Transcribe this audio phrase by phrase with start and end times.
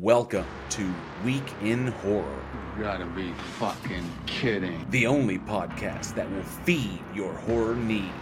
[0.00, 0.94] Welcome to
[1.24, 2.42] Week in Horror.
[2.76, 4.84] You gotta be fucking kidding.
[4.90, 8.12] The only podcast that will feed your horror need.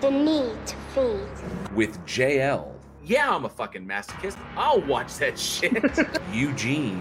[0.00, 1.76] The need to feed.
[1.76, 2.72] With JL.
[3.04, 4.36] Yeah, I'm a fucking masochist.
[4.56, 5.80] I'll watch that shit.
[6.32, 7.00] Eugene.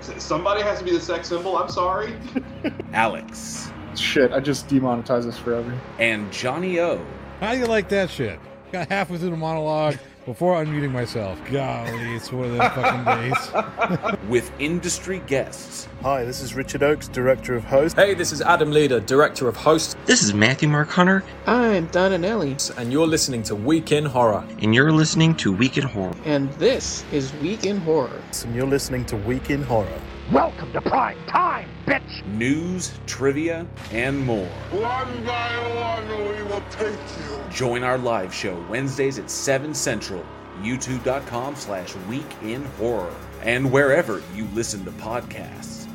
[0.00, 1.56] Somebody has to be the sex symbol.
[1.56, 2.12] I'm sorry.
[2.92, 3.70] Alex.
[3.94, 5.78] Shit, I just demonetize this forever.
[6.00, 7.06] And Johnny O.
[7.38, 8.40] How do you like that shit?
[8.72, 11.38] Got halfway through the monologue before unmuting myself.
[11.50, 14.18] Golly, it's one of those fucking days.
[14.28, 15.88] With industry guests.
[16.02, 17.96] Hi, this is Richard Oakes, Director of Host.
[17.96, 19.96] Hey, this is Adam Leader, Director of Host.
[20.06, 21.22] This is Matthew Mark Hunter.
[21.46, 22.56] I'm Donna Nelly.
[22.76, 24.44] And you're listening to Week in Horror.
[24.60, 26.14] And you're listening to Week in Horror.
[26.24, 28.22] And this is Week in Horror.
[28.44, 30.00] And you're listening to Week in Horror.
[30.32, 32.24] Welcome to prime time, bitch!
[32.26, 34.46] News, trivia, and more.
[34.70, 37.50] One by one, we will take you.
[37.50, 40.24] Join our live show Wednesdays at 7 Central,
[40.62, 45.86] youtube.com slash week in horror, and wherever you listen to podcasts.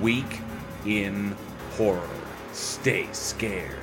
[0.00, 0.40] Week
[0.86, 1.34] in
[1.76, 2.08] Horror.
[2.52, 3.78] Stay scared.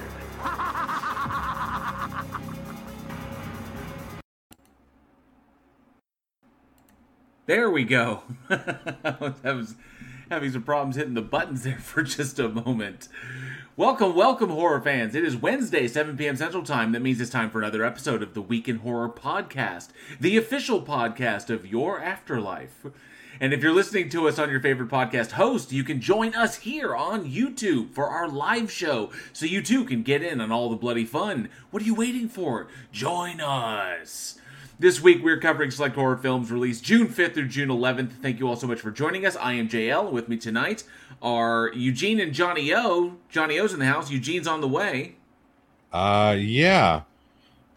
[7.48, 8.24] There we go.
[8.50, 9.76] I was
[10.36, 13.10] having some problems hitting the buttons there for just a moment.
[13.76, 15.14] Welcome, welcome, horror fans.
[15.14, 16.38] It is Wednesday, 7 p.m.
[16.38, 16.94] Central Time.
[16.94, 19.90] That means it's time for another episode of the Week in Horror podcast,
[20.22, 22.86] the official podcast of your afterlife.
[23.42, 26.60] And if you're listening to us on your favorite podcast host, you can join us
[26.60, 30.70] here on YouTube for our live show so you too can get in on all
[30.70, 31.50] the bloody fun.
[31.72, 32.68] What are you waiting for?
[32.94, 34.40] Join us.
[34.82, 38.14] This week we're covering select horror films released June 5th through June 11th.
[38.14, 39.36] Thank you all so much for joining us.
[39.36, 40.12] I am JL.
[40.12, 40.86] With me tonight
[41.22, 43.18] are Eugene and Johnny O.
[43.30, 44.10] Johnny O's in the house.
[44.10, 45.18] Eugene's on the way.
[45.94, 47.04] Uh yeah.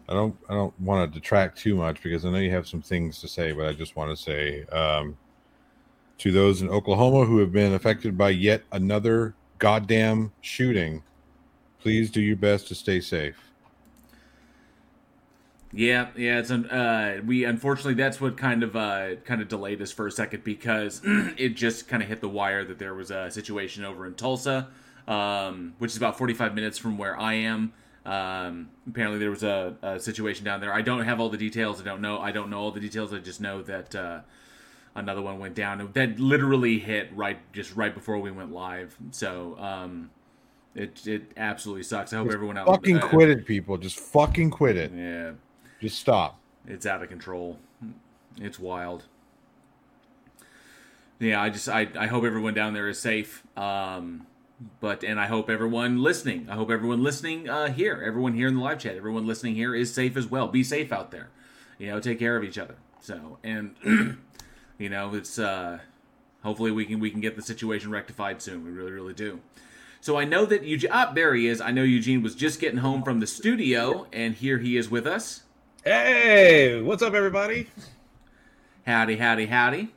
[0.09, 2.81] I don't I don't want to detract too much because I know you have some
[2.81, 5.15] things to say, but I just want to say um,
[6.17, 11.03] to those in Oklahoma who have been affected by yet another goddamn shooting,
[11.79, 13.44] please do your best to stay safe.
[15.75, 19.91] Yeah, yeah, it's uh we unfortunately that's what kind of uh kind of delayed us
[19.91, 23.29] for a second because it just kind of hit the wire that there was a
[23.29, 24.69] situation over in Tulsa,
[25.05, 27.73] um, which is about 45 minutes from where I am.
[28.05, 30.71] Um, apparently there was a, a, situation down there.
[30.71, 31.81] I don't have all the details.
[31.81, 32.19] I don't know.
[32.19, 33.11] I don't know all the details.
[33.11, 34.19] I just know that uh,
[34.93, 35.89] another one went down.
[35.93, 38.95] That literally hit right just right before we went live.
[39.11, 40.11] So um,
[40.75, 42.13] it it absolutely sucks.
[42.13, 43.77] I hope just everyone out fucking uh, quit it, people.
[43.77, 44.91] Just fucking quit it.
[44.95, 45.31] Yeah.
[45.85, 46.39] Just stop.
[46.65, 47.59] It's out of control.
[48.37, 49.03] It's wild.
[51.19, 53.43] Yeah, I just I, I hope everyone down there is safe.
[53.55, 54.25] Um,
[54.79, 58.55] but and I hope everyone listening, I hope everyone listening uh, here, everyone here in
[58.55, 60.47] the live chat, everyone listening here is safe as well.
[60.47, 61.29] Be safe out there.
[61.77, 62.77] You know, take care of each other.
[62.99, 63.75] So and
[64.79, 65.81] you know, it's uh,
[66.41, 68.65] hopefully we can we can get the situation rectified soon.
[68.65, 69.39] We really really do.
[70.01, 70.89] So I know that Eugene.
[70.91, 71.61] Ah, there he is.
[71.61, 75.05] I know Eugene was just getting home from the studio, and here he is with
[75.05, 75.43] us.
[75.87, 77.67] Hey, what's up, everybody?
[78.87, 79.89] Howdy, howdy, howdy.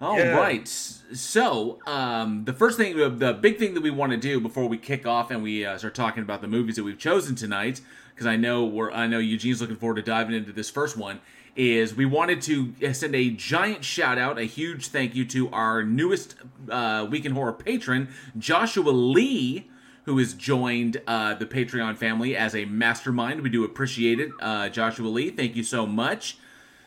[0.00, 0.36] All yeah.
[0.36, 0.66] right.
[0.66, 4.76] So, um, the first thing, the big thing that we want to do before we
[4.76, 7.80] kick off and we uh, start talking about the movies that we've chosen tonight,
[8.12, 11.20] because I know we're, I know Eugene's looking forward to diving into this first one,
[11.54, 15.84] is we wanted to send a giant shout out, a huge thank you to our
[15.84, 16.34] newest
[16.68, 19.70] uh, Week in Horror patron, Joshua Lee
[20.10, 23.42] who has joined uh, the Patreon family as a mastermind.
[23.42, 24.32] We do appreciate it.
[24.40, 26.36] Uh, Joshua Lee, thank you so much.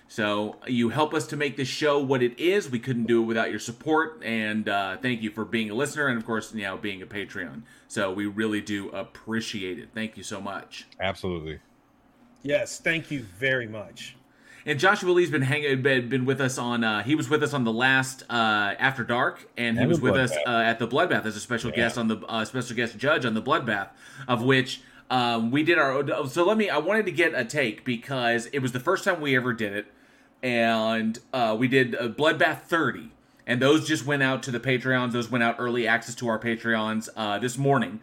[0.10, 2.70] So you help us to make this show what it is.
[2.70, 6.08] We couldn't do it without your support, and uh, thank you for being a listener
[6.08, 7.62] and, of course, now being a Patreon.
[7.88, 9.92] So we really do appreciate it.
[9.96, 10.86] Thank you so much.
[11.00, 11.60] Absolutely.
[12.42, 14.18] Yes, thank you very much.
[14.66, 16.84] And Joshua Lee's been hanging, been, been with us on.
[16.84, 20.00] Uh, he was with us on the last uh, After Dark, and he and was
[20.00, 21.78] with us uh, at the Bloodbath as a special yeah.
[21.78, 23.90] guest on the uh, special guest judge on the Bloodbath,
[24.28, 26.28] of which um, we did our.
[26.28, 26.70] So let me.
[26.70, 29.74] I wanted to get a take because it was the first time we ever did
[29.74, 29.88] it,
[30.42, 33.12] and uh, we did a Bloodbath thirty,
[33.46, 35.12] and those just went out to the Patreons.
[35.12, 38.00] Those went out early access to our Patreons uh, this morning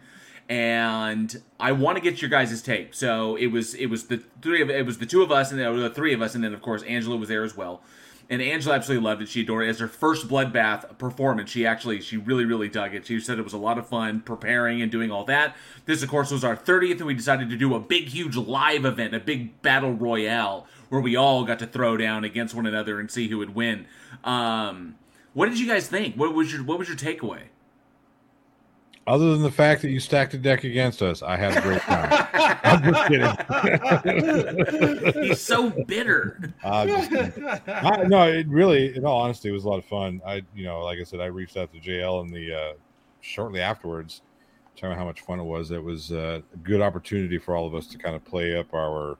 [0.51, 2.93] and I want to get your guys' take.
[2.93, 5.57] So it was it was the three of it was the two of us and
[5.57, 7.81] then the three of us, and then of course Angela was there as well.
[8.29, 9.29] And Angela absolutely loved it.
[9.29, 11.49] She adored it as her first bloodbath performance.
[11.49, 13.07] She actually she really really dug it.
[13.07, 15.55] She said it was a lot of fun preparing and doing all that.
[15.85, 18.83] This of course was our 30th, and we decided to do a big huge live
[18.83, 22.99] event, a big battle royale where we all got to throw down against one another
[22.99, 23.85] and see who would win.
[24.25, 24.95] Um,
[25.33, 26.17] what did you guys think?
[26.17, 27.43] What was your what was your takeaway?
[29.07, 31.81] Other than the fact that you stacked a deck against us, I had a great
[31.81, 32.27] time.
[32.63, 33.07] I'm just
[35.07, 35.23] kidding.
[35.23, 36.53] He's so bitter.
[36.63, 37.11] I'm just.
[37.67, 40.21] I, no, it really, in all honesty, it was a lot of fun.
[40.25, 42.73] I, you know, like I said, I reached out to JL in the uh,
[43.21, 44.21] shortly afterwards,
[44.75, 45.71] telling me how much fun it was.
[45.71, 48.71] It was uh, a good opportunity for all of us to kind of play up
[48.73, 49.17] our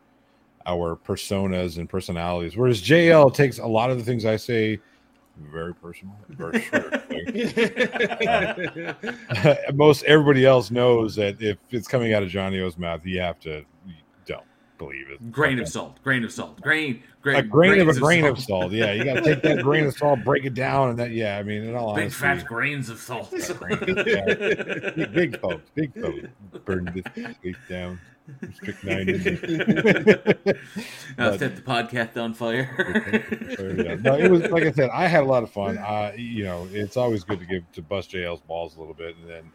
[0.67, 2.55] our personas and personalities.
[2.55, 4.79] Whereas JL takes a lot of the things I say
[5.37, 6.93] very personal, very short.
[9.45, 13.19] uh, most everybody else knows that if it's coming out of Johnny O's mouth, you
[13.19, 14.00] have to you don't
[14.81, 15.31] believe it.
[15.31, 18.71] Grain of salt, grain of salt, grain, grain a grain of a grain of salt.
[18.71, 21.11] Yeah, you got to take that grain of salt, break it down, and that.
[21.11, 23.29] Yeah, I mean, in all Big honesty, fat grains of salt.
[23.31, 24.25] yeah,
[24.95, 26.27] big, big folks, big folks,
[26.65, 27.99] burn this place down.
[28.41, 28.57] It.
[30.47, 30.53] Uh,
[31.17, 32.69] But- set the podcast on fire.
[33.77, 33.95] yeah.
[33.95, 34.89] No, it was like I said.
[34.91, 35.77] I had a lot of fun.
[35.77, 39.15] Uh, you know, it's always good to give to bust JL's balls a little bit,
[39.17, 39.51] and then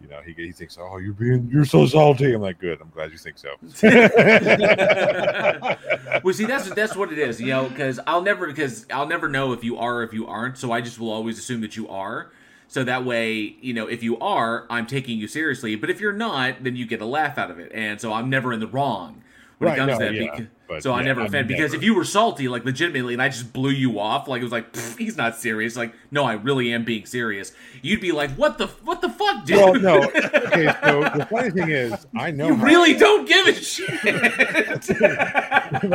[0.00, 2.80] you know he he thinks, "Oh, you're being you're so salty." I'm like, "Good.
[2.80, 3.50] I'm glad you think so."
[6.24, 9.28] well, see, that's that's what it is, you know, because I'll never because I'll never
[9.28, 10.58] know if you are or if you aren't.
[10.58, 12.30] So I just will always assume that you are.
[12.68, 15.74] So that way, you know, if you are, I'm taking you seriously.
[15.74, 18.30] But if you're not, then you get a laugh out of it, and so I'm
[18.30, 19.22] never in the wrong
[19.58, 20.14] when Right, it comes no, to that.
[20.14, 22.64] yeah, beca- but so I yeah, never I'm offend because if you were salty, like
[22.64, 25.74] legitimately, and I just blew you off, like it was like he's not serious.
[25.76, 27.52] Like no, I really am being serious.
[27.82, 29.56] You'd be like, what the what the fuck, dude?
[29.56, 30.10] well, no.
[30.50, 33.88] Okay, so the funny thing is, I know you how- really don't give a shit.
[34.04, 34.24] like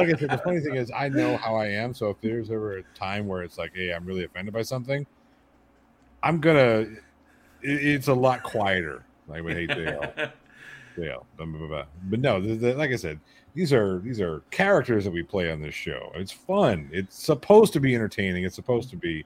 [0.09, 1.93] I said, the funny thing is, I know how I am.
[1.93, 5.05] So if there's ever a time where it's like, hey, I'm really offended by something,
[6.23, 6.87] I'm gonna.
[7.61, 9.03] It, it's a lot quieter.
[9.27, 10.13] Like, but hey, Dale,
[10.97, 11.85] Dale, blah, blah, blah, blah.
[12.03, 13.19] but no, the, the, like I said,
[13.55, 16.11] these are these are characters that we play on this show.
[16.13, 16.89] It's fun.
[16.91, 18.43] It's supposed to be entertaining.
[18.43, 19.25] It's supposed to be.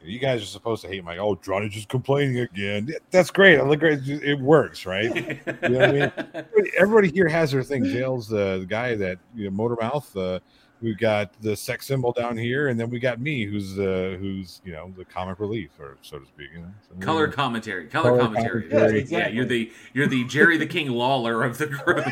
[0.00, 2.88] You guys are supposed to hate my oh Johnny just complaining again.
[3.10, 3.58] That's great.
[3.58, 3.98] I look great.
[4.06, 5.14] It works, right?
[5.14, 6.12] You know what I mean?
[6.34, 7.82] Everybody- Everybody here has their thing.
[7.82, 10.16] JL's the, the guy that you know, motor mouth.
[10.16, 10.38] Uh,
[10.80, 14.60] we've got the sex symbol down here, and then we got me, who's uh, who's
[14.64, 16.48] you know the comic relief, or so to speak.
[16.54, 18.92] You know, So, color commentary color, Color commentary, commentary.
[18.94, 19.36] yeah, exactly.
[19.36, 22.04] you're the you're the jerry the king lawler of the group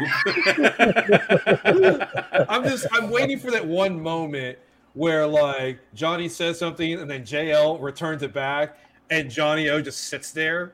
[2.49, 4.59] I'm just I'm waiting for that one moment
[4.95, 8.79] where like Johnny says something and then JL returns it back
[9.11, 10.73] and Johnny O just sits there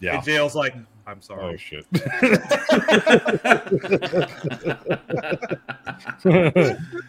[0.00, 0.14] yeah.
[0.16, 0.74] and JL's like,
[1.08, 1.54] I'm sorry.
[1.54, 1.86] Oh shit.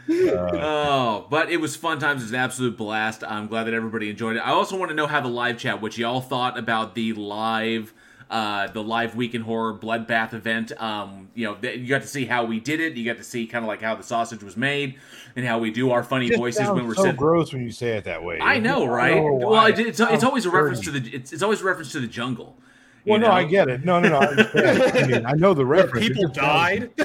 [0.10, 3.74] Uh, oh but it was fun times it was an absolute blast i'm glad that
[3.74, 6.58] everybody enjoyed it i also want to know how the live chat what y'all thought
[6.58, 7.94] about the live
[8.30, 12.08] uh, the live week in horror bloodbath event um, you know th- you got to
[12.08, 14.44] see how we did it you got to see kind of like how the sausage
[14.44, 14.96] was made
[15.36, 17.72] and how we do our funny it voices when we're so sitting gross when you
[17.72, 18.40] say it that way.
[18.40, 19.16] I know, don't right?
[19.16, 21.66] know well, it, it's, it's always a sounds reference to the it's, it's always a
[21.66, 22.58] reference to the jungle.
[23.06, 23.84] You Well, no, I get it.
[23.84, 24.20] No, no, no.
[24.20, 25.08] I.
[25.08, 26.08] Mean, I know the reference.
[26.08, 26.92] People died.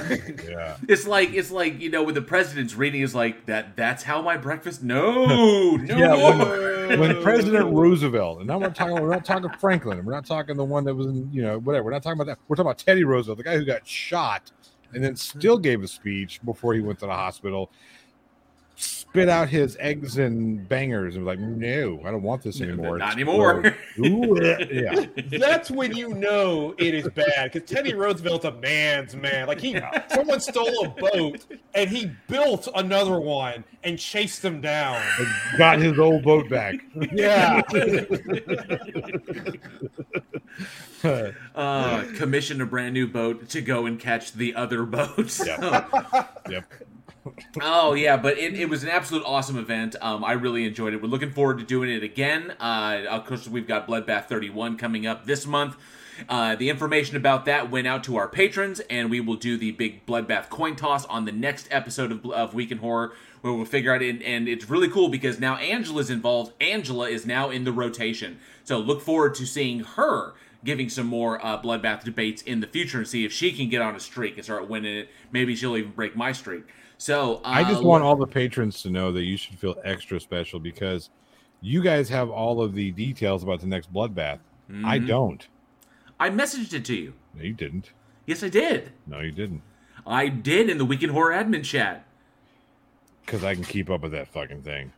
[0.45, 0.77] Yeah.
[0.87, 3.75] It's like it's like you know when the president's reading is like that.
[3.75, 4.83] That's how my breakfast.
[4.83, 5.97] No, no.
[5.97, 10.25] Yeah, when, when President Roosevelt, and I'm not talking, we're not talking Franklin, we're not
[10.25, 11.85] talking the one that was in, you know, whatever.
[11.85, 12.39] We're not talking about that.
[12.47, 14.51] We're talking about Teddy Roosevelt, the guy who got shot
[14.93, 17.69] and then still gave a speech before he went to the hospital.
[19.15, 22.97] Spit out his eggs and bangers and was like, "No, I don't want this anymore."
[22.97, 23.73] not anymore.
[23.97, 29.47] yeah, That's when you know it is bad because Teddy Roosevelt's a man's man.
[29.47, 29.79] Like he,
[30.09, 35.01] someone stole a boat and he built another one and chased them down.
[35.57, 36.75] got his old boat back.
[37.13, 37.61] Yeah,
[41.55, 45.45] uh, commissioned a brand new boat to go and catch the other boats.
[45.45, 45.89] Yep.
[46.49, 46.65] yep.
[47.61, 49.95] Oh yeah, but it, it was an absolute awesome event.
[50.01, 51.01] Um, I really enjoyed it.
[51.01, 52.51] We're looking forward to doing it again.
[52.59, 55.75] Uh, of course, we've got Bloodbath 31 coming up this month.
[56.29, 59.71] Uh, the information about that went out to our patrons, and we will do the
[59.71, 63.65] big Bloodbath coin toss on the next episode of, of Week in Horror, where we'll
[63.65, 64.21] figure out it.
[64.21, 66.53] And it's really cool because now Angela's involved.
[66.61, 71.45] Angela is now in the rotation, so look forward to seeing her giving some more
[71.45, 74.35] uh, bloodbath debates in the future and see if she can get on a streak
[74.35, 75.09] and start winning it.
[75.31, 76.63] Maybe she'll even break my streak.
[76.97, 80.19] So uh, I just want all the patrons to know that you should feel extra
[80.19, 81.09] special because
[81.61, 84.39] you guys have all of the details about the next bloodbath.
[84.83, 85.07] I Mhm.
[85.07, 85.47] don't.
[86.19, 87.13] I messaged it to you.
[87.33, 87.91] No, you didn't.
[88.25, 88.91] Yes, I did.
[89.05, 89.61] No, you didn't.
[90.07, 92.05] I did in the Week in Horror admin chat.
[93.25, 94.93] Because I can keep up with that fucking thing.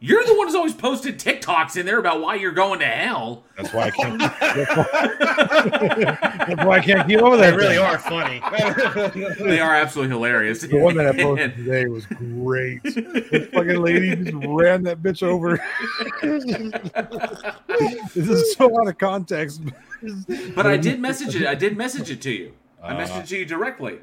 [0.00, 3.42] You're the one who's always posted TikToks in there about why you're going to hell.
[3.56, 4.18] That's why I can't.
[4.20, 7.84] That's why, that's why I can't keep over They really thing.
[7.84, 8.40] are funny.
[9.44, 10.60] They are absolutely hilarious.
[10.62, 12.82] The one that I posted today was great.
[12.84, 15.56] The fucking lady just ran that bitch over.
[18.14, 19.62] this is so out of context.
[20.54, 21.46] But I did message it.
[21.46, 22.52] I did message it to you.
[22.82, 23.98] I Uh, messaged it to you directly.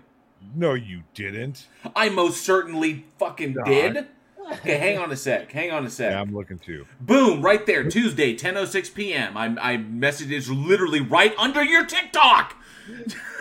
[0.55, 1.67] No, you didn't.
[1.95, 3.65] I most certainly fucking God.
[3.65, 4.07] did.
[4.51, 5.51] Okay, hang on a sec.
[5.51, 6.11] Hang on a sec.
[6.11, 6.85] Yeah, I'm looking too.
[7.01, 9.35] Boom, right there, Tuesday, 10.06 p.m.
[9.35, 12.55] I, I messaged it literally right under your TikTok.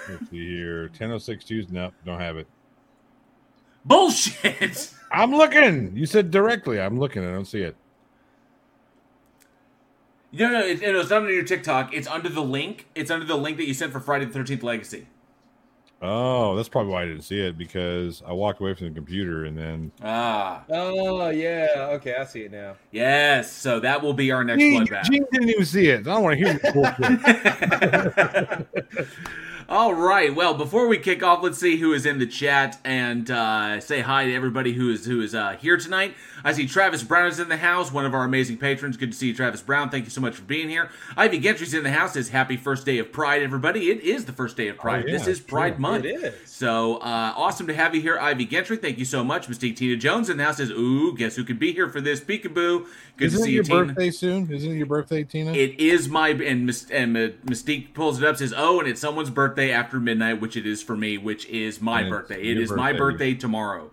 [0.08, 0.82] Let's see here.
[0.84, 1.74] 1006 Tuesday.
[1.74, 2.46] No, don't have it.
[3.84, 4.92] Bullshit.
[5.12, 5.96] I'm looking.
[5.96, 6.80] You said directly.
[6.80, 7.24] I'm looking.
[7.24, 7.76] I don't see it.
[10.32, 11.94] No, no, it, it was under your TikTok.
[11.94, 12.88] It's under the link.
[12.94, 15.06] It's under the link that you sent for Friday the 13th Legacy.
[16.06, 19.46] Oh, that's probably why I didn't see it because I walked away from the computer
[19.46, 19.90] and then.
[20.02, 22.74] Ah, oh yeah, okay, I see it now.
[22.90, 23.50] yes.
[23.50, 25.04] So that will be our next Gene, bloodbath.
[25.04, 26.00] Gene didn't even see it.
[26.00, 28.66] I don't want to hear this bullshit.
[29.68, 30.34] All right.
[30.34, 34.02] Well, before we kick off, let's see who is in the chat and uh, say
[34.02, 36.14] hi to everybody who is who is uh, here tonight.
[36.46, 38.98] I see Travis Brown is in the house, one of our amazing patrons.
[38.98, 39.88] Good to see you, Travis Brown.
[39.88, 40.90] Thank you so much for being here.
[41.16, 42.12] Ivy Gentry's in the house.
[42.12, 43.90] Says happy first day of Pride, everybody.
[43.90, 45.04] It is the first day of Pride.
[45.06, 45.80] yeah, this is Pride true.
[45.82, 46.04] Month.
[46.04, 46.34] It is.
[46.50, 48.76] So uh, awesome to have you here, Ivy Gentry.
[48.76, 49.48] Thank you so much.
[49.48, 52.20] Mystique Tina Jones in the house says, "Ooh, guess who could be here for this
[52.20, 52.86] peekaboo?"
[53.16, 53.84] Good Isn't to it see your you, Tina.
[53.86, 54.50] birthday soon?
[54.52, 55.52] Isn't it your birthday, Tina?
[55.54, 59.30] It is my and, Mys- and Mystique pulls it up says, "Oh, and it's someone's
[59.30, 62.42] birthday after midnight, which it is for me, which is my And birthday.
[62.42, 62.98] It is my birthday.
[63.32, 63.90] birthday tomorrow."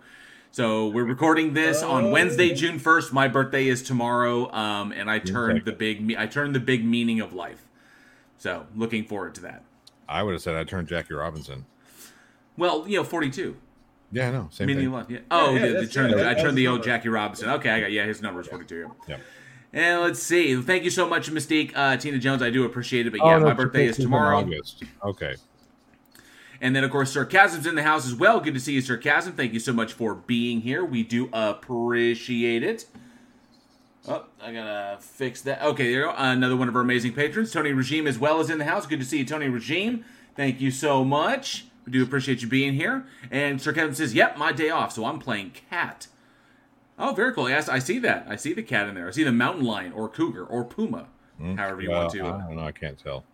[0.54, 3.10] So we're recording this on Wednesday, June first.
[3.10, 6.84] My birthday is tomorrow, um, and I turned the big me- I turned the big
[6.84, 7.66] meaning of life.
[8.36, 9.62] So looking forward to that.
[10.06, 11.64] I would have said I turned Jackie Robinson.
[12.58, 13.56] Well, you know, forty-two.
[14.12, 14.48] Yeah, I know.
[14.50, 14.86] Same meaning thing.
[14.88, 15.06] of life.
[15.08, 15.18] Yeah.
[15.30, 16.82] Oh, yeah, the, the turn, I turned the old.
[16.82, 17.48] Jackie Robinson.
[17.48, 18.94] Okay, I got yeah, his number is forty-two.
[19.08, 19.16] Yeah.
[19.72, 20.60] And let's see.
[20.60, 22.42] Thank you so much, Mystique, uh, Tina Jones.
[22.42, 23.10] I do appreciate it.
[23.10, 24.36] But Oh, yeah, no, my birthday is tomorrow.
[24.40, 24.82] August.
[25.02, 25.34] Okay.
[26.62, 28.38] And then, of course, Sarcasm's in the house as well.
[28.38, 29.32] Good to see you, Sarcasm.
[29.32, 30.84] Thank you so much for being here.
[30.84, 32.86] We do appreciate it.
[34.06, 35.60] Oh, I gotta fix that.
[35.62, 36.14] Okay, there you go.
[36.16, 38.86] Another one of our amazing patrons, Tony Regime, as well as in the house.
[38.86, 40.04] Good to see you, Tony Regime.
[40.36, 41.66] Thank you so much.
[41.84, 43.06] We do appreciate you being here.
[43.30, 46.06] And Sarcasm says, "Yep, my day off, so I'm playing cat."
[46.96, 47.48] Oh, very cool.
[47.48, 48.26] Yes, I see that.
[48.28, 49.08] I see the cat in there.
[49.08, 51.56] I see the mountain lion or cougar or puma, hmm.
[51.56, 52.24] however you Well, want to.
[52.24, 52.64] I don't know.
[52.64, 53.24] I can't tell.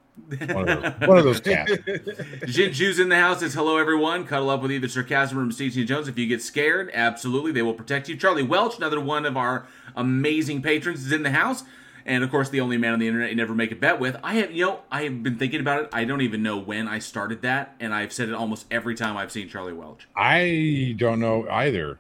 [0.52, 1.72] One of those, one of those cats.
[1.72, 4.26] Jinju's in the house says hello everyone.
[4.26, 6.90] Cuddle up with either sarcasm or Mystique Jones if you get scared.
[6.92, 8.16] Absolutely, they will protect you.
[8.16, 11.64] Charlie Welch, another one of our amazing patrons, is in the house.
[12.08, 14.16] And of course, the only man on the internet you never make a bet with.
[14.22, 15.90] I have, you know, I have been thinking about it.
[15.92, 19.16] I don't even know when I started that, and I've said it almost every time
[19.16, 20.08] I've seen Charlie Welch.
[20.16, 21.98] I don't know either.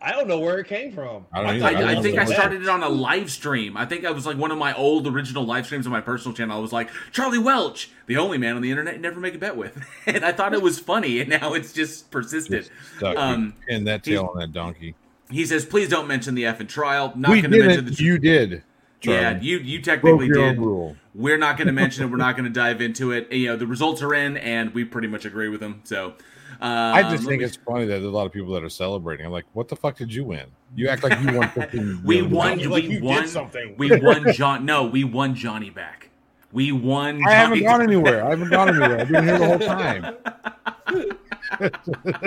[0.00, 1.26] I don't know where it came from.
[1.32, 1.86] I don't I, either.
[1.86, 3.76] I, don't think I started it on a live stream.
[3.76, 6.36] I think I was like one of my old original live streams on my personal
[6.36, 6.56] channel.
[6.56, 9.38] I was like Charlie Welch, the only man on the internet you never make a
[9.38, 12.68] bet with, and I thought it was funny, and now it's just persisted.
[12.98, 13.16] Stuck.
[13.16, 14.94] Um, Pin that tail on that donkey.
[15.30, 17.12] He says, "Please don't mention the effing trial.
[17.16, 17.96] Not we going to mention didn't.
[17.96, 18.04] the.
[18.04, 18.62] You did.
[19.02, 20.58] yeah, you you technically did.
[20.58, 20.96] rule.
[21.14, 22.10] We're not going to mention it.
[22.10, 23.32] We're not going to dive into it.
[23.32, 25.80] You know, the results are in, and we pretty much agree with them.
[25.84, 26.14] So,
[26.60, 28.68] um, I just think me- it's funny that there's a lot of people that are
[28.68, 29.26] celebrating.
[29.26, 30.46] I'm like, what the fuck did you win?
[30.74, 32.02] You act like you won.
[32.04, 32.58] we won.
[32.58, 32.66] dollars.
[32.66, 33.28] Like we you did won.
[33.28, 33.74] something.
[33.76, 34.64] We won John.
[34.64, 36.10] No, we won Johnny back.
[36.52, 37.20] We won.
[37.26, 38.24] I haven't Johnny gone anywhere.
[38.24, 39.00] I haven't gone anywhere.
[39.00, 40.16] I've been here the whole time.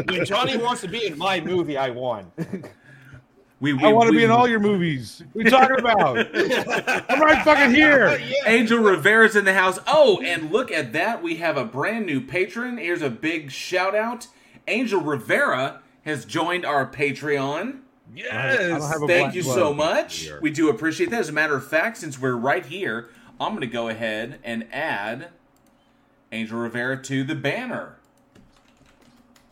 [0.05, 2.31] When Johnny wants to be in my movie, I won.
[3.61, 5.21] We, we, I want to be in all your movies.
[5.33, 6.17] What are you talking about?
[7.09, 8.17] I'm right fucking here.
[8.45, 9.79] Angel Rivera's in the house.
[9.85, 11.21] Oh, and look at that.
[11.21, 12.77] We have a brand new patron.
[12.77, 14.27] Here's a big shout out.
[14.67, 17.79] Angel Rivera has joined our Patreon.
[18.15, 18.95] Yes.
[19.05, 20.19] Thank you glove so much.
[20.19, 20.39] here.
[20.41, 21.19] We do appreciate that.
[21.19, 23.09] As a matter of fact, since we're right here,
[23.41, 25.29] I'm going to go ahead and add
[26.31, 27.97] Angel Rivera to the banner.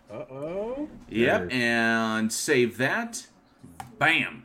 [0.10, 0.90] Uh oh.
[1.10, 3.28] Yep, and save that.
[4.00, 4.44] Bam.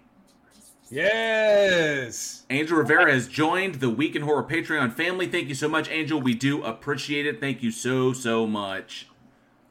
[0.90, 2.44] Yes.
[2.50, 5.26] Angel Rivera has joined the Week in Horror Patreon family.
[5.26, 6.21] Thank you so much, Angel.
[6.21, 7.40] We do appreciate it.
[7.40, 9.09] Thank you so, so much.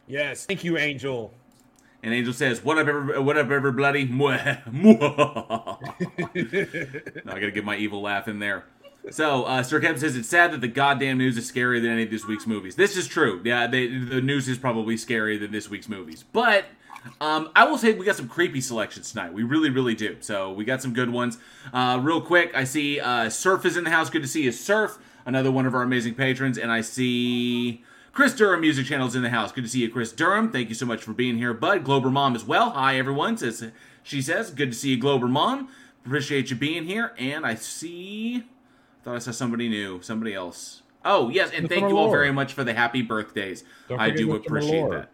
[0.07, 0.45] Yes.
[0.45, 1.31] Thank you, Angel.
[2.03, 5.77] And Angel says, "What up, every, what up, everybody?" Mwah, mwah.
[7.27, 8.65] I gotta get my evil laugh in there.
[9.11, 12.03] So, uh, Sir Kemp says it's sad that the goddamn news is scarier than any
[12.03, 12.75] of this week's movies.
[12.75, 13.41] This is true.
[13.43, 16.23] Yeah, they, the news is probably scarier than this week's movies.
[16.31, 16.65] But
[17.20, 19.34] um, I will say we got some creepy selections tonight.
[19.34, 20.17] We really, really do.
[20.20, 21.38] So we got some good ones.
[21.74, 24.10] Uh, real quick, I see uh, Surf is in the house.
[24.10, 24.98] Good to see you, Surf.
[25.25, 27.84] Another one of our amazing patrons, and I see.
[28.13, 29.53] Chris Durham Music Channel's in the house.
[29.53, 30.51] Good to see you, Chris Durham.
[30.51, 31.86] Thank you so much for being here, bud.
[31.86, 32.72] Glober Mom as well.
[32.72, 33.38] Hi, everyone.
[33.38, 33.72] Says
[34.03, 35.70] she says, good to see you, Glober Mom.
[36.05, 37.13] appreciate you being here.
[37.17, 38.43] And I see,
[39.03, 40.81] thought I saw somebody new, somebody else.
[41.05, 41.70] Oh yes, and Mr.
[41.70, 43.63] thank you all very much for the happy birthdays.
[43.98, 44.46] I do Mr.
[44.46, 44.91] appreciate Malort.
[44.91, 45.12] that.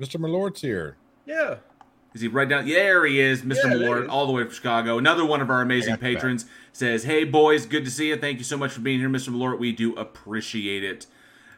[0.00, 0.20] Mr.
[0.20, 0.96] Malort's here.
[1.26, 1.56] Yeah.
[2.14, 2.66] Is he right down?
[2.66, 3.64] Yeah, there he is, Mr.
[3.64, 4.08] Yeah, there Malort, is.
[4.08, 4.96] all the way from Chicago.
[4.96, 6.14] Another one of our amazing got back.
[6.14, 8.16] patrons says, "Hey boys, good to see you.
[8.16, 9.28] Thank you so much for being here, Mr.
[9.28, 9.58] Malort.
[9.58, 11.06] We do appreciate it."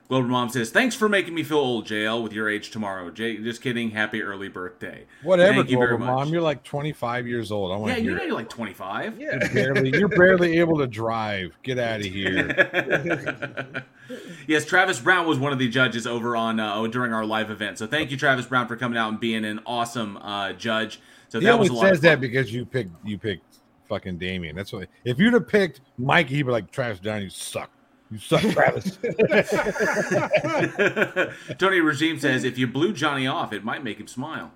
[0.08, 3.36] Global Mom says, "Thanks for making me feel old, JL, with your age tomorrow." Jay,
[3.36, 3.90] just kidding.
[3.90, 5.04] Happy early birthday.
[5.22, 6.24] Whatever, Thank you very Global much.
[6.26, 6.32] Mom.
[6.32, 7.72] You're like 25 years old.
[7.72, 9.20] I want yeah, you know you're like 25.
[9.20, 9.38] Yeah.
[9.38, 11.52] You're barely, you're barely able to drive.
[11.62, 13.84] Get out of here.
[14.46, 17.76] yes, Travis Brown was one of the judges over on uh, during our live event.
[17.76, 21.00] So thank you, Travis Brown, for coming out and being an awesome uh, judge.
[21.28, 23.58] So he that was a lot says that because you picked you picked
[23.90, 24.56] fucking Damien.
[24.56, 24.88] That's what.
[25.04, 27.20] If you'd have picked Mikey, he'd be like Travis Down.
[27.20, 27.70] You suck.
[28.10, 28.98] You suck, Travis.
[31.58, 34.52] Tony Regime says if you blew Johnny off, it might make him smile.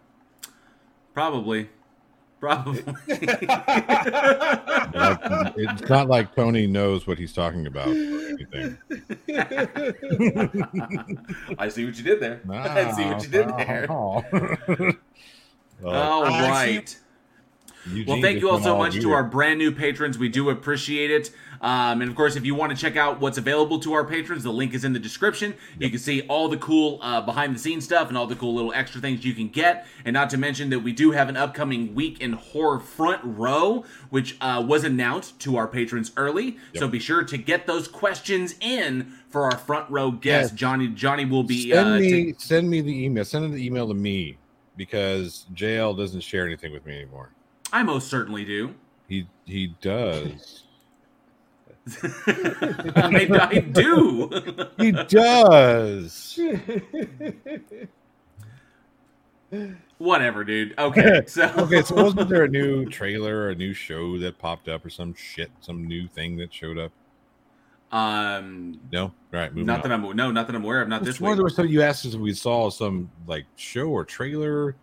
[1.12, 1.68] Probably.
[2.40, 2.82] Probably.
[4.94, 5.18] Like,
[5.56, 7.88] it's not like Tony knows what he's talking about.
[11.59, 12.40] I see what you did there.
[12.50, 13.87] I see what you did there.
[13.90, 14.23] Oh,
[15.85, 16.99] All I see- right.
[17.86, 20.18] Eugene Well, thank you all went so much to our brand new patrons.
[20.18, 21.30] We do appreciate it.
[21.62, 24.42] Um, and of course, if you want to check out what's available to our patrons,
[24.42, 25.54] the link is in the description.
[25.78, 28.52] You can see all the cool uh, behind the scenes stuff and all the cool
[28.54, 29.86] little extra things you can get.
[30.04, 33.84] And not to mention that we do have an upcoming week in horror front row,
[34.10, 36.56] which uh, was announced to our patrons early.
[36.74, 40.52] So be sure to get those questions in for our front row guest.
[40.52, 40.58] Yes.
[40.58, 43.24] Johnny Johnny will be send uh, me ta- send me the email.
[43.24, 44.36] Send the email to me
[44.76, 47.30] because JL doesn't share anything with me anymore.
[47.72, 48.74] I most certainly do.
[49.08, 50.64] He he does.
[52.02, 54.30] I, I do.
[54.78, 56.38] He does.
[59.98, 60.74] Whatever, dude.
[60.78, 64.68] Okay, so okay, so wasn't there a new trailer, or a new show that popped
[64.68, 66.92] up, or some shit, some new thing that showed up?
[67.92, 69.90] um, No, All right, moving not on.
[69.90, 70.88] that I'm no, not that I'm aware of.
[70.88, 73.88] Not This one there was something you asked us if we saw some like show
[73.88, 74.76] or trailer.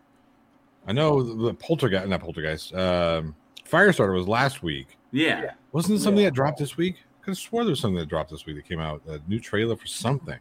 [0.87, 2.73] I know the the Poltergeist, not Poltergeist.
[2.73, 3.35] Um,
[3.69, 4.97] Firestarter was last week.
[5.11, 5.51] Yeah.
[5.71, 6.97] Wasn't it something that dropped this week?
[7.21, 9.01] Could have swore there was something that dropped this week that came out.
[9.07, 10.39] A new trailer for something.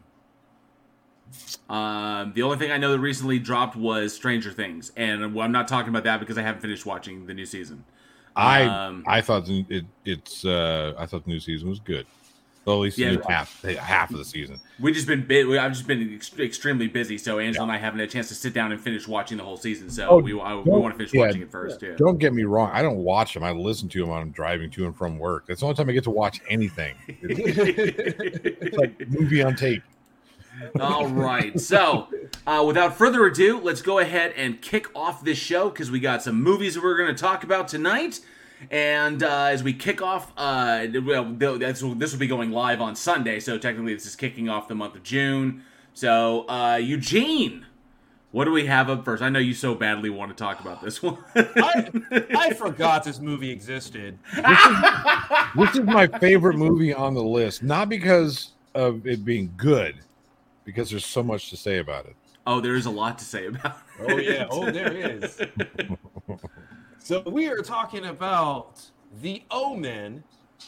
[1.69, 5.67] Um, the only thing I know that recently dropped was Stranger Things, and I'm not
[5.67, 7.83] talking about that because I haven't finished watching the new season.
[8.35, 12.07] I Um, I thought it it's uh I thought the new season was good.
[12.69, 14.61] Well, at least Yeah, new half half of the season.
[14.79, 15.47] We just been bit.
[15.57, 18.35] I've just been ex- extremely busy, so Angela and I haven't had a chance to
[18.35, 19.89] sit down and finish watching the whole season.
[19.89, 21.81] So Oh, we I, we want to finish yeah, watching it first.
[21.81, 21.95] Yeah.
[21.97, 22.69] Don't get me wrong.
[22.71, 23.43] I don't watch them.
[23.43, 25.47] I listen to them when I'm driving to and from work.
[25.47, 26.95] That's the only time I get to watch anything.
[27.07, 29.81] It's, it's like movie on tape.
[30.79, 31.59] All right.
[31.59, 32.07] So,
[32.45, 36.21] uh, without further ado, let's go ahead and kick off this show because we got
[36.21, 38.19] some movies that we're going to talk about tonight.
[38.71, 42.81] And uh, as we kick off, uh, well, th- that's, this will be going live
[42.81, 45.63] on Sunday, so technically this is kicking off the month of June.
[45.93, 47.65] So, uh, Eugene,
[48.31, 49.23] what do we have up first?
[49.23, 51.17] I know you so badly want to talk about this one.
[51.35, 51.89] I,
[52.37, 54.17] I forgot this movie existed.
[55.55, 59.95] This is my favorite movie on the list, not because of it being good,
[60.63, 62.15] because there's so much to say about it.
[62.45, 64.11] oh, there is a lot to say about it.
[64.11, 65.41] Oh yeah, oh there is.
[66.99, 68.81] so we are talking about
[69.21, 70.23] the Omen,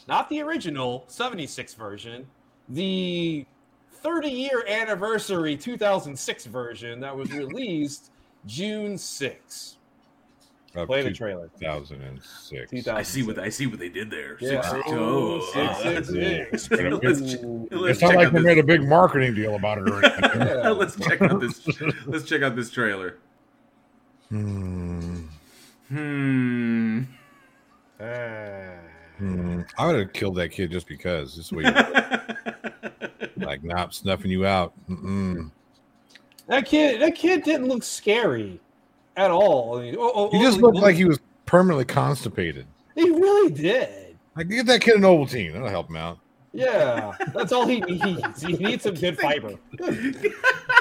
[0.08, 2.26] not the original 76 version,
[2.70, 3.46] the
[4.02, 8.12] 30 year anniversary 2006 version that was released
[8.46, 9.78] June 6.
[10.74, 11.50] Of Play the trailer.
[11.60, 12.88] 2006.
[12.88, 14.38] I see what I see what they did there.
[14.40, 14.62] Yeah.
[14.62, 16.82] Six, Oh, oh, six, uh, six, six.
[17.04, 17.40] let's, ch-
[17.72, 20.06] let's It's not like out they this- made a big marketing deal about it or
[20.06, 20.40] anything.
[20.78, 21.68] let's check out this.
[22.06, 23.18] Let's check out this trailer.
[24.30, 25.11] Hmm.
[25.92, 27.02] Hmm.
[28.00, 28.80] Ah.
[29.18, 29.62] Hmm.
[29.78, 31.36] I would have killed that kid just because.
[31.36, 31.64] This way,
[33.38, 34.74] like, not snuffing you out.
[34.90, 35.52] Mm-mm.
[36.48, 38.60] That kid, that kid didn't look scary
[39.18, 39.78] at all.
[39.78, 42.66] I mean, oh, oh, He just oh, looked oh, like he was permanently constipated.
[42.96, 44.18] He really did.
[44.38, 45.52] Like, get that kid a an Ovaltine.
[45.52, 46.20] That'll help him out.
[46.54, 48.42] Yeah, that's all he needs.
[48.42, 49.56] He needs some good fiber.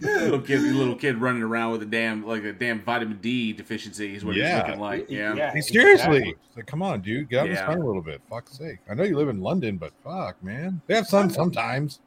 [0.00, 4.14] little kid, little kid running around with a damn like a damn vitamin D deficiency
[4.14, 4.56] is what Yeah.
[4.58, 5.10] he's looking like.
[5.10, 5.34] Yeah.
[5.34, 5.52] Yeah.
[5.52, 6.16] Hey, seriously.
[6.18, 6.34] exactly.
[6.56, 7.28] Like, come on, dude.
[7.28, 7.66] Get out of the Yeah.
[7.66, 8.20] sun a little bit.
[8.28, 8.78] Fuck's sake.
[8.88, 10.80] I know you live in London, but fuck, man.
[10.86, 12.00] They have sun sometimes.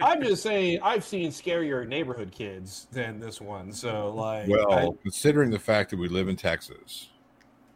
[0.00, 3.72] I'm just saying, I've seen scarier neighborhood kids than this one.
[3.72, 7.10] So, like, Well, considering the fact that we live in Texas,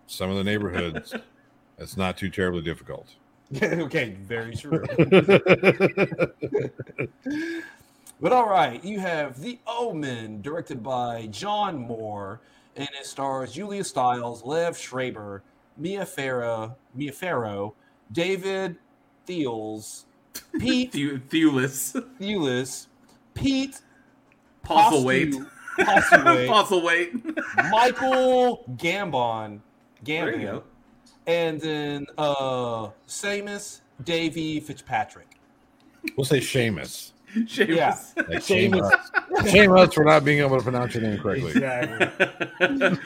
[0.06, 1.14] some of the neighborhoods,
[1.78, 3.16] it's not too terribly difficult.
[3.62, 4.82] Okay, very true.
[8.20, 12.40] but all right, you have The Omen, directed by John Moore,
[12.76, 15.42] and it stars Julia Stiles, Lev Schreiber,
[15.76, 17.74] Mia Farrow, Mia Farrow,
[18.10, 18.76] David
[19.28, 20.04] Thiels,
[20.58, 20.92] Pete
[21.30, 22.86] Thewlis, Thewlis,
[23.34, 23.80] Pete.
[24.64, 25.44] Postlethwaite,
[25.80, 27.70] Postlethwaite.
[27.70, 29.60] Michael Gambon,
[30.04, 30.62] There you Gambon, go.
[31.26, 35.38] And then uh Seamus Davy Fitzpatrick.
[36.16, 37.12] We'll say Seamus.
[37.34, 37.68] Seamus.
[37.68, 37.96] Yeah.
[38.28, 38.92] Like shame us.
[39.50, 41.52] shame us for not being able to pronounce your name correctly.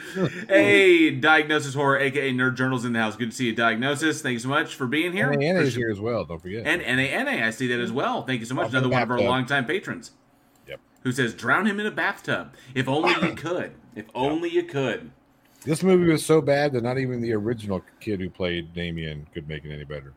[0.49, 3.15] hey, Diagnosis Horror, aka Nerd Journals in the house.
[3.15, 4.21] Good to see you, Diagnosis.
[4.21, 5.31] Thank you so much for being here.
[5.31, 6.25] Anna is here as well.
[6.25, 6.65] Don't forget.
[6.65, 8.23] And NANA, I see that as well.
[8.23, 8.69] Thank you so much.
[8.69, 9.29] Another one of our bathtub.
[9.29, 10.11] longtime patrons.
[10.67, 10.79] Yep.
[11.03, 12.53] Who says, drown him in a bathtub.
[12.75, 13.73] If only you could.
[13.95, 15.11] If only you could.
[15.67, 19.49] This movie was so bad that not even the original kid who played Damien could
[19.49, 20.13] make it any better.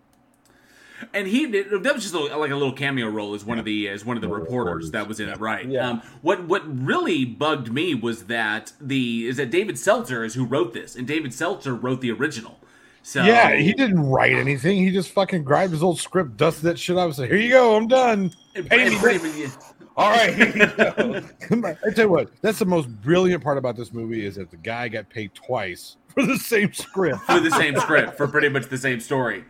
[1.12, 3.64] And he did, that was just a, like a little cameo role as one of
[3.64, 5.66] the as one of the reporters that was in it, right?
[5.66, 5.88] Yeah.
[5.88, 10.44] Um, what what really bugged me was that the is that David Seltzer is who
[10.44, 12.60] wrote this, and David Seltzer wrote the original.
[13.02, 14.76] So Yeah, he didn't write anything.
[14.76, 17.50] He just fucking grabbed his old script, dusted that shit up, and said, "Here you
[17.50, 19.46] go, I'm done." Pay me.
[19.96, 21.68] All right, here you go.
[21.87, 24.57] I tell you what, that's the most brilliant part about this movie is that the
[24.57, 27.20] guy got paid twice for the same script.
[27.22, 29.44] for the same script for pretty much the same story.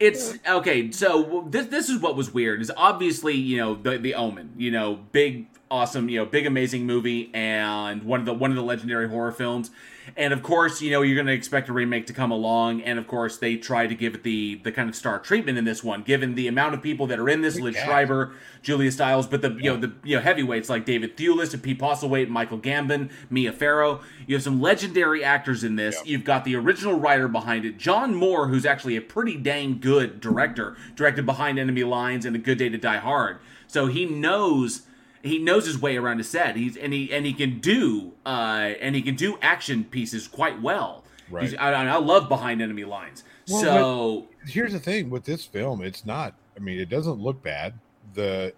[0.00, 0.90] It's okay.
[0.90, 2.60] So this this is what was weird.
[2.60, 4.52] Is obviously you know the the Omen.
[4.56, 6.08] You know, big awesome.
[6.08, 9.70] You know, big amazing movie and one of the one of the legendary horror films.
[10.16, 12.82] And of course, you know you're going to expect a remake to come along.
[12.82, 15.64] And of course, they try to give it the the kind of star treatment in
[15.64, 17.86] this one, given the amount of people that are in this: Liv cast.
[17.86, 21.62] Schreiber, Julia Stiles, but the you know the you know heavyweights like David Thewlis and
[21.62, 24.00] Pete Postlethwaite, Michael Gambon, Mia Farrow.
[24.26, 26.00] You have some legendary actors in this.
[26.04, 30.20] You've got the original writer behind it, John Moore, who's actually a pretty dang good
[30.20, 33.38] director, directed Behind Enemy Lines and A Good Day to Die Hard.
[33.66, 34.82] So he knows
[35.26, 36.56] he knows his way around a set.
[36.56, 40.60] He's and he and he can do uh and he can do action pieces quite
[40.60, 41.04] well.
[41.30, 41.44] Right.
[41.44, 43.24] He's, I, I love Behind Enemy Lines.
[43.48, 46.34] Well, so Here's the thing with this film, it's not.
[46.56, 47.74] I mean, it doesn't look bad.
[48.14, 48.54] The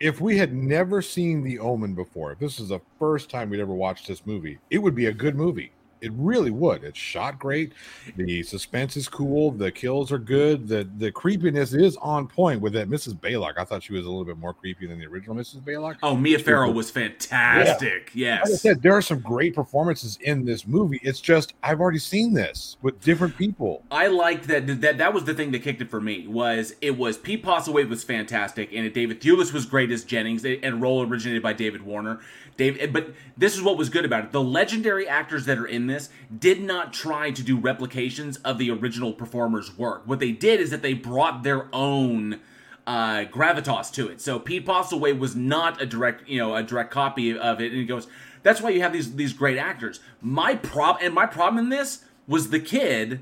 [0.00, 3.60] if we had never seen The Omen before, if this is the first time we'd
[3.60, 5.72] ever watched this movie, it would be a good movie.
[6.00, 6.84] It really would.
[6.84, 7.72] It's shot great.
[8.16, 9.50] The suspense is cool.
[9.50, 10.68] The kills are good.
[10.68, 13.14] The the creepiness is on point with that Mrs.
[13.14, 13.54] Baylock.
[13.58, 15.60] I thought she was a little bit more creepy than the original Mrs.
[15.62, 15.96] Baylock.
[16.02, 18.10] oh, Mia Farrow was- fantastic.
[18.14, 21.00] Like I said, there are some great performances in this movie.
[21.02, 23.82] It's just I've already seen this with different people.
[23.90, 26.96] I liked that, that that was the thing that kicked it for me was it
[26.96, 31.42] was Pete Postlethwaite was fantastic and David Thewlis was great as Jennings and role originated
[31.42, 32.20] by David Warner.
[32.56, 34.32] Dave, but this is what was good about it.
[34.32, 38.70] The legendary actors that are in this did not try to do replications of the
[38.70, 40.02] original performer's work.
[40.06, 42.40] What they did is that they brought their own
[42.86, 44.20] uh, gravitas to it.
[44.20, 47.80] So Pete Postlethwaite was not a direct, you know, a direct copy of it, and
[47.80, 48.08] he goes,
[48.42, 52.04] "That's why you have these these great actors." My prob and my problem in this
[52.26, 53.20] was the kid.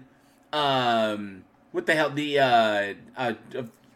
[0.52, 2.10] Um, what the hell?
[2.10, 3.34] The uh, uh,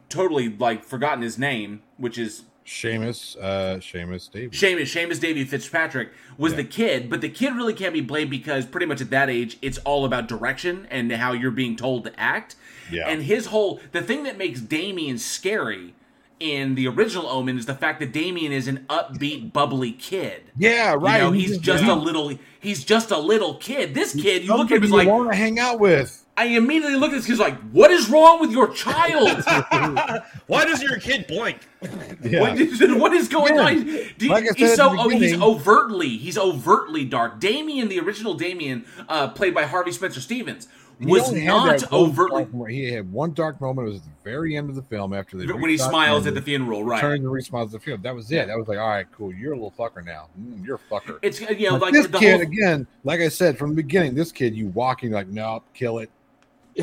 [0.09, 4.61] totally like forgotten his name, which is Seamus, uh, Seamus Davies.
[4.61, 6.57] Seamus, Seamus Davy Fitzpatrick was Yeah.
[6.59, 9.59] the kid, but the kid really can't be blamed because pretty much at that age,
[9.63, 12.55] it's all about direction and how you're being told to act.
[12.91, 13.09] Yeah.
[13.09, 15.95] And his whole the thing that makes Damien scary
[16.41, 20.43] in the original Omen is the fact that Damien is an upbeat, bubbly kid.
[20.59, 21.19] Yeah, right.
[21.19, 23.95] You know, He's he's just- a little he's just a little kid.
[23.95, 26.22] This kid, you look at him, like you want to hang out with.
[26.37, 29.45] I immediately look at this kid like, what is wrong with your child?
[30.47, 31.59] Why does your kid blink?
[31.81, 33.61] What, is, what is going Yeah.
[33.63, 33.85] on?
[33.85, 37.39] Do you- Like I said he's so oh, he's overtly he's overtly dark.
[37.39, 40.69] Damien, the original Damien, uh, played by Harvey Spencer Stevens,
[41.01, 43.89] was not overtly He had one dark moment.
[43.89, 46.35] It was at the very end of the film after they when he smiles at
[46.35, 47.01] the funeral, right?
[47.01, 48.03] Turns and re-smiles at the funeral.
[48.03, 48.47] That was it.
[48.47, 49.33] That was like, all right, cool.
[49.35, 50.29] You're a little fucker now.
[50.41, 51.19] Mm, you're a fucker.
[51.23, 53.77] It's you know But like this the kid whole again, like I said from the
[53.77, 56.11] beginning, this kid, you walking like, nope, kill it.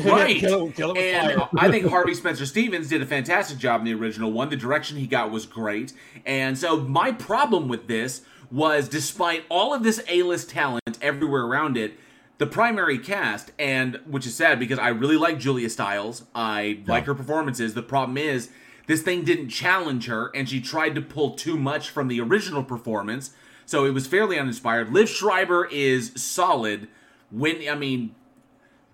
[0.04, 0.36] Right.
[0.38, 1.42] Kill it- kill it and.
[1.58, 4.48] I think Harvey Spencer Stevens did a fantastic job in the original one.
[4.50, 5.92] The direction he got was great,
[6.24, 11.76] and so my problem with this was, despite all of this A-list talent everywhere around
[11.76, 11.94] it.
[12.38, 16.24] The primary cast, and which is sad because I really like Julia Stiles.
[16.34, 17.74] I like her performances.
[17.74, 18.48] The problem is
[18.86, 22.64] this thing didn't challenge her, and she tried to pull too much from the original
[22.64, 23.32] performance.
[23.66, 24.90] So it was fairly uninspired.
[24.90, 26.88] Liv Schreiber is solid.
[27.30, 28.14] When I mean,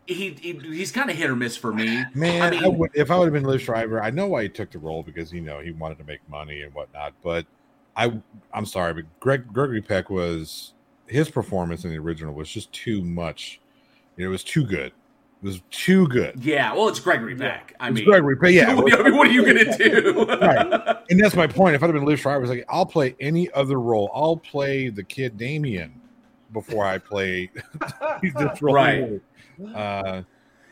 [0.07, 2.05] he, he he's kind of hit or miss for me.
[2.15, 4.49] Man, I I would, if I would have been Liv Schreiber, I know why he
[4.49, 7.13] took the role because you know he wanted to make money and whatnot.
[7.23, 7.47] But
[7.97, 8.13] I,
[8.53, 10.73] I'm sorry, but Greg Gregory Peck was
[11.07, 13.61] his performance in the original was just too much.
[14.17, 14.93] It was too good.
[15.43, 16.43] It was too good.
[16.43, 16.73] yeah.
[16.73, 17.75] Well, it's Gregory Peck.
[17.79, 18.75] I It's mean, Gregory Peck, yeah.
[18.75, 20.25] what, I mean, what are you gonna do?
[20.41, 20.97] right.
[21.11, 21.75] And that's my point.
[21.77, 24.11] If I'd have been Liv Schreiber, I was like, I'll play any other role.
[24.15, 26.01] I'll play the kid Damien.
[26.53, 27.51] before I play
[28.23, 28.75] this role.
[28.75, 29.21] Right.
[29.75, 30.23] Uh,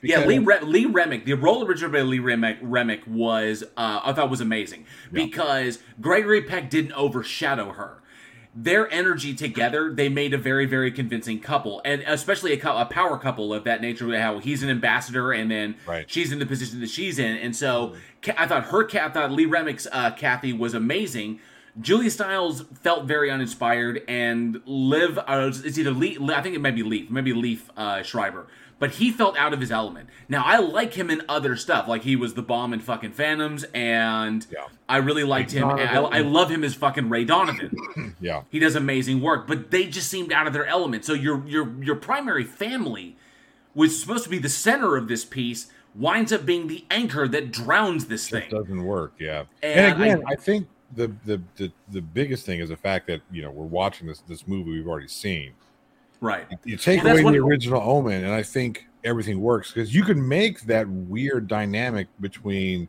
[0.02, 4.12] Yeah, Lee Re- Lee Remick, the role originally by Lee Remick, Remick was uh, I
[4.12, 8.02] thought was amazing because Gregory Peck didn't overshadow her.
[8.56, 12.84] Their energy together, they made a very very convincing couple, and especially a, cou- a
[12.84, 14.16] power couple of that nature.
[14.20, 16.08] How he's an ambassador, and then Right.
[16.08, 17.94] she's in the position that she's in, and so
[18.36, 21.40] I thought her, Ca- I thought Lee Remick's uh, Kathy was amazing.
[21.80, 26.76] Julia Stiles felt very uninspired, and Liv, uh, it's either Leaf, I think it might
[26.76, 28.46] be Leaf, maybe Leaf uh, Schreiber,
[28.78, 30.08] but he felt out of his element.
[30.28, 33.64] Now I like him in other stuff, like he was the bomb in fucking Phantoms,
[33.74, 34.46] and
[34.88, 35.68] I really liked him.
[35.70, 38.16] and I, I love him as fucking Ray Donovan.
[38.20, 38.42] yeah.
[38.50, 41.04] He does amazing work, but they just seemed out of their element.
[41.04, 43.16] So your your your primary family
[43.74, 47.50] was supposed to be the center of this piece, winds up being the anchor that
[47.52, 48.48] drowns this thing.
[48.50, 49.14] doesn't work.
[49.18, 52.76] Yeah, And and, again, I- I, think the, the the the biggest thing is the
[52.76, 55.54] fact that you know we're watching this this movie we've already seen.
[56.24, 56.46] Right.
[56.64, 60.26] You take that's away the original Omen, and I think everything works because you can
[60.26, 62.88] make that weird dynamic between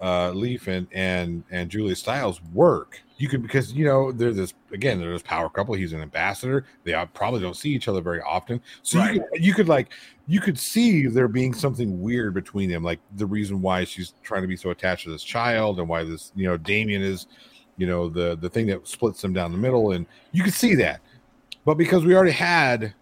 [0.00, 3.02] uh, Leaf and and and Julia Stiles work.
[3.16, 5.74] You can because you know they're this again they're this power couple.
[5.74, 6.64] He's an ambassador.
[6.84, 9.92] They probably don't see each other very often, so you, could, you could like
[10.28, 14.42] you could see there being something weird between them, like the reason why she's trying
[14.42, 17.26] to be so attached to this child, and why this you know Damien is,
[17.78, 20.76] you know the the thing that splits them down the middle, and you could see
[20.76, 21.00] that.
[21.64, 22.94] But because we already had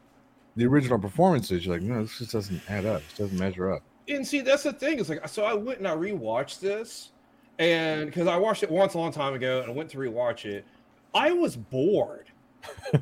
[0.56, 3.02] the original performances, you're like, no, this just doesn't add up.
[3.08, 3.82] This doesn't measure up.
[4.08, 4.98] And see, that's the thing.
[4.98, 7.10] It's like so I went and I rewatched this,
[7.58, 10.44] and because I watched it once a long time ago, and I went to rewatch
[10.44, 10.64] it,
[11.14, 12.28] I was bored.
[12.94, 12.98] I,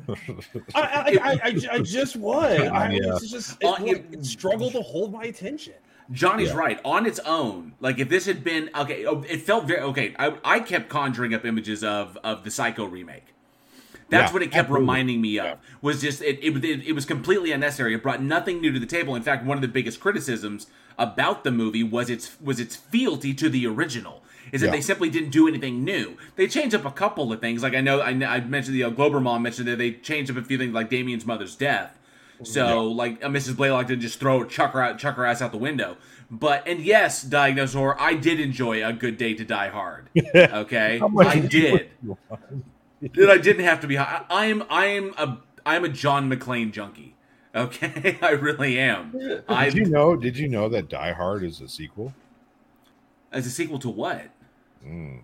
[0.75, 2.59] I, I, I, I just was.
[2.67, 3.15] I, Yeah.
[3.15, 5.73] It's just Uh, it, it struggled to hold my attention.
[6.11, 6.55] Johnny's Yeah.
[6.57, 6.79] right.
[6.83, 10.15] On its own, like if this had been okay, oh, it felt very okay.
[10.19, 13.33] I, I kept conjuring up images of of the Psycho remake.
[14.11, 14.81] That's Yeah, what it kept absolutely.
[14.81, 15.57] reminding me of.
[15.81, 17.95] Was just it, it it it was completely unnecessary.
[17.95, 19.15] It brought nothing new to the table.
[19.15, 20.67] In fact, one of the biggest criticisms
[20.99, 24.21] about the movie was its was its fealty to the original.
[24.51, 24.73] Is that Yeah.
[24.73, 26.17] they simply didn't do anything new.
[26.35, 27.63] They changed up a couple of things.
[27.63, 30.37] Like I know I, I mentioned the uh, Glober mom mentioned that they changed up
[30.37, 31.97] a few things, like Damien's mother's death.
[32.43, 33.55] So like uh, Mrs.
[33.55, 35.95] Blaylock didn't just throw chuck her out, chuck her ass out the window.
[36.29, 40.09] But and yes, Diagnosaur, I did enjoy a good day to die hard.
[40.35, 41.91] Okay, I did
[43.01, 43.97] That I didn't have to be.
[43.97, 44.63] I, I am.
[44.69, 45.37] I am a.
[45.65, 47.15] I am a John McClane junkie.
[47.55, 49.43] Okay, I really am.
[49.47, 50.15] I Did you know?
[50.15, 52.13] Did you know that Die Hard is a sequel?
[53.31, 54.29] as a sequel to what?
[54.85, 55.21] Mm,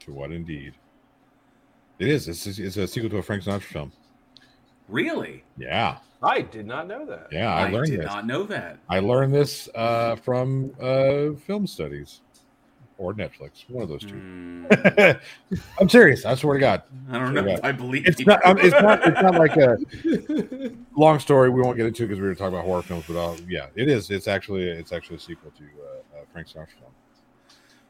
[0.00, 0.74] to what indeed?
[1.98, 2.28] It is.
[2.28, 3.92] It's, it's a sequel to a Frank Sinatra film.
[4.88, 5.44] Really?
[5.56, 7.28] Yeah, I did not know that.
[7.30, 7.54] yeah.
[7.54, 8.06] I, I learned did this.
[8.06, 8.78] not know that.
[8.88, 12.20] I learned this uh, from uh, film studies
[13.04, 13.68] or Netflix.
[13.68, 15.18] One of those two.
[15.78, 16.24] I'm serious.
[16.24, 16.82] I swear to God.
[17.10, 17.68] I don't know to if God.
[17.68, 18.44] I believe It's not.
[18.46, 19.06] Um, it's not.
[19.06, 19.76] It's not like a
[20.96, 21.50] long story.
[21.50, 23.04] We won't get into because we were talking about horror films.
[23.06, 24.10] But uh, yeah, it is.
[24.10, 24.64] It's actually.
[24.68, 26.92] It's actually a sequel to uh, uh, Frank Sinatra film.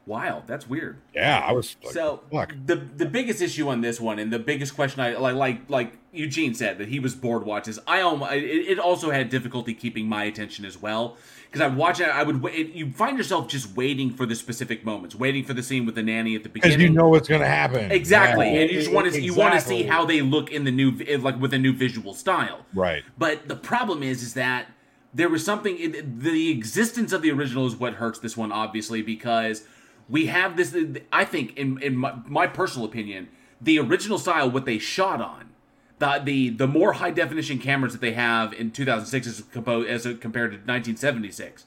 [0.05, 0.97] Wow, that's weird.
[1.15, 2.53] Yeah, I was like, so fuck.
[2.65, 5.97] the the biggest issue on this one, and the biggest question I like, like like
[6.11, 7.79] Eugene said that he was bored watches.
[7.87, 11.99] I almost it, it also had difficulty keeping my attention as well because I watch
[11.99, 12.07] it.
[12.09, 12.73] I would wait.
[12.73, 16.03] You find yourself just waiting for the specific moments, waiting for the scene with the
[16.03, 16.77] nanny at the beginning.
[16.77, 17.91] Because you know what's going to happen.
[17.91, 18.61] exactly, Yeah.
[18.61, 20.91] and you just want to you want to see how they look in the new
[21.19, 22.65] like with a new visual style.
[22.73, 23.03] Right.
[23.17, 24.67] But the problem is, is that
[25.13, 25.93] there was something.
[26.19, 29.63] The existence of the original is what hurts this one, obviously, because
[30.09, 30.75] we have this.
[31.13, 33.29] I think, in in my, my personal opinion,
[33.61, 35.51] the original style, what they shot on,
[35.99, 39.43] the the the more high definition cameras that they have in 2006 as
[39.87, 41.65] as compared to 1976,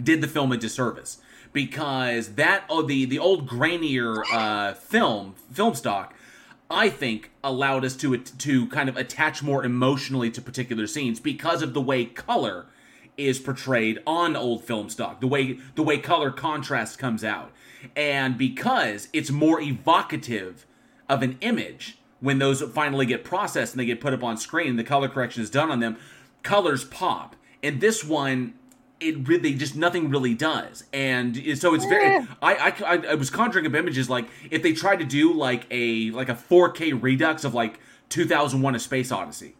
[0.00, 1.18] did the film a disservice.
[1.52, 6.14] Because that oh the the old grainier uh, film film stock
[6.72, 11.60] I think allowed us to to kind of attach more emotionally to particular scenes because
[11.62, 12.66] of the way color
[13.18, 17.52] is portrayed on old film stock, the way the way color contrast comes out,
[17.94, 20.66] and because it's more evocative
[21.10, 24.76] of an image when those finally get processed and they get put up on screen,
[24.76, 25.98] the color correction is done on them,
[26.42, 27.36] colors pop.
[27.62, 28.54] And this one,
[29.00, 32.24] it really just nothing really does, and so it's very.
[32.40, 32.54] I,
[32.84, 36.28] I I was conjuring up images like if they tried to do like a like
[36.28, 37.80] a 4K redux of like
[38.10, 39.56] 2001: A Space Odyssey.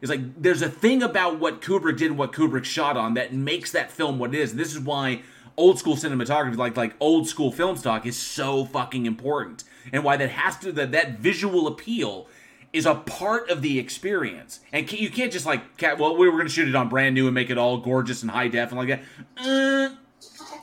[0.00, 3.32] It's like there's a thing about what Kubrick did and what Kubrick shot on that
[3.32, 4.52] makes that film what it is.
[4.52, 5.22] And this is why
[5.56, 10.16] old school cinematography, like like old school film stock, is so fucking important, and why
[10.16, 12.28] that has to that that visual appeal
[12.72, 14.60] is a part of the experience.
[14.72, 17.26] And you can't just like, well, we were going to shoot it on brand new
[17.26, 19.02] and make it all gorgeous and high def and like that.
[19.36, 19.94] Uh,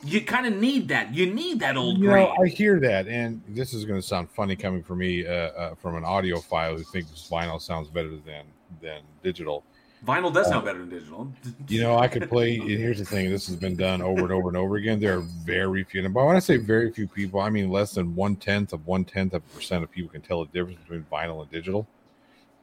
[0.04, 1.14] you kind of need that.
[1.14, 2.26] You need that old You grain.
[2.26, 5.30] know, I hear that, and this is going to sound funny coming from me, uh,
[5.30, 8.44] uh, from an audiophile who thinks vinyl sounds better than
[8.80, 9.64] than digital.
[10.04, 11.32] Vinyl does Uh, sound better than digital.
[11.68, 12.56] You know, I could play.
[12.58, 15.00] and Here's the thing: this has been done over and over and over again.
[15.00, 18.14] There are very few, and when I say very few people, I mean less than
[18.14, 21.04] one tenth of one tenth of a percent of people can tell the difference between
[21.10, 21.86] vinyl and digital.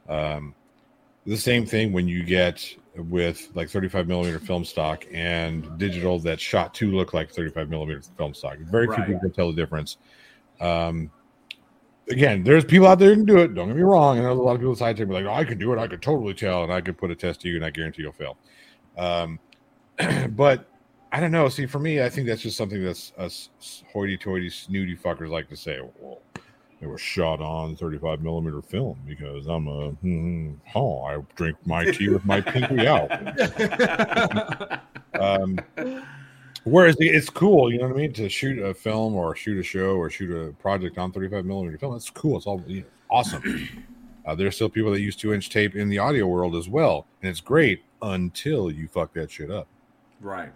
[0.08, 0.54] Um,
[1.26, 2.64] the same thing when you get
[2.96, 8.02] with like 35 millimeter film stock and digital that shot to look like 35 millimeter
[8.18, 8.58] film stock.
[8.58, 9.06] Very few Right.
[9.06, 9.98] people can tell the difference.
[10.60, 11.10] Um,
[12.10, 13.54] again, there's people out there who can do it.
[13.54, 14.16] Don't get me wrong.
[14.16, 15.78] And there's a lot of people side me like, oh, I can do it.
[15.78, 18.02] I could totally tell, and I could put a test to you, and I guarantee
[18.02, 18.36] you'll fail.
[18.96, 19.38] Um,
[20.30, 20.68] but
[21.12, 21.48] I don't know.
[21.48, 23.50] See, for me, I think that's just something that's us
[23.92, 25.80] hoity-toity, snooty fuckers like to say.
[25.98, 26.20] Well,
[26.80, 31.84] they were shot on 35 millimeter film because I'm a hmm, oh, I drink my
[31.84, 33.10] tea with my pinky out.
[35.20, 35.58] um,
[36.64, 39.62] whereas it's cool, you know what I mean, to shoot a film or shoot a
[39.62, 41.94] show or shoot a project on 35 millimeter film.
[41.96, 42.36] It's cool.
[42.36, 43.68] It's all you know, awesome.
[44.24, 47.06] Uh, there's still people that use two inch tape in the audio world as well,
[47.22, 49.66] and it's great until you fuck that shit up.
[50.20, 50.52] Right.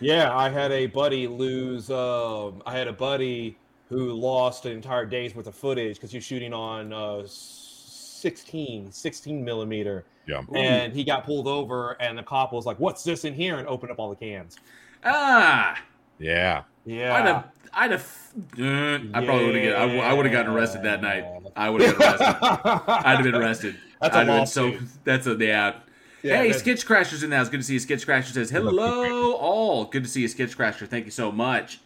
[0.00, 1.90] Yeah, I had a buddy lose.
[1.90, 3.56] Um, I had a buddy
[3.88, 8.92] who lost an entire day's worth of footage because he was shooting on uh, 16,
[8.92, 10.04] 16 millimeter.
[10.26, 10.42] Yeah.
[10.54, 13.66] And he got pulled over, and the cop was like, "What's this in here?" and
[13.66, 14.58] opened up all the cans.
[15.04, 15.78] Ah.
[16.18, 16.62] Yeah.
[16.84, 17.14] Yeah.
[17.14, 17.44] I'd have.
[17.74, 18.18] I'd have.
[18.58, 19.90] Uh, I probably would have.
[19.90, 21.24] I, I would have gotten arrested that night.
[21.56, 22.88] I would have gotten arrested.
[22.88, 23.76] I'd have been arrested.
[24.00, 24.78] That's a I'd have been so.
[25.04, 25.74] That's a yeah.
[26.22, 27.48] Yeah, hey, that- Sketch Crashers in the house.
[27.48, 27.78] Good to see you.
[27.78, 29.84] Sketch Crasher says hello, all.
[29.84, 30.88] Good to see you, Sketch Crasher.
[30.88, 31.80] Thank you so much.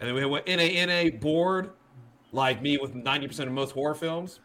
[0.00, 1.70] And then we went in a in a board
[2.32, 4.40] like me with ninety percent of most horror films.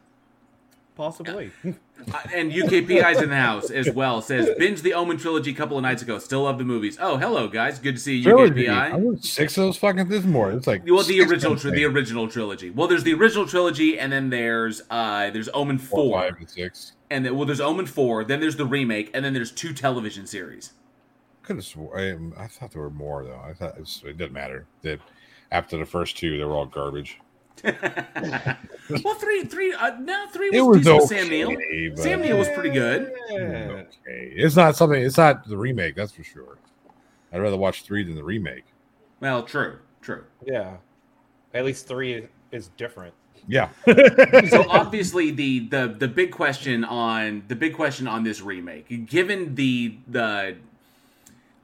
[0.95, 1.51] Possibly.
[2.13, 4.21] Uh, and UKPI's in the house as well.
[4.21, 6.19] Says binge the Omen trilogy a couple of nights ago.
[6.19, 6.97] Still love the movies.
[6.99, 7.79] Oh, hello guys.
[7.79, 8.69] Good to see you, Trilogy.
[8.69, 10.57] I six of those fucking this morning.
[10.57, 12.69] It's like Well, the original, of tri- the original trilogy.
[12.69, 16.49] Well, there's the original trilogy, and then there's uh, there's Omen Four, four, five, and
[16.49, 16.91] six.
[17.09, 18.25] and then well, there's Omen four.
[18.25, 20.73] Then there's the remake, and then there's two television series.
[21.43, 21.97] Could have swore.
[21.97, 23.41] I, I thought there were more though.
[23.43, 24.67] I thought it's, it didn't matter.
[24.81, 24.99] That
[25.51, 27.19] after the first two, they were all garbage.
[27.63, 31.97] well, three, three, uh, no, three was, It was decent with okay, Sam Neill.
[31.97, 33.11] Sam Neill was pretty good.
[33.31, 35.01] Okay, it's not something.
[35.01, 35.95] It's not the remake.
[35.95, 36.57] That's for sure.
[37.31, 38.65] I'd rather watch three than the remake.
[39.19, 40.23] Well, true, true.
[40.45, 40.77] Yeah.
[41.53, 43.13] At least three is different.
[43.47, 43.69] Yeah.
[44.49, 49.55] so obviously the the the big question on the big question on this remake, given
[49.55, 50.57] the the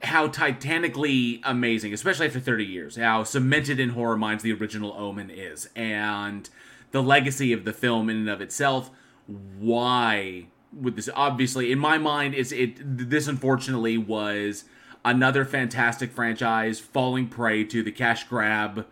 [0.02, 5.30] how titanically amazing, especially after 30 years, how cemented in horror minds the original Omen
[5.30, 6.48] is, and
[6.90, 8.90] the legacy of the film in and of itself,
[9.26, 14.64] why would this obviously in my mind is it this unfortunately was
[15.04, 18.86] another fantastic franchise falling prey to the cash grab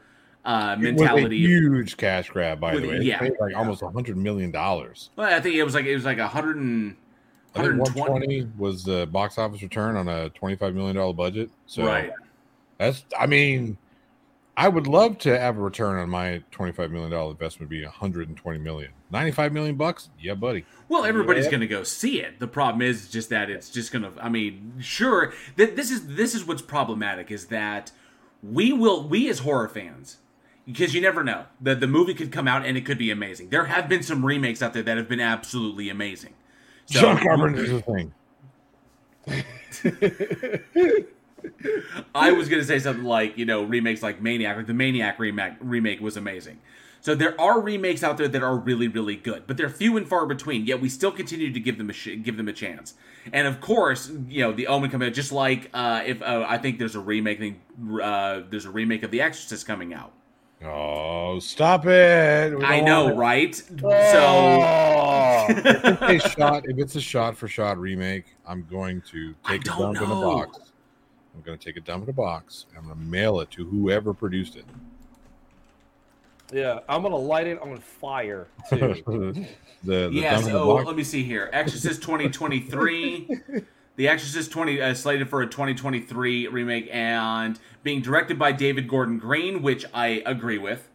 [0.44, 2.96] uh It was a mentality huge cash grab, by the way.
[2.96, 3.28] It yeah.
[3.40, 5.10] like almost a hundred million dollars.
[5.16, 6.96] Well, I think it was like it was like a hundred and
[7.54, 8.00] 120.
[8.00, 11.50] 120 was the box office return on a 25 million dollar budget.
[11.66, 12.12] So Right.
[12.78, 13.76] that's I mean,
[14.56, 18.58] I would love to have a return on my 25 million dollar investment be 120
[18.58, 18.90] million.
[19.10, 20.10] 95 million bucks?
[20.20, 20.64] Yeah, buddy.
[20.88, 21.50] Well, everybody's Yeah.
[21.52, 22.38] going to go see it.
[22.40, 24.12] The problem is just that it's just going to.
[24.22, 25.32] I mean, sure.
[25.56, 27.90] Th- this is this is what's problematic is that
[28.42, 30.18] we will we as horror fans
[30.66, 33.48] because you never know the the movie could come out and it could be amazing.
[33.48, 36.34] There have been some remakes out there that have been absolutely amazing.
[36.90, 38.12] So- John Carpenter's a thing.
[42.14, 45.54] I was gonna say something like you know remakes like Maniac, like the Maniac remake
[45.60, 46.58] remake was amazing.
[47.02, 50.06] So there are remakes out there that are really really good, but they're few and
[50.06, 50.66] far between.
[50.66, 52.94] Yet we still continue to give them a sh- give them a chance.
[53.32, 56.58] And of course, you know the Omen coming out, just like uh, if uh, I
[56.58, 57.60] think there's a remake, thing,
[58.02, 60.12] uh, there's a remake of The Exorcist coming out.
[60.62, 62.52] Oh, stop it.
[62.62, 63.18] I know, want it.
[63.18, 63.62] right?
[63.82, 65.48] Oh.
[65.48, 69.34] So if it's a shot, if it's a shot for shot remake, I'm going to
[69.48, 70.58] take a don't dump in a box.
[71.34, 72.66] I'm going to take a dump in a box.
[72.76, 74.64] I'm going to mail it to whoever produced it.
[76.52, 79.00] Yeah, I'm gonna light it on fire too.
[79.06, 79.46] the
[79.84, 80.42] the yes.
[80.42, 80.86] dump Oh, box.
[80.88, 81.48] let me see here.
[81.52, 83.28] Exorcist 2023.
[84.00, 89.18] the Exorcist 20 uh, slated for a 2023 remake and being directed by David Gordon
[89.18, 90.88] Green, which I agree with.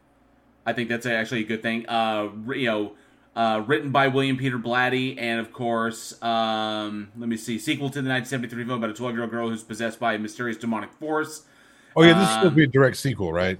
[0.65, 1.88] I think that's actually a good thing.
[1.88, 2.94] Uh, you know,
[3.36, 8.02] uh, written by William Peter Blatty, and of course, um, let me see, sequel to
[8.02, 10.91] the 1973 film about a 12 year old girl who's possessed by a mysterious demonic
[10.94, 11.44] force.
[11.96, 13.60] Oh yeah, this is supposed to Um, be a direct sequel, right?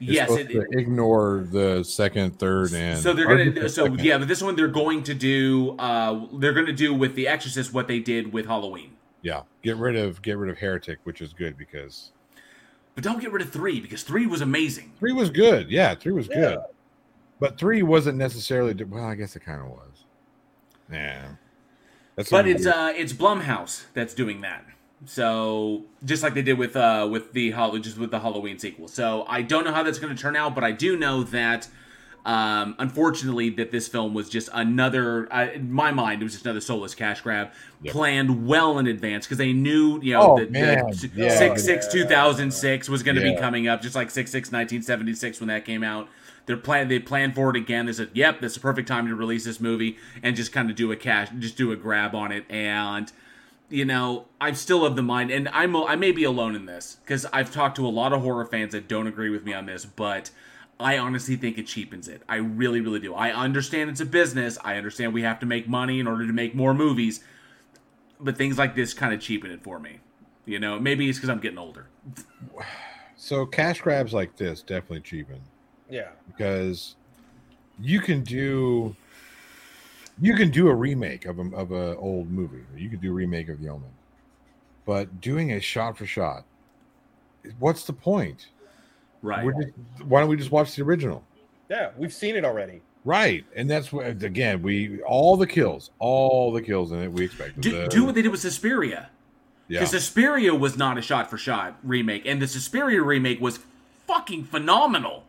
[0.00, 3.84] It's yes, it- to ignore the second, third, and So they're gonna just the so
[3.84, 4.00] second.
[4.00, 7.74] yeah, but this one they're going to do uh they're gonna do with The Exorcist
[7.74, 8.92] what they did with Halloween.
[9.22, 9.42] yeah.
[9.62, 12.12] Get rid of get rid of Heretic, which is good because
[12.94, 14.92] But don't get rid of three because three was amazing.
[14.98, 15.70] three was good.
[15.70, 16.58] Yeah, three was good,
[17.38, 18.72] but three wasn't necessarily.
[18.82, 20.04] Well, I guess it kind of was.
[20.90, 21.28] Yeah.
[22.16, 22.74] That's but it's weird.
[22.74, 24.64] uh it's Blumhouse that's doing that.
[25.06, 28.88] So just like they did with uh with the Hall- just with the Halloween sequel.
[28.88, 31.68] So I don't know how that's going to turn out, but I do know that
[32.26, 36.44] um unfortunately that this film was just another uh, in my mind it was just
[36.44, 37.48] another soulless cash grab
[37.86, 40.84] planned well in advance because they knew you know Oh, that man.
[40.90, 41.34] that Yeah.
[41.34, 45.48] 6 6 2006 was going to be coming up just like 6 6 1976 when
[45.48, 46.08] that came out
[46.44, 49.14] they're plan they planned for it again they said yep that's the perfect time to
[49.14, 52.30] release this movie and just kind of do a cash just do a grab on
[52.32, 53.12] it and
[53.70, 56.96] you know, I'm still of the mind, and I'm I may be alone in this
[57.02, 59.66] because I've talked to a lot of horror fans that don't agree with me on
[59.66, 60.30] this, but
[60.78, 62.22] I honestly think it cheapens it.
[62.28, 63.14] I really, really do.
[63.14, 64.58] I understand it's a business.
[64.64, 67.22] I understand we have to make money in order to make more movies,
[68.18, 70.00] but things like this kind of cheapen it for me.
[70.46, 71.86] You know, maybe it's because I'm getting older.
[73.16, 75.40] so cash grabs like this definitely cheapen
[75.88, 76.08] Yeah.
[76.26, 76.96] because
[77.78, 78.96] you can do
[80.20, 82.64] you can do a remake of a of a old movie.
[82.76, 83.88] You could do a remake of The Omen,
[84.86, 86.44] but doing a shot for shot,
[87.58, 88.48] what's the point?
[89.22, 89.44] Right.
[89.44, 89.74] We're just,
[90.06, 91.22] why don't we just watch the original?
[91.68, 92.80] Yeah, we've seen it already.
[93.04, 97.24] Right, and that's what again we all the kills, all the kills in it we
[97.24, 97.60] expected.
[97.62, 99.08] Do, The- do what they did with Suspiria.
[99.68, 103.58] yeah, Because Suspiria was not a shot for shot remake, and the Suspiria remake was
[104.06, 105.24] fucking phenomenal.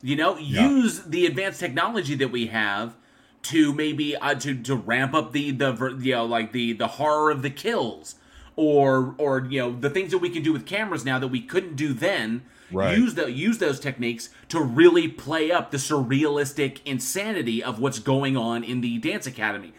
[0.00, 0.66] You know, Yeah.
[0.68, 2.94] use the advanced technology that we have
[3.42, 6.86] to maybe uh, to to ramp up the the ver- you know like the the
[6.86, 8.16] horror of the kills,
[8.56, 11.40] or or you know the things that we can do with cameras now that we
[11.40, 12.42] couldn't do then.
[12.70, 12.96] Right.
[12.96, 18.36] Use the use those techniques to really play up the surrealistic insanity of what's going
[18.36, 19.74] on in the dance academy.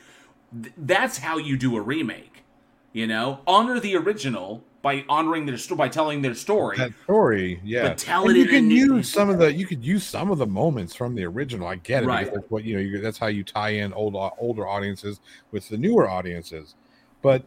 [0.52, 2.44] Th- that's how you do a remake.
[2.92, 6.78] You know, honor the original by honoring their story by telling their story.
[6.78, 7.88] that story, yeah.
[7.88, 10.30] But tell And it you can new- use some of the you could use some
[10.30, 11.68] of the moments from the original.
[11.68, 12.08] I get it.
[12.08, 12.32] Right.
[12.32, 12.82] That's what you know.
[12.82, 15.22] You, that's how you tie in old older audiences
[15.52, 16.76] with the newer audiences.
[17.22, 17.44] But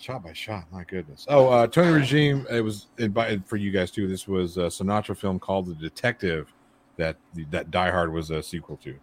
[0.00, 1.26] shot by shot, my goodness.
[1.28, 2.46] Oh, uh, Tony Regime.
[2.50, 4.08] It was invited for you guys too.
[4.08, 6.52] This was a Sinatra film called The Detective
[6.96, 7.16] that
[7.50, 8.98] that Die Hard was a sequel to.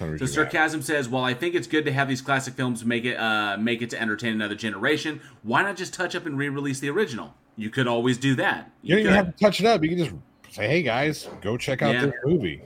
[0.00, 3.04] Tony So sarcasm says, "While I think it's good to have these classic films make
[3.04, 6.80] it uh, make it to entertain another generation, why not just touch up and re-release
[6.80, 7.34] the original?
[7.56, 8.70] You could always do that.
[8.82, 9.82] You don't even have to touch it up.
[9.82, 10.12] You can just
[10.50, 12.06] say, "Hey guys, go check out Yeah.
[12.06, 12.62] this movie."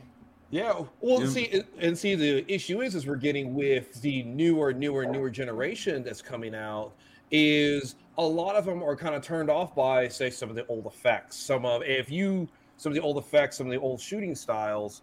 [0.50, 0.84] Yeah.
[1.00, 1.28] Well, Yeah.
[1.28, 6.04] see, and see, the issue is, is we're getting with the newer, newer, newer generation
[6.04, 6.92] that's coming out.
[7.32, 10.64] Is a lot of them are kind of turned off by, say, some of the
[10.68, 11.36] old effects.
[11.36, 15.02] Some of if you some of the old effects, some of the old shooting styles.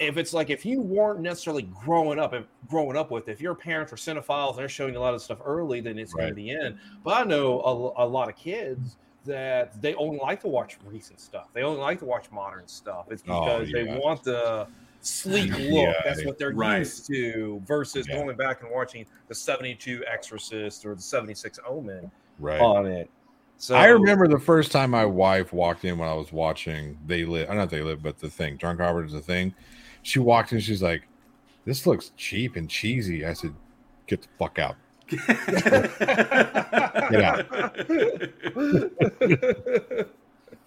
[0.00, 3.54] If it's like if you weren't necessarily growing up and growing up with, if your
[3.54, 6.30] parents are cinephiles and they're showing you a lot of stuff early, then it's going
[6.30, 6.74] to be in.
[7.04, 8.96] But I know a, a lot of kids
[9.26, 11.48] that they only like to watch recent stuff.
[11.52, 13.06] They only like to watch modern stuff.
[13.10, 14.66] It's Oh, because they want the
[15.00, 15.70] sleek look.
[15.70, 16.78] Yeah, That's what they're right.
[16.78, 18.16] used to versus Yeah.
[18.16, 22.60] going back and watching the 72 Exorcist or the 76 Omen Right.
[22.60, 23.10] on it.
[23.58, 27.26] So I remember the first time my wife walked in when I was watching They
[27.26, 27.48] Live.
[27.48, 28.56] Uh, I don't know if They Live, but the thing.
[28.56, 29.54] Drunk Robert is the thing.
[30.02, 30.60] She walked in.
[30.60, 31.02] She's like,
[31.64, 33.54] "This looks cheap and cheesy." I said,
[34.06, 34.76] "Get the fuck out."
[37.10, 37.46] Get out.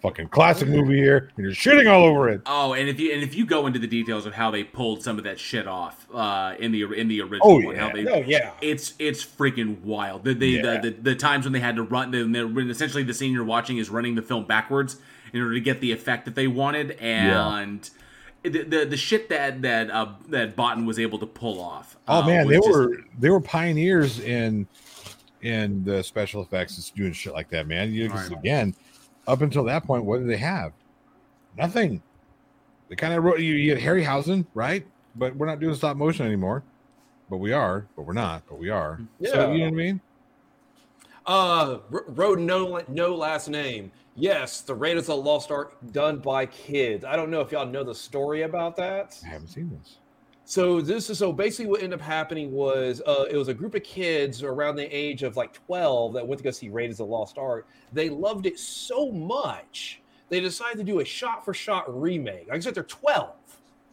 [0.02, 2.42] Fucking classic movie here, and you're shitting all over it.
[2.44, 5.02] Oh, and if you and if you go into the details of how they pulled
[5.02, 7.92] some of that shit off uh, in the in the original Oh, one, how yeah.
[7.94, 8.50] they Oh yeah.
[8.60, 10.24] it's it's freaking wild.
[10.24, 10.78] The the, Yeah.
[10.80, 13.44] the, the the times when they had to run, the, the, essentially the scene you're
[13.44, 14.98] watching is running the film backwards
[15.32, 17.88] in order to get the effect that they wanted, and
[18.44, 21.96] the, the the shit that that uh, that Bottin was able to pull off.
[22.06, 24.66] Oh uh, man, they just- were they were pioneers in
[25.42, 26.78] in the special effects.
[26.78, 27.92] It's doing shit like that, man.
[27.92, 28.30] You Right.
[28.32, 28.74] again,
[29.26, 30.72] up until that point, what did they have?
[31.56, 32.02] Nothing.
[32.88, 34.86] They kind of wrote you, you had Harryhausen, right?
[35.16, 36.62] But we're not doing stop motion anymore.
[37.30, 39.00] But we are, but we're not, but we are.
[39.24, 40.00] So you know what I mean?
[41.26, 43.90] Uh, wrote no no last name.
[44.16, 47.04] Yes, the Raiders of the Lost Ark done by kids.
[47.04, 49.18] I don't know if y'all know the story about that.
[49.24, 49.98] I haven't seen this.
[50.46, 53.74] So this is so basically what ended up happening was uh, it was a group
[53.74, 57.08] of kids around the age of like 12 that went to go see Raiders of
[57.08, 57.66] the Lost Ark.
[57.92, 62.48] They loved it so much they decided to do a shot for shot remake.
[62.48, 63.30] Like I said, they're 12.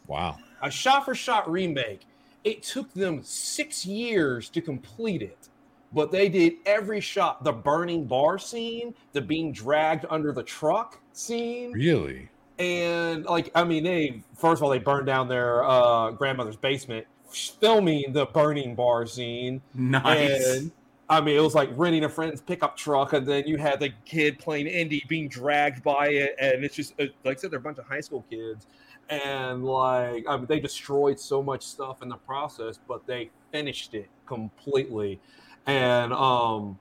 [0.07, 0.37] Wow.
[0.61, 2.01] A shot for shot remake.
[2.43, 5.49] It took them six years to complete it,
[5.93, 10.99] but they did every shot the burning bar scene, the being dragged under the truck
[11.13, 12.29] scene Really?
[12.59, 17.05] and like i mean they first of all they burned down their uh grandmother's basement
[17.29, 20.47] filming the burning bar scene nice.
[20.47, 20.71] and
[21.09, 23.89] i mean it was like renting a friend's pickup truck and then you had the
[24.05, 27.59] kid playing indie being dragged by it and it's just uh, like i said they're
[27.59, 28.67] a bunch of high school kids
[29.09, 33.93] and like i mean they destroyed so much stuff in the process but they finished
[33.93, 35.19] it completely.
[35.67, 36.77] And um,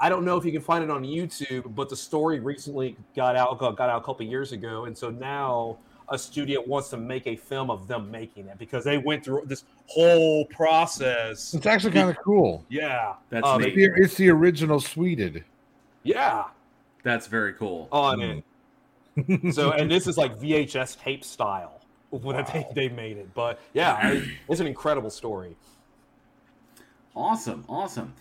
[0.00, 3.36] I don't know if you can find it on YouTube, but the story recently got
[3.36, 5.76] out got, got out a couple years ago, and so now
[6.10, 9.42] a studio wants to make a film of them making it because they went through
[9.46, 11.54] this whole process.
[11.54, 12.62] It's actually kind of cool.
[12.68, 13.74] Yeah, That's Uh, neat.
[13.74, 15.44] they- It's the original Sweded.
[16.02, 16.44] yeah,
[17.04, 17.88] That's very cool.
[17.90, 18.44] on it.
[19.54, 21.80] So, and this is like VHS tape style
[22.10, 23.32] when they, they made it.
[23.32, 25.56] But yeah, I, it's an incredible story.
[27.16, 28.14] Awesome, awesome.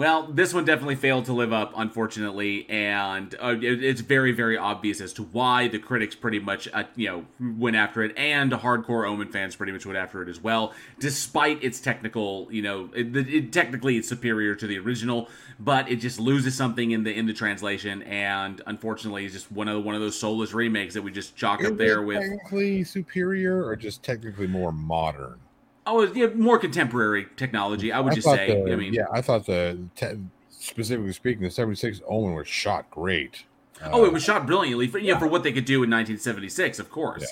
[0.00, 4.56] Well, this one definitely failed to live up, unfortunately, and uh, it, it's very, very
[4.56, 7.26] obvious as to why the critics pretty much, uh, you know,
[7.58, 10.72] went after it, and hardcore Omen fans pretty much went after it as well.
[11.00, 15.28] Despite its technical, you know, it, it, technically it's superior to the original,
[15.58, 19.68] but it just loses something in the in the translation, and unfortunately, it's just one
[19.68, 22.20] of one of those soulless remakes that we just chalk up there with.
[22.20, 25.40] technically superior or just technically more modern.
[25.86, 27.90] Oh, yeah, more contemporary technology.
[27.92, 28.62] I would just say.
[28.64, 30.18] the- I mean, yeah, I thought the te-
[30.50, 33.44] specifically speaking, the '76 Omen was shot great.
[33.82, 36.78] Oh, Uh, it was shot brilliantly for yeah, for what they could do in 1976,
[36.78, 37.26] of course.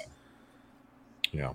[1.31, 1.53] Yeah.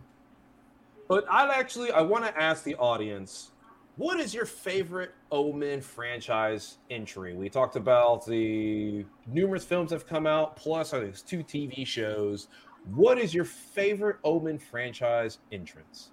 [1.07, 3.51] But I'd actually I want to ask the audience,
[3.97, 7.33] what is your favorite Omen franchise entry?
[7.33, 11.43] We talked about the numerous films that have come out, plus I think it's two
[11.43, 12.47] TV shows.
[12.93, 16.09] What is your favorite Omen franchise entrance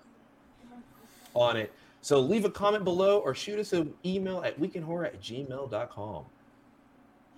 [1.34, 1.72] on it?
[2.02, 6.24] So leave a comment below or shoot us an email at weekinhorror at gmail.com.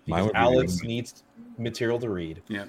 [0.06, 1.22] Mine Because would be Alex needs
[1.58, 2.42] material to read.
[2.48, 2.64] Yeah.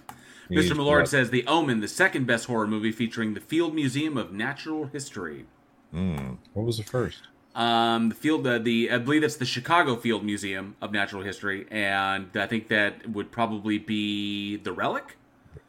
[0.50, 0.76] He Mr.
[0.76, 4.86] Millard says The Omen, the second best horror movie featuring the Field Museum of Natural
[4.86, 5.46] History.
[5.94, 7.24] Mm, what was the first?
[7.56, 11.68] Um, the field, uh, the I believe that's the Chicago Field Museum of Natural History,
[11.70, 15.18] and I think that would probably be the Relic,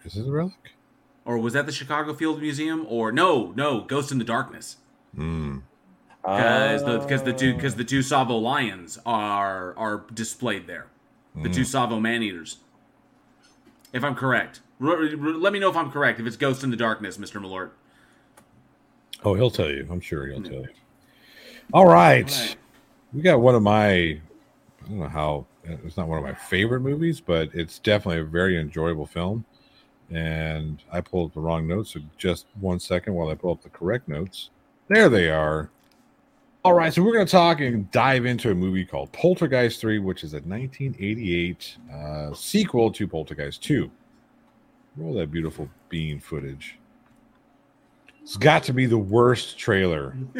[0.04, 0.72] Is it a relic?
[1.26, 2.86] or was that the Chicago Field Museum?
[2.88, 4.78] Or no, no, Ghost in the Darkness,
[5.16, 5.62] Mm.
[6.22, 10.86] because the because the two because the two Tsavo lions are are displayed there,
[11.36, 12.58] the two Tsavo man eaters.
[13.92, 16.20] If I'm correct, R- r- let me know if I'm correct.
[16.20, 17.40] If it's Ghost in the Darkness, Mr.
[17.40, 17.70] Malort.
[19.24, 19.86] Oh, he'll tell you.
[19.90, 20.68] I'm sure he'll tell you.
[21.72, 22.56] All right.
[23.12, 24.20] We got one of my, I
[24.88, 28.58] don't know how, it's not one of my favorite movies, but it's definitely a very
[28.58, 29.44] enjoyable film.
[30.10, 31.92] And I pulled up the wrong notes.
[31.94, 34.50] So just one second while I pull up the correct notes.
[34.88, 35.70] There they are.
[36.64, 36.92] All right.
[36.92, 40.32] So we're going to talk and dive into a movie called Poltergeist 3, which is
[40.32, 43.90] a 1988 uh, sequel to Poltergeist 2.
[44.96, 46.78] Roll that beautiful bean footage.
[48.22, 50.16] It's got to be the worst trailer.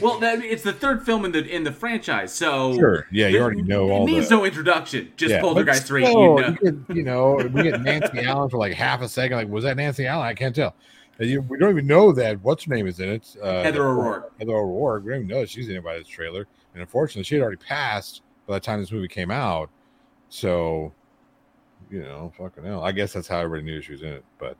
[0.00, 3.06] well, that, it's the third film in the in the franchise, so Sure.
[3.12, 5.12] Yeah, you it- already know it all needs the- no introduction.
[5.16, 6.06] Just Yeah, Poltergeist three.
[6.06, 6.56] still, You know.
[6.62, 9.36] you, you know, we get Nancy Allen for like half a second.
[9.36, 10.26] Like, was that Nancy Allen?
[10.26, 10.74] I can't tell.
[11.20, 13.36] And you- we don't even know that what's her name is in it.
[13.40, 14.32] Uh, Heather O'Rourke.
[14.38, 15.04] Heather O'Rourke.
[15.04, 16.46] We don't even know that she's in it by this trailer.
[16.74, 19.70] And unfortunately, she had already passed by the time this movie came out.
[20.30, 20.92] So,
[21.90, 22.82] you know, fucking hell.
[22.82, 24.24] I guess that's how everybody knew she was in it.
[24.38, 24.56] But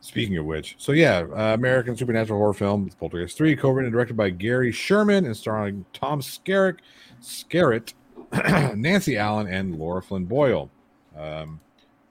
[0.00, 4.16] speaking of which, so yeah, uh, American supernatural horror film Poltergeist 3, co-written and directed
[4.16, 6.78] by Gary Sherman and starring Tom Skerritt,
[7.20, 7.92] Skerritt,
[8.76, 10.70] Nancy Allen, and Laura Flynn Boyle.
[11.16, 11.60] Um,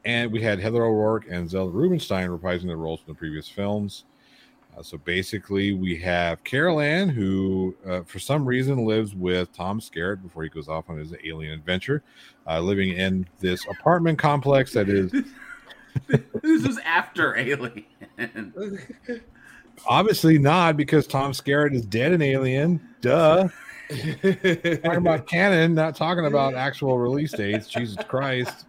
[0.05, 4.05] and we had Heather O'Rourke and Zelda Rubinstein reprising their roles from the previous films.
[4.75, 9.79] Uh, so basically, we have Carol Ann, who uh, for some reason lives with Tom
[9.79, 12.01] Skerritt before he goes off on his alien adventure,
[12.47, 15.11] uh, living in this apartment complex that is
[16.07, 17.85] this is after Alien.
[19.87, 22.81] obviously not because Tom Skerritt is dead in Alien.
[23.01, 23.47] Duh.
[23.89, 27.67] talking about canon, not talking about actual release dates.
[27.67, 28.65] Jesus Christ.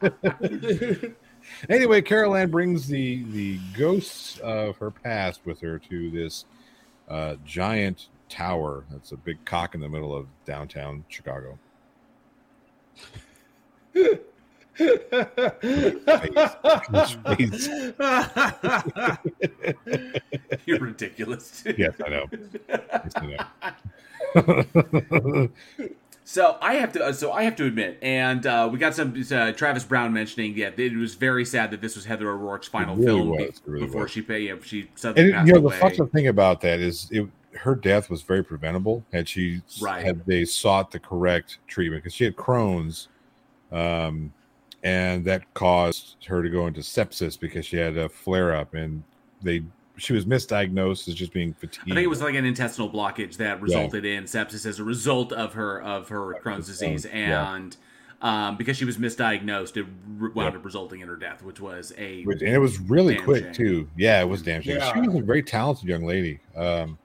[1.68, 6.44] anyway, Carol Ann brings the the ghosts of her past with her to this
[7.08, 8.84] uh, giant tower.
[8.90, 11.58] That's a big cock in the middle of downtown Chicago.
[20.66, 21.64] You're ridiculous.
[21.78, 22.26] yes, I know.
[22.68, 23.36] Yes, I know.
[26.28, 27.04] So I have to.
[27.04, 30.56] Uh, so I have to admit, and uh, we got some uh, Travis Brown mentioning.
[30.56, 33.86] Yeah, it was very sad that this was Heather O'Rourke's final really film was, really
[33.86, 34.10] before was.
[34.10, 34.40] she pay.
[34.40, 38.10] Yeah, she suddenly and you know the fucked thing about that is it her death
[38.10, 40.04] was very preventable had she Right.
[40.04, 43.06] had they sought the correct treatment because she had Crohn's,
[43.70, 44.32] um,
[44.82, 49.04] and that caused her to go into sepsis because she had a flare up and
[49.42, 49.62] they
[49.96, 51.90] she was misdiagnosed as just being fatigued.
[51.90, 55.32] I think it was like an intestinal blockage that resulted in sepsis as a result
[55.32, 57.54] of her of her Crohn's disease, yeah.
[57.54, 57.76] and
[58.22, 59.86] um, because she was misdiagnosed, it
[60.18, 60.46] wound Yeah.
[60.58, 63.52] up resulting in her death, which was a and it was really quick shame.
[63.54, 63.88] too.
[63.96, 64.78] Yeah, it was damn shame.
[64.78, 64.92] Yeah.
[64.92, 66.40] She was a very talented young lady.
[66.54, 66.98] Um,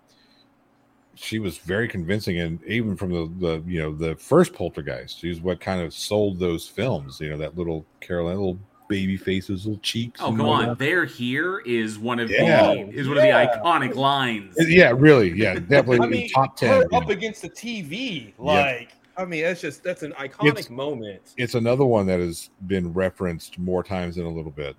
[1.14, 5.42] she was very convincing, and even from the the you know the first Poltergeist, she's
[5.42, 7.20] what kind of sold those films.
[7.20, 8.60] You know that little Carol Ann, little
[8.92, 10.20] baby faces, little cheeks.
[10.22, 10.68] Oh come all on!
[10.68, 10.78] that.
[10.80, 12.74] They're here is one of Yeah.
[12.76, 14.54] the is one of the iconic lines.
[14.60, 16.70] Yeah, really, yeah, definitely I mean, top ten.
[16.70, 20.70] her you up against the TV, like I mean, that's just that's an iconic It's-
[20.70, 21.22] moment.
[21.38, 24.76] It's another one that has been referenced more times than a little bit.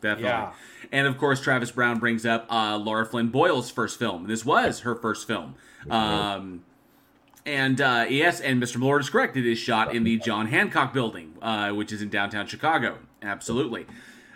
[0.00, 0.28] Definitely.
[0.30, 0.52] Yeah.
[0.92, 4.26] And of course, Travis Brown brings up uh, Laura Flynn Boyle's first film.
[4.26, 5.54] This was her first film.
[5.90, 6.64] Um,
[7.48, 8.78] and uh, yes, and Mr.
[8.80, 9.36] Lord is correct.
[9.36, 12.98] It is shot in the John Hancock Building, uh, which is in downtown Chicago.
[13.22, 13.86] Absolutely.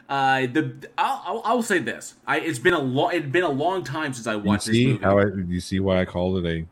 [0.09, 2.15] Uh, the I'll, I'll, I'll say this.
[2.27, 4.75] I, it's been a long it's been a long time since I You watched this
[4.75, 5.05] see movie.
[5.05, 6.67] how I, you see why I called it a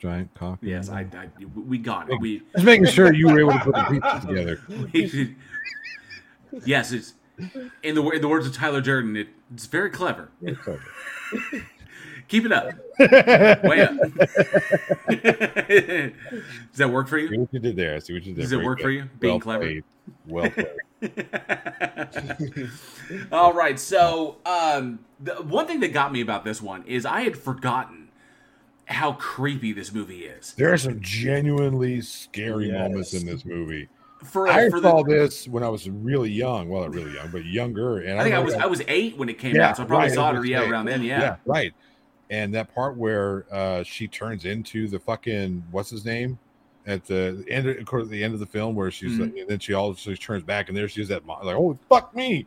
[0.00, 0.58] giant cock?
[0.62, 2.20] yes, I, I we got it.
[2.20, 5.34] We Just making sure you were able to put the pieces together.
[6.64, 7.14] yes, it's
[7.82, 9.16] in the in the words of Tyler Durden.
[9.16, 10.30] It, it's very clever.
[12.28, 12.72] Keep it up.
[13.64, 13.90] Way up.
[15.08, 17.28] Does that work for you?
[17.28, 17.96] See what you did there.
[17.96, 18.40] I see what you did.
[18.42, 19.64] Does it Very work for you, being well clever?
[19.64, 19.84] Played.
[20.26, 20.66] Well played.
[23.32, 23.78] All right.
[23.78, 28.08] So, um, the one thing that got me about this one is I had forgotten
[28.86, 30.52] how creepy this movie is.
[30.54, 32.88] There are some genuinely scary Yes.
[32.88, 33.88] moments in this movie.
[34.24, 36.68] For, I for saw the, this when I was really young.
[36.70, 37.98] Well, not really young, but younger.
[37.98, 39.82] And I think I was that- I was eight when it came Yeah, out, so
[39.82, 40.70] I probably right, saw it it was yeah eight.
[40.70, 41.02] around then.
[41.02, 41.36] Yeah.
[41.44, 41.74] right.
[42.30, 46.38] And that part where uh, she turns into the fucking what's his name
[46.86, 49.20] at the end, of, course, at the end of the film, where she's Mhm.
[49.20, 52.14] like, and then she also turns back, and there she is that like, oh fuck
[52.14, 52.46] me,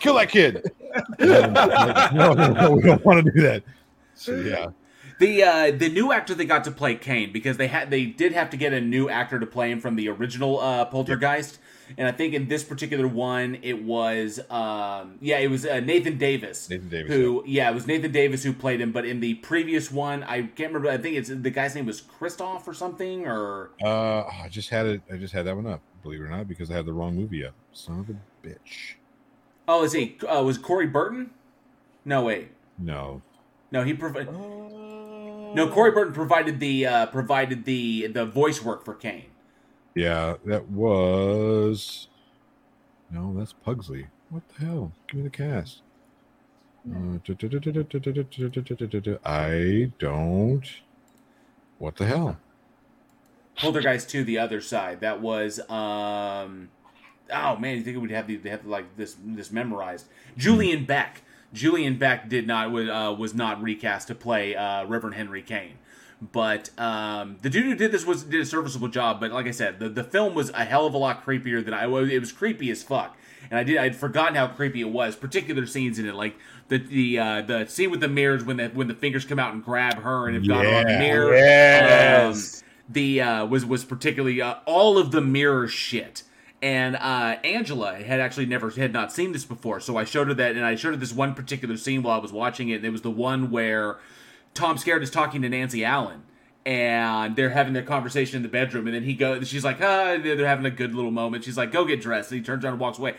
[0.00, 0.62] kill that kid.
[1.18, 3.62] Like, no, no, no, we don't want to do that.
[4.14, 4.68] So yeah,
[5.18, 8.32] The uh, the new actor that got to play Kane because they had they did
[8.32, 11.58] have to get a new actor to play him from the original uh, Poltergeist,
[11.96, 16.18] and I think in this particular one it was um, yeah it was uh, Nathan
[16.18, 16.68] Davis.
[16.68, 17.12] Nathan Davis.
[17.12, 20.42] Who yeah it was Nathan Davis who played him, but in the previous one I
[20.42, 20.90] can't remember.
[20.90, 24.86] I think it's the guy's name was Christoph or something or Uh, I just had
[24.86, 25.02] it.
[25.12, 25.80] I just had that one up.
[26.02, 27.54] Believe it or not, because I had the wrong movie up.
[27.72, 28.94] Son of a bitch.
[29.68, 31.30] oh is he uh, was Corey Burton?
[32.04, 33.22] No wait No,
[33.72, 38.94] no he provided no Corey Burton provided the uh, provided the the voice work for
[38.94, 39.26] Kane.
[39.96, 42.08] Yeah, that was.
[43.10, 44.06] No, that's Pugsley.
[44.30, 44.92] What the hell?
[45.08, 45.80] Give me the cast.
[46.88, 47.18] Uh,
[49.24, 50.62] I don't.
[51.78, 52.36] What the hell?
[53.56, 55.00] Poltergeist to the other side.
[55.00, 56.68] That was um
[57.32, 60.06] oh man, you think would have the have like this this memorized.
[60.36, 61.22] Julian Beck.
[61.52, 65.78] Julian Beck did not was uh, was not recast to play uh, Reverend Henry Kane.
[66.20, 69.20] But um, the dude who did this was did a serviceable job.
[69.20, 71.74] But like I said, the, the film was a hell of a lot creepier than
[71.74, 72.08] I was.
[72.08, 73.16] It was creepy as fuck,
[73.50, 75.14] and I did I'd forgotten how creepy it was.
[75.14, 76.36] Particular scenes in it, like
[76.68, 79.52] the the uh, the scene with the mirrors when the when the fingers come out
[79.52, 81.36] and grab her and have got her on the mirror.
[81.36, 82.62] Yes.
[82.62, 86.22] Um, the uh, was was particularly uh, all of the mirror shit.
[86.62, 90.34] And uh, Angela had actually never had not seen this before, so I showed her
[90.34, 92.76] that, and I showed her this one particular scene while I was watching it.
[92.76, 93.98] And it was the one where
[94.56, 96.22] Tom Skerritt is talking to Nancy Allen,
[96.64, 100.16] and they're having their conversation in the bedroom, and then he goes, she's like, ah,
[100.20, 101.44] they're they're having a good little moment.
[101.44, 103.14] She's like, go get dressed, and he turns around and walks away,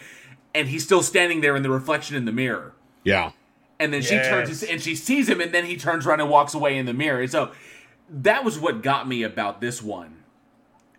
[0.54, 2.74] and he's still standing there in the reflection in the mirror.
[3.04, 3.32] Yeah.
[3.80, 6.56] And then she turns and she sees him, and then he turns around and walks
[6.56, 7.22] away in the mirror.
[7.22, 7.52] And so
[8.10, 10.24] that was what got me about this one.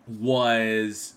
[0.07, 1.15] Was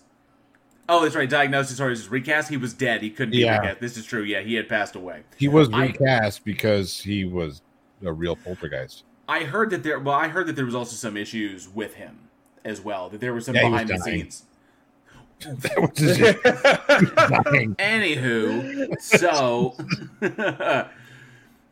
[0.89, 1.29] oh, that's right.
[1.29, 2.49] Diagnosis or his recast.
[2.49, 3.01] He was dead.
[3.01, 3.59] He couldn't be Yeah.
[3.59, 3.79] recast.
[3.79, 4.23] This is true.
[4.23, 5.23] Yeah, he had passed away.
[5.37, 7.61] He was I- recast because he was
[8.05, 9.05] a real poltergeist.
[9.27, 9.99] I heard that there.
[9.99, 12.29] Well, I heard that there was also some issues with him
[12.65, 13.09] as well.
[13.09, 14.43] That there was some Yeah, behind the scenes.
[15.45, 16.21] That was just.
[17.77, 19.75] Anywho, so,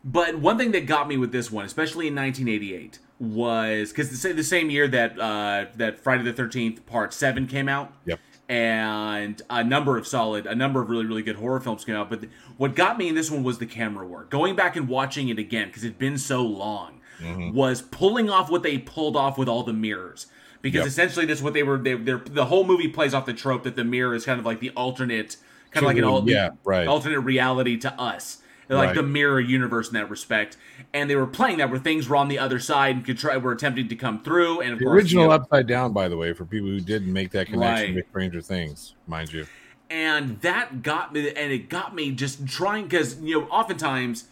[0.04, 4.32] but one thing that got me with this one, especially in 1988, was because the,
[4.32, 7.94] the same year that uh, that Friday the 13th Part Seven came out.
[8.04, 8.20] Yep.
[8.48, 12.10] And a number of solid, a number of really, really good horror films came out.
[12.10, 14.28] But th- what got me in this one was the camera work.
[14.28, 17.52] Going back and watching it again because it'd been so long, Mm-hmm.
[17.56, 20.26] was pulling off what they pulled off with all the mirrors.
[20.60, 20.86] Because Yep.
[20.88, 21.78] essentially, this is what they were.
[21.78, 24.46] They, they're, the whole movie plays off the trope that the mirror is kind of
[24.46, 25.36] like the alternate,
[25.72, 26.86] kind of like an al- Yeah, right.
[26.86, 28.38] alternate reality to us.
[28.68, 28.94] Like Right.
[28.94, 30.56] the mirror universe in that respect,
[30.94, 33.36] and they were playing that where things were on the other side and could try
[33.36, 34.60] were attempting to come through.
[34.60, 36.80] And of The course, original you know, Upside Down, by the way, for people who
[36.80, 37.94] didn't make that connection Right.
[37.96, 39.46] with Stranger Things, mind you.
[39.90, 44.28] and that got me and it got me just trying because you know oftentimes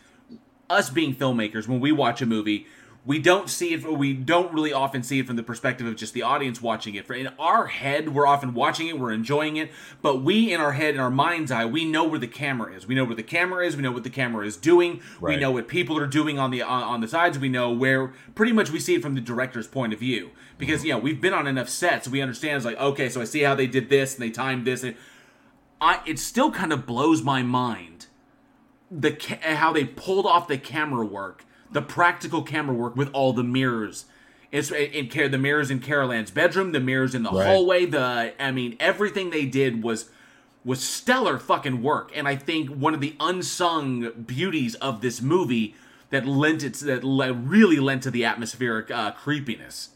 [0.71, 2.67] us being filmmakers when we watch a movie
[3.07, 6.13] we don't see it we don't really often see it from the perspective of just
[6.13, 7.11] the audience watching it.
[7.11, 9.71] In our head we're often watching it we're enjoying it
[10.03, 12.87] but we in our head in our mind's eye we know where the camera is.
[12.87, 15.37] We know where the camera is we know what the camera is doing right.
[15.37, 18.13] we know what people are doing on the on, on the sides we know where
[18.35, 20.31] pretty much we see it from the director's point of view.
[20.59, 20.89] Because mm-hmm.
[20.89, 23.55] yeah we've been on enough sets we understand it's like okay so i see how
[23.55, 24.95] they did this and they timed this and
[25.81, 28.07] i it still kind of blows my mind
[28.91, 33.45] the how they pulled off the camera work the practical camera work with all the
[33.45, 34.07] mirrors.
[34.51, 37.47] It's in care the mirrors in Carol Ann's bedroom, the mirrors in the right.
[37.47, 37.87] hallway.
[37.87, 40.11] The I mean, everything they did was
[40.65, 42.11] was stellar fucking work.
[42.15, 45.75] And I think one of the unsung beauties of this movie
[46.11, 49.91] that lent it that really lent to the atmospheric uh, creepiness.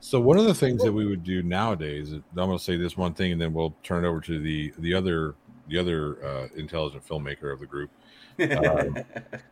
[0.00, 2.96] So one of the things that we would do nowadays, I'm going to say this
[2.96, 5.34] one thing, and then we'll turn it over to the the other
[5.68, 7.90] the other uh, intelligent filmmaker of the group,
[8.40, 8.96] um,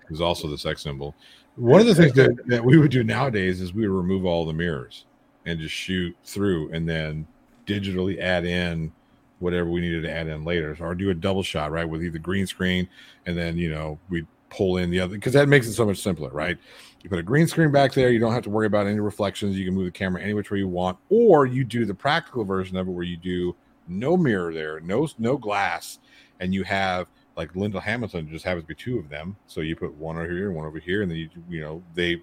[0.09, 1.15] who's also the sex symbol.
[1.61, 4.47] One of the things that, that we would do nowadays is we would remove all
[4.47, 5.05] the mirrors
[5.45, 7.27] and just shoot through and then
[7.67, 8.93] digitally add in
[9.41, 10.77] whatever we needed to add in later.
[10.81, 12.89] Or do a double shot right with either green screen
[13.27, 15.99] and then you know we pull in the other because that makes it so much
[15.99, 16.59] simpler right?
[17.03, 19.57] You put a green screen back there you don't have to worry about any reflections
[19.57, 22.45] you can move the camera any which way you want or you do the practical
[22.45, 23.55] version of it where you do
[23.89, 25.99] no mirror there no no glass
[26.41, 27.07] and you have
[27.41, 29.35] like Linda Hamilton just happens to be two of them.
[29.47, 32.23] So you put one over here, one over here, and then you you know they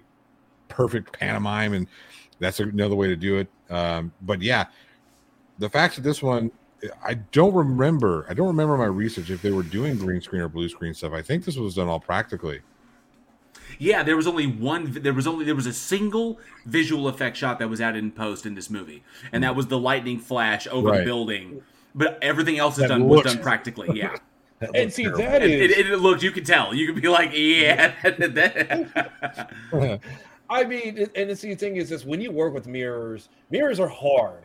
[0.68, 1.88] perfect pantomime, and
[2.38, 3.48] that's another way to do it.
[3.68, 4.66] Um, but yeah,
[5.58, 6.52] the fact that this one,
[7.04, 8.26] I don't remember.
[8.30, 11.12] I don't remember my research if they were doing green screen or blue screen stuff.
[11.12, 12.60] I think this was done all practically.
[13.80, 14.92] Yeah, there was only one.
[15.02, 18.46] There was only there was a single visual effect shot that was added in post
[18.46, 19.02] in this movie,
[19.32, 20.98] and that was the lightning flash over right.
[20.98, 21.62] the building.
[21.92, 23.24] But everything else is that done looked...
[23.24, 23.98] was done practically.
[23.98, 24.14] Yeah.
[24.74, 25.18] And see terrible.
[25.22, 27.94] that is it, it, it, looked you could tell you could be like yeah
[30.50, 33.88] i mean and see the thing is this when you work with mirrors mirrors are
[33.88, 34.44] hard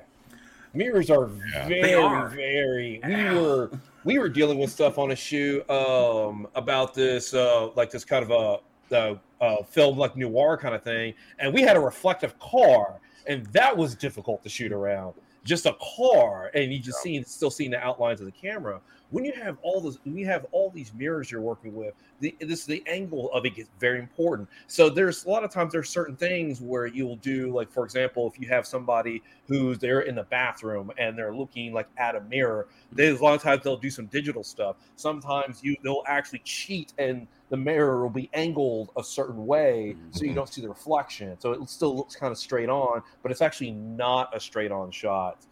[0.73, 1.67] mirrors are yeah.
[1.67, 2.27] very are.
[2.29, 3.71] very we were
[4.03, 8.23] we were dealing with stuff on a shoot um about this uh like this kind
[8.23, 8.59] of a
[8.91, 13.45] uh, uh, film like noir kind of thing and we had a reflective car and
[13.47, 17.03] that was difficult to shoot around just a car and you just yeah.
[17.03, 18.79] seeing still seeing the outlines of the camera
[19.13, 22.35] when you have all this when you have all these mirrors you're working with the
[22.41, 24.49] this the angle of it gets very important.
[24.67, 28.27] So there's a lot of times there's certain things where you'll do like for example
[28.27, 32.21] if you have somebody who's there in the bathroom and they're looking like at a
[32.21, 34.77] mirror there's a lot of times they'll do some digital stuff.
[34.95, 40.21] Sometimes you they'll actually cheat and the mirror will be angled a certain way so
[40.21, 40.37] you mm-hmm.
[40.37, 41.39] don't see the reflection.
[41.39, 44.89] So it still looks kind of straight on but it's actually not a straight on
[44.89, 45.45] shot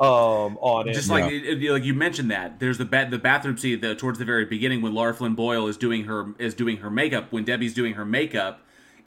[0.00, 0.94] um, on it.
[0.94, 1.52] Just like yeah.
[1.52, 4.44] it, like you mentioned that there's the ba- the bathroom scene the, towards the very
[4.44, 7.94] beginning when Laura Flynn Boyle is doing her is doing her makeup when Debbie's doing
[7.94, 8.60] her makeup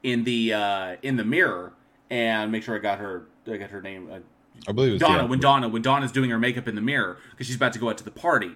[0.04, 1.74] in the uh, in the mirror
[2.10, 4.10] and make sure I got her I got her name.
[4.12, 4.20] Uh,
[4.68, 5.26] I believe it's Donna.
[5.26, 7.90] When Donna when Donna's doing her makeup in the mirror because she's about to go
[7.90, 8.52] out to the party,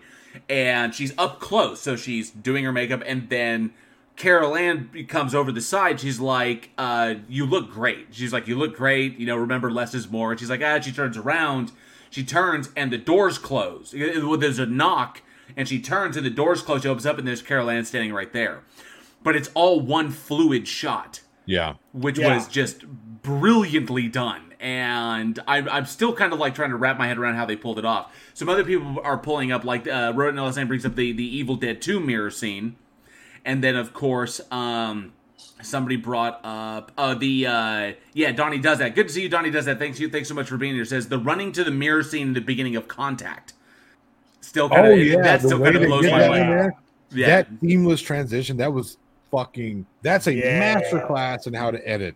[0.49, 3.73] and she's up close, so she's doing her makeup, and then
[4.17, 6.01] Carol Ann comes over the side.
[6.01, 9.93] She's like, uh, "You look great." She's like, "You look great." You know, remember less
[9.93, 10.31] is more.
[10.31, 11.71] And she's like, "Ah." She turns around
[12.15, 13.91] she turns and the doors close.
[13.91, 15.21] There's a knock
[15.57, 16.83] and she turns and the doors close.
[16.83, 18.63] She opens up and there's Carol Ann standing right there.
[19.21, 21.19] But it's all one fluid shot.
[21.45, 21.73] Yeah.
[21.91, 22.33] Which yeah.
[22.33, 24.53] was just brilliantly done.
[24.61, 27.57] And I'm, I'm still kind of like trying to wrap my head around how they
[27.57, 28.15] pulled it off.
[28.33, 31.57] Some other people are pulling up, like uh, Roden Ellis brings up the, the Evil
[31.57, 32.77] Dead 2 mirror scene.
[33.43, 35.11] And then, of course, um,
[35.61, 38.95] somebody brought up uh the uh yeah donnie does that.
[38.95, 39.79] Good to see you donnie does that.
[39.79, 40.85] Thanks you thanks so much for being here.
[40.85, 43.53] Says the running to the mirror scene in the beginning of contact.
[44.41, 46.73] Still kind oh, yeah, that still kind of blows my mind.
[47.11, 47.27] yeah.
[47.27, 48.97] That seamless transition that was
[49.31, 50.75] fucking that's a yeah.
[50.75, 52.15] master class in how to edit.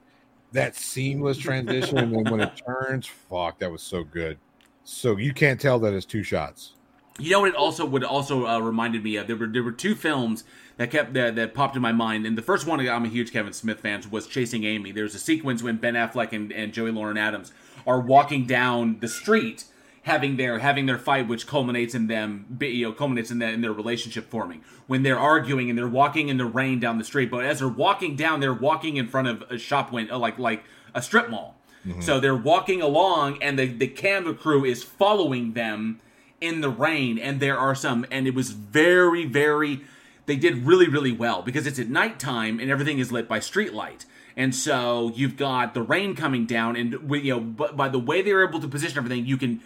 [0.51, 4.37] That seamless transition and then when it turns fuck that was so good.
[4.83, 6.73] So you can't tell that it's two shots.
[7.19, 9.27] You know what it also would also uh, reminded me of?
[9.27, 10.45] There were there were two films
[10.79, 12.25] that kept that, that popped in my mind.
[12.25, 14.93] And the first one I'm a huge Kevin Smith fan was Chasing Amy.
[14.93, 17.51] There's a sequence when Ben Affleck and, and Joey Lauren Adams
[17.85, 19.65] are walking down the street
[20.03, 23.59] having their having their fight, which culminates in them, you know, culminates in, that, in
[23.59, 24.63] their relationship forming.
[24.87, 27.67] When they're arguing and they're walking in the rain down the street, but as they're
[27.67, 30.63] walking down, they're walking in front of a shop window, like like
[30.95, 31.57] a strip mall.
[31.85, 31.99] Mm-hmm.
[31.99, 35.99] So they're walking along, and the the camera crew is following them
[36.39, 39.81] in the rain, and there are some, and it was very very
[40.29, 44.05] they did really, really well because it's at nighttime and everything is lit by streetlight.
[44.37, 48.21] And so you've got the rain coming down, and you know, but by the way
[48.21, 49.61] they were able to position everything, you can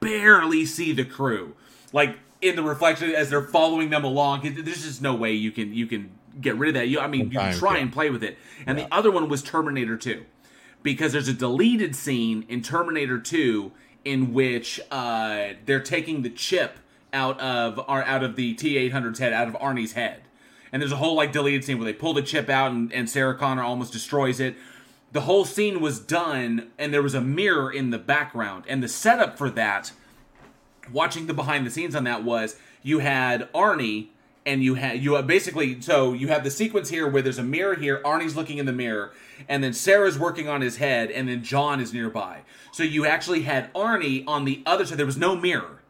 [0.00, 1.54] barely see the crew,
[1.92, 4.40] like in the reflection as they're following them along.
[4.42, 6.10] There's just no way you can you can
[6.40, 6.88] get rid of that.
[6.88, 7.82] You, I mean, you try yeah.
[7.82, 8.38] and play with it.
[8.66, 10.24] And the other one was Terminator 2,
[10.82, 13.70] because there's a deleted scene in Terminator 2
[14.06, 16.78] in which uh, they're taking the chip
[17.16, 20.22] out of our out of the T800's head, out of Arnie's head,
[20.70, 23.08] and there's a whole like deleted scene where they pull the chip out and, and
[23.08, 24.54] Sarah Connor almost destroys it.
[25.12, 28.88] The whole scene was done, and there was a mirror in the background, and the
[28.88, 29.92] setup for that
[30.92, 34.08] watching the behind the scenes on that was you had Arnie
[34.44, 37.42] and you had you had basically so you have the sequence here where there's a
[37.42, 39.12] mirror here Arnie's looking in the mirror
[39.48, 42.42] and then Sarah's working on his head and then John is nearby.
[42.72, 44.98] So you actually had Arnie on the other side.
[44.98, 45.82] There was no mirror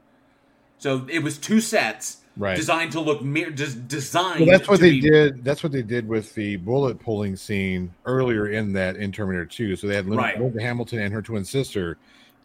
[0.79, 2.55] so it was two sets Right.
[2.55, 5.43] designed to look mirror just designed Well, that's what to they be- did.
[5.43, 9.75] That's what they did with the bullet pulling scene earlier in that in Terminator 2.
[9.77, 10.39] So they had Linda, Right.
[10.41, 11.97] Linda Hamilton and her twin sister,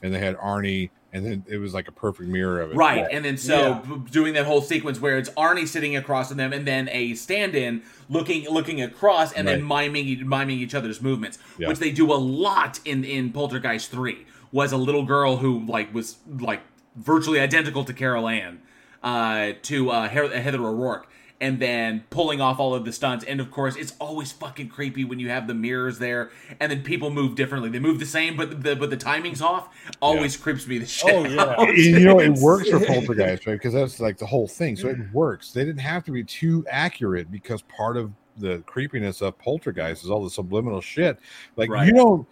[0.01, 2.77] and they had Arnie, and then it was like a perfect mirror of it.
[2.77, 3.97] Right, and then so Yeah.
[4.09, 7.82] doing that whole sequence where it's Arnie sitting across from them, and then a stand-in
[8.09, 11.67] looking looking across, and then miming miming each other's movements, Yeah.
[11.67, 14.19] which they do a lot in in Poltergeist Three.
[14.53, 16.61] Was a little girl who like was like
[16.95, 18.61] virtually identical to Carol Ann,
[19.03, 21.07] uh, to uh, Heather O'Rourke.
[21.39, 25.03] And then pulling off all of the stunts, and of course, it's always fucking creepy
[25.05, 26.29] when you have the mirrors there,
[26.59, 27.67] and then people move differently.
[27.71, 29.69] They move the same, but the but the timing's off.
[30.03, 31.11] Always creeps me the shit.
[31.11, 31.55] Oh, yeah.
[31.57, 31.75] out.
[31.75, 33.53] You know, it works for Poltergeist, right?
[33.53, 34.75] Because that's like the whole thing.
[34.75, 35.51] So it works.
[35.51, 40.11] They didn't have to be too accurate because part of the creepiness of Poltergeist is
[40.11, 41.17] all the subliminal shit.
[41.55, 41.87] Like Right.
[41.87, 42.27] you don't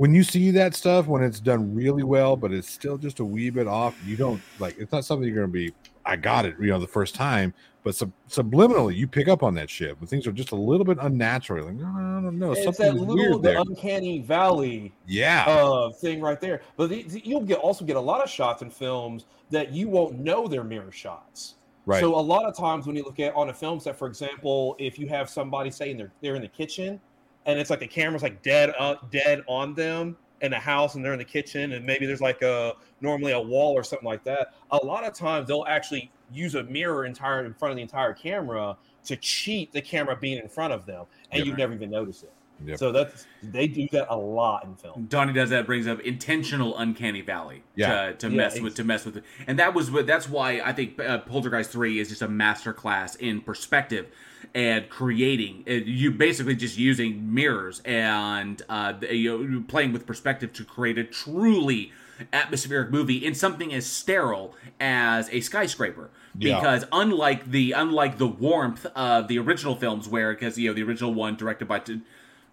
[0.00, 3.24] when you see that stuff when it's done really well, but it's still just a
[3.24, 3.94] wee bit off.
[4.06, 4.74] You don't like.
[4.78, 5.74] It's not something you're going to be.
[6.06, 7.52] I got it, you know, the first time.
[7.84, 10.00] But sub- subliminally, you pick up on that shit.
[10.00, 12.76] When things are just a little bit unnatural, like no, I don't know, It's that
[12.76, 13.58] something's little weird the there.
[13.58, 16.62] uncanny valley Yeah, uh, thing right there.
[16.78, 19.90] But the, the- you'll get also get a lot of shots in films that you
[19.90, 21.56] won't know they're mirror shots.
[21.84, 22.00] right.
[22.00, 24.76] So a lot of times when you look at on a film set, for example,
[24.78, 26.98] if you have somebody saying they're they're in the kitchen,
[27.46, 31.04] and it's like the camera's like dead uh, dead on them in the house, and
[31.04, 34.24] they're in the kitchen, and maybe there's like a normally a wall or something like
[34.24, 34.54] that.
[34.70, 38.12] A lot of times they'll actually use a mirror entire in front of the entire
[38.14, 41.46] camera to cheat the camera being in front of them, and Yep.
[41.46, 42.32] you never even notice it.
[42.66, 42.78] Yep.
[42.78, 45.06] So that's they do that a lot in film.
[45.08, 48.08] Donnie does that brings up intentional uncanny valley Yeah.
[48.08, 50.60] to, to Yeah, mess with to mess with it and that was what that's why
[50.62, 54.08] I think uh, Poltergeist three is just a masterclass in perspective
[54.54, 60.64] and creating you basically just using mirrors and uh, you know, playing with perspective to
[60.64, 61.92] create a truly
[62.32, 66.56] atmospheric movie in something as sterile as a skyscraper Yeah.
[66.60, 70.82] because unlike the unlike the warmth of the original films where because you know the
[70.82, 71.80] original one directed by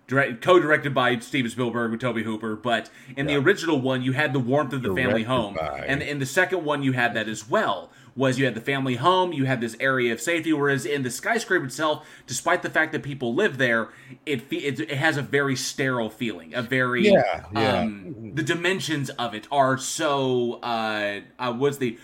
[0.08, 4.32] direct, co-directed by Steven Spielberg with Tobe Hooper, but in the original one you had
[4.32, 7.28] the warmth of the family home, by- and in the second one you had that
[7.28, 7.90] as well.
[8.18, 11.12] Was you had the family home, you had this area of safety, whereas in the
[11.12, 13.90] skyscraper itself, despite the fact that people live there,
[14.26, 17.82] it fe- it, it has a very sterile feeling, a very Yeah, yeah.
[17.82, 22.00] Um, the dimensions of it are so uh, uh what's the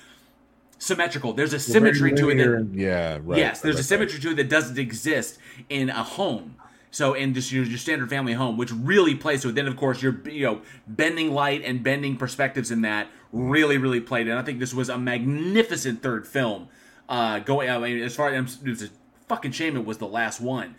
[0.78, 1.34] symmetrical.
[1.34, 2.38] There's a symmetry to it.
[2.38, 3.40] That, yeah, right.
[3.40, 5.40] yes, there's right, a symmetry to it that doesn't exist
[5.70, 6.56] in a home.
[6.92, 9.56] So in just your, your standard family home, which really plays to it.
[9.56, 14.00] Then of course you're you know bending light and bending perspectives in that really really
[14.00, 14.30] played.
[14.30, 16.70] And I think this was a magnificent third film.
[17.10, 18.90] Uh, going I mean, as far as it's a
[19.28, 20.76] fucking shame it was the last one.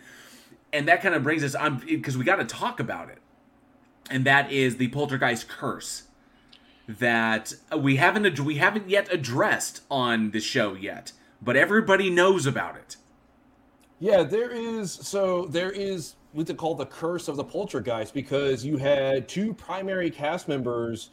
[0.73, 3.19] And that kind of brings us I'm because we got to talk about it,
[4.09, 6.03] and that is the poltergeist curse
[6.87, 12.75] that we haven't we haven't yet addressed on the show yet, but everybody knows about
[12.75, 12.97] it.
[13.99, 14.91] Yeah, there is.
[14.91, 19.53] So there is what they call the curse of the poltergeist because you had two
[19.53, 21.11] primary cast members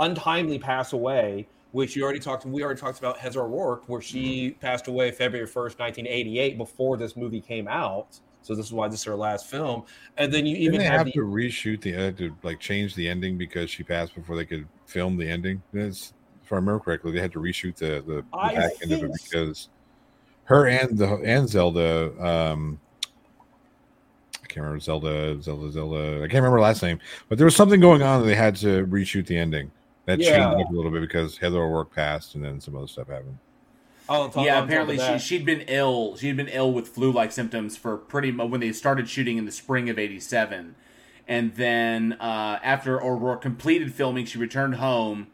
[0.00, 2.44] untimely pass away, which you already talked.
[2.44, 6.96] We already talked about Heather O'Rourke, where she passed away February first, nineteen eighty-eight, before
[6.96, 8.18] this movie came out.
[8.42, 9.84] So this is why this is her last film.
[10.16, 12.94] And then you Didn't even have, have the, to reshoot the uh, to like change
[12.94, 15.62] the ending because she passed before they could film the ending?
[15.74, 19.04] That's, if I remember correctly, they had to reshoot the the, the back end of
[19.04, 19.68] it because
[20.44, 22.12] her and the and Zelda.
[22.18, 22.80] Um,
[24.42, 26.16] I can't remember Zelda, Zelda, Zelda.
[26.16, 26.98] I can't remember her last name,
[27.28, 29.70] but there was something going on that they had to reshoot the ending.
[30.10, 30.50] That Yeah.
[30.50, 33.38] changed up a little bit because Heather O'Rourke passed, and then some other stuff happened.
[34.08, 36.16] on top, yeah, on top apparently she she'd been ill.
[36.16, 39.52] She'd been ill with flu-like symptoms for pretty much when they started shooting in the
[39.52, 40.74] spring of '87,
[41.28, 45.28] and then uh, after O'Rourke completed filming, she returned home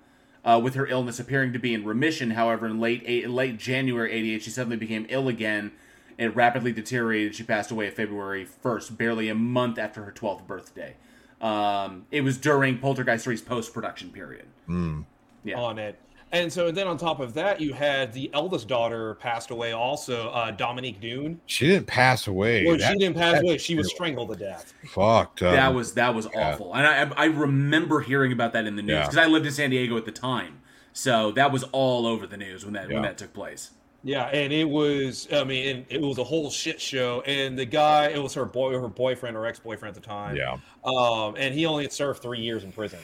[0.44, 2.32] uh, with her illness appearing to be in remission.
[2.32, 5.72] However, in late eight, late January '88, she suddenly became ill again.
[6.18, 7.34] It rapidly deteriorated.
[7.34, 10.96] She passed away February 1st, barely a month after her 12th birthday.
[11.40, 14.46] Um, it was during Poltergeist 3's post-production period.
[14.68, 15.04] Mm.
[15.44, 15.58] Yeah.
[15.60, 15.96] on it.
[16.32, 20.28] And so then on top of that, you had the eldest daughter passed away also,
[20.30, 21.40] uh, Dominique Dunne.
[21.46, 22.66] She didn't pass away.
[22.66, 23.58] Well, That- she didn't pass away.
[23.58, 24.74] She was strangled to death.
[24.88, 25.54] fucked up.
[25.54, 26.52] that was that was Yeah.
[26.54, 29.02] awful, and I I remember hearing about that in the news Yeah.
[29.02, 30.58] because I lived in San Diego at the time,
[30.92, 33.70] so that was all over the news when that when that took place.
[34.06, 37.22] Yeah, and it was, I mean, it was a whole shit show.
[37.22, 40.36] And the guy, it was her boy, her boyfriend or ex boyfriend at the time.
[40.36, 40.58] yeah.
[40.84, 43.00] Um, and he only had served three years in prison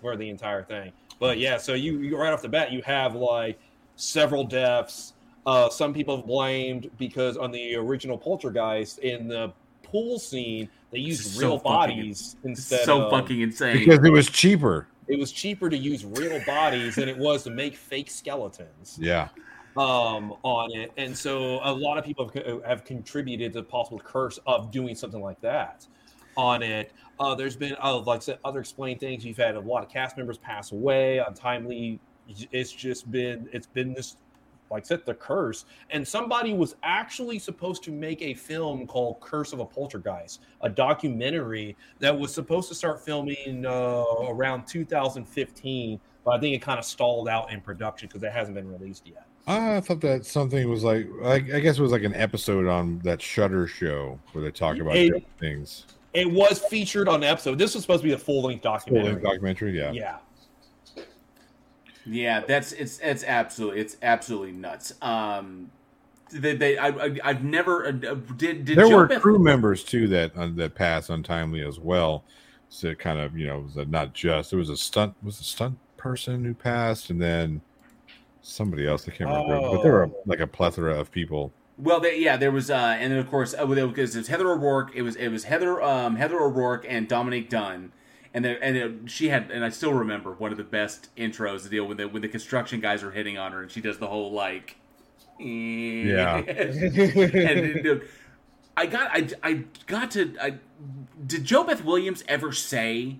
[0.00, 0.92] for the entire thing.
[1.18, 3.58] But yeah, so you, you right off the bat, you have like
[3.96, 5.14] several deaths.
[5.44, 9.52] Uh, some people have blamed because on the original Poltergeist in the
[9.82, 13.76] pool scene, they used So real fucking- bodies instead so of fucking insane.
[13.76, 14.86] Because it was cheaper.
[15.08, 19.28] it was cheaper to use real bodies than it was to make fake skeletons Yeah.
[19.76, 23.98] Um, on it, and so a lot of people have, have contributed to the possible
[23.98, 25.86] curse of doing something like that
[26.36, 26.92] on it.
[27.18, 29.24] Uh, there's been, uh, like I said, other explained things.
[29.24, 32.00] You've had a lot of cast members pass away untimely.
[32.28, 34.16] It's just been, it's been this,
[34.70, 35.66] like I said, the curse.
[35.90, 40.68] And somebody was actually supposed to make a film called Curse of a Poltergeist, a
[40.68, 46.78] documentary that was supposed to start filming uh, around 2015, but I think it kind
[46.78, 49.26] of stalled out in production because it hasn't been released yet.
[49.46, 53.00] I thought that something was like, I, I guess it was like an episode on
[53.00, 55.86] that Shutter show where they talk about It- different things.
[56.14, 57.56] It was featured on the episode.
[57.56, 59.14] This was supposed to be a full length documentary.
[59.14, 59.72] Full documentary.
[59.80, 60.18] length documentary, yeah.
[60.96, 61.04] yeah.
[62.04, 64.92] Yeah, that's it's it's absolutely it's absolutely nuts.
[65.00, 65.70] Um,
[66.32, 69.84] they, they I, I I've never uh, did did there Joe were Beth- crew members
[69.84, 72.24] too that uh, that passed untimely as well.
[72.70, 75.38] So it kind of you know was a, not just there was a stunt was
[75.40, 77.60] a stunt person who passed and then
[78.42, 80.22] somebody else I can't remember but there were Oh.
[80.26, 81.52] like a plethora of people.
[81.78, 84.50] Well, they, yeah, there was, uh, and then of course, uh, because it was Heather
[84.50, 84.90] O'Rourke.
[84.94, 87.92] It was it was Heather um, Heather O'Rourke and Dominique Dunne,
[88.34, 91.62] and then and it, she had, and I still remember one of the best intros
[91.62, 93.98] to deal with the when the construction guys are hitting on her, and she does
[93.98, 94.76] the whole like,
[95.38, 96.36] Yeah.
[96.46, 98.08] and dude,
[98.76, 100.54] I got I I got to I
[101.26, 103.16] did JoBeth Williams ever say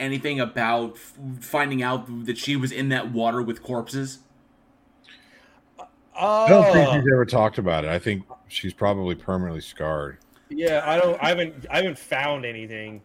[0.00, 4.20] anything about f- finding out that she was in that water with corpses?
[6.18, 7.90] Oh, I don't think she's ever talked about it.
[7.90, 10.18] I think she's probably permanently scarred.
[10.48, 10.82] yeah.
[10.86, 11.22] I don't.
[11.22, 11.66] I haven't.
[11.70, 13.02] I haven't found anything.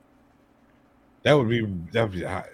[1.24, 2.26] That would be that would be.
[2.26, 2.46] I-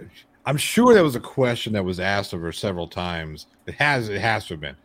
[0.47, 3.47] I'm sure that was a question that was asked of her several times.
[3.65, 4.75] It has it has to have been.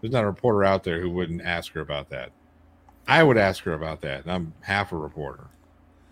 [0.00, 2.30] There's not a reporter out there who wouldn't ask her about that.
[3.06, 5.48] I would ask her about that, and I'm half a reporter.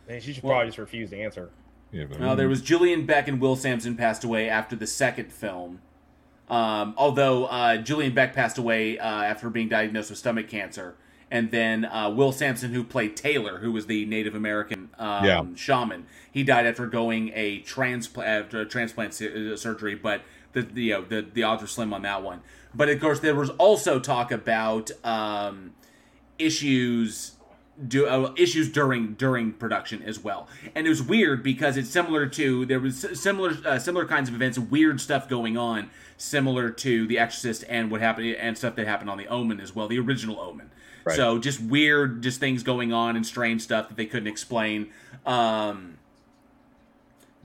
[0.09, 1.49] And she should probably just refuse to answer.
[1.91, 5.33] Yeah, but- No, there was Julian Beck and Will Sampson passed away after the second
[5.33, 5.81] film.
[6.49, 10.95] Um, although uh, Julian Beck passed away uh, after being diagnosed with stomach cancer,
[11.31, 15.45] and then uh, Will Sampson, who played Taylor, who was the Native American um, Yeah.
[15.57, 19.95] shaman, he died after going a transplant after a transplant uh, surgery.
[19.95, 20.23] But
[20.53, 22.41] the, the you know the the odds are slim on that one.
[22.75, 25.73] But of course, there was also talk about um,
[26.39, 27.33] issues
[27.87, 32.27] do uh, issues during during production as well and it was weird because it's similar
[32.27, 35.89] to there was similar uh, similar kinds of events weird stuff going on
[36.19, 39.75] similar to the exorcist and what happened and stuff that happened on the omen as
[39.75, 40.71] well the original omen
[41.05, 41.17] Right.
[41.17, 44.91] so just weird just things going on and strange stuff that they couldn't explain
[45.25, 45.97] um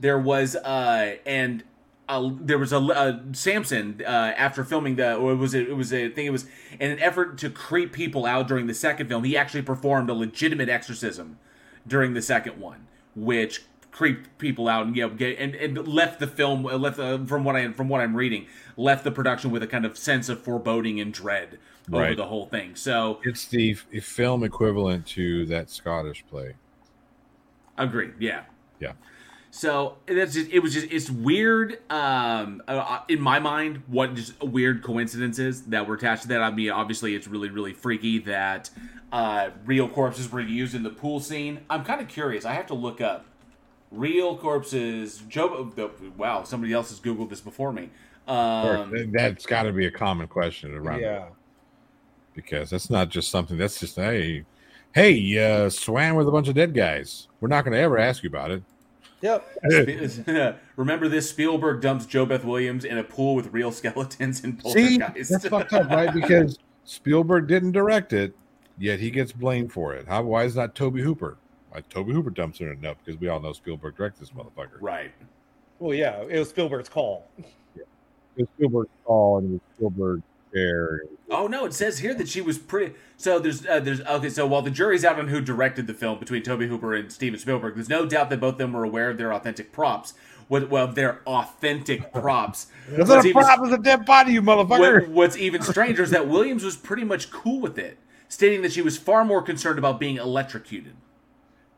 [0.00, 1.62] there was uh and
[2.06, 5.90] uh, there was a uh, Sampson uh, after filming the or was it it was
[5.92, 6.44] a thing it was
[6.78, 10.14] in an effort to creep people out during the second film he actually performed a
[10.14, 11.38] legitimate exorcism
[11.86, 13.62] during the second one which
[13.94, 17.16] creeped people out and you know get and, and left the film uh, left uh,
[17.26, 20.28] from what I from what I'm reading left the production with a kind of sense
[20.28, 21.58] of foreboding and dread
[21.92, 22.16] over Right.
[22.16, 26.54] the whole thing so It's the f- film equivalent to that Scottish play.
[27.78, 28.14] Agreed.
[28.18, 28.42] Yeah.
[28.80, 28.92] Yeah.
[29.50, 31.78] So that's just, it was just it's weird.
[31.90, 36.42] Um, uh, in my mind, what just weird coincidences that were attached to that.
[36.42, 38.70] I mean, obviously, it's really really freaky that
[39.12, 41.60] uh, real corpses were used in the pool scene.
[41.70, 42.44] I'm kind of curious.
[42.44, 43.26] I have to look up
[43.94, 45.22] real corpses.
[45.28, 45.72] Joe,
[46.16, 47.90] wow, somebody else has googled this before me.
[48.26, 51.00] Or- Um, that's got to be a common question around.
[51.00, 51.26] Yeah.
[52.34, 54.44] because that's not just something that's just hey
[54.94, 58.22] hey uh, swam with a bunch of dead guys we're not going to ever ask
[58.22, 58.62] you about it
[59.20, 60.58] Yep.
[60.76, 61.30] remember this?
[61.30, 65.30] Spielberg dumps JoBeth Williams in a pool with real skeletons and see poltergeist.
[65.30, 68.34] that's fucked up right because spielberg didn't direct it
[68.78, 71.36] yet he gets blamed for it how why is not tobe hooper
[71.74, 74.76] why tobe hooper dumps her in no because we all know spielberg directed this motherfucker
[74.80, 75.12] right.
[75.78, 76.22] Well, yeah.
[76.28, 77.26] It was Spielberg's call.
[77.76, 77.86] it
[78.36, 80.22] was spielberg's call and it was spielberg
[80.54, 81.02] care.
[81.30, 81.64] Oh no!
[81.64, 82.94] It says here that she was pretty.
[83.16, 84.30] So there's uh, there's okay.
[84.30, 87.38] So while the jury's out on who directed the film between Tobe Hooper and Steven
[87.38, 90.14] Spielberg, there's no doubt that both of them were aware of their authentic props.
[90.48, 92.68] What well, their authentic props.
[92.88, 93.60] That's not a prop.
[93.64, 95.02] It's a dead body, you motherfucker.
[95.02, 97.98] What, what's even stranger is that Williams was pretty much cool with it,
[98.28, 100.94] stating that she was far more concerned about being electrocuted.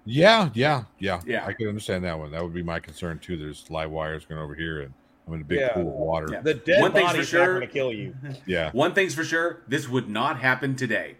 [0.07, 1.45] Yeah, yeah, yeah, Yeah.
[1.45, 2.31] I can understand that one.
[2.31, 3.37] That would be my concern too.
[3.37, 4.95] There's live wires going over here, and
[5.27, 5.75] I'm in a big Yeah.
[5.75, 6.29] pool of water.
[6.33, 6.41] Yeah.
[6.41, 8.15] The dead One thing's for body's sure- not going to kill you.
[8.47, 8.71] Yeah.
[8.71, 11.17] One thing's for sure: this would not happen today.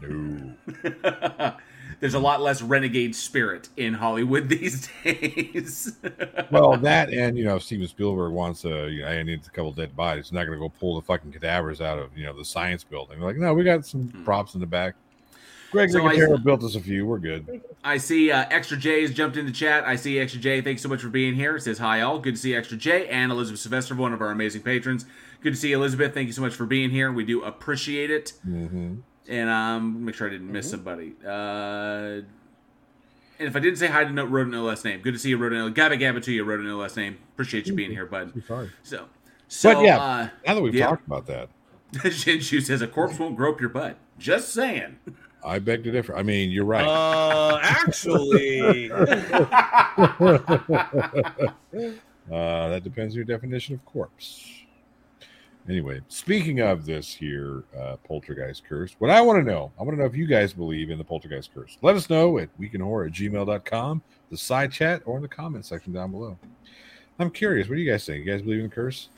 [0.00, 0.54] No.
[2.00, 5.98] There's a lot less renegade spirit in Hollywood these days.
[6.50, 8.88] well, that and you know, Steven Spielberg wants a.
[8.88, 10.26] You know, I need a couple dead bodies.
[10.26, 12.82] He's not going to go pull the fucking cadavers out of you know the science
[12.84, 13.18] building.
[13.18, 14.24] They're like, no, we got some hmm.
[14.24, 14.94] props in the back.
[15.70, 15.90] Greg.
[15.90, 17.06] So I- built us a few.
[17.06, 17.62] We're good.
[17.82, 19.84] I see uh, Extra J has jumped into chat.
[19.84, 20.60] I see Extra J.
[20.60, 21.56] Thanks so much for being here.
[21.56, 22.18] It says hi all.
[22.18, 25.06] Good to see Extra J and Elizabeth Sylvester, one of our amazing patrons.
[25.42, 26.12] Good to see Elizabeth.
[26.12, 27.10] Thank you so much for being here.
[27.10, 28.34] We do appreciate it.
[28.46, 28.96] Mm-hmm.
[29.28, 31.14] And um, make sure I didn't miss somebody.
[31.24, 32.22] Uh,
[33.40, 35.00] and if I didn't say hi to no, wrote an last name.
[35.00, 37.16] Good to see you, an Gabba Gabba to you, an last name.
[37.32, 38.42] Appreciate you being here, bud.
[38.46, 38.70] Sorry.
[38.82, 39.06] So,
[39.48, 40.88] so but yeah, uh, now that we've yeah.
[40.88, 41.48] talked about that,
[41.94, 43.96] Shinshu says a corpse won't grope your butt.
[44.18, 44.98] Just saying.
[45.44, 46.16] I beg to differ.
[46.16, 46.86] I mean, you're right.
[46.86, 48.90] Uh, actually,
[52.30, 54.46] Uh, that depends on your definition of corpse.
[55.68, 59.96] Anyway, speaking of this here, uh, poltergeist curse, what I want to know, I want
[59.96, 61.76] to know if you guys believe in the poltergeist curse.
[61.82, 65.92] Let us know at weekinhorror at gmail.com, the side chat, or in the comment section
[65.92, 66.38] down below.
[67.18, 68.24] I'm curious, what do you guys think?
[68.24, 69.08] You guys believe in the curse?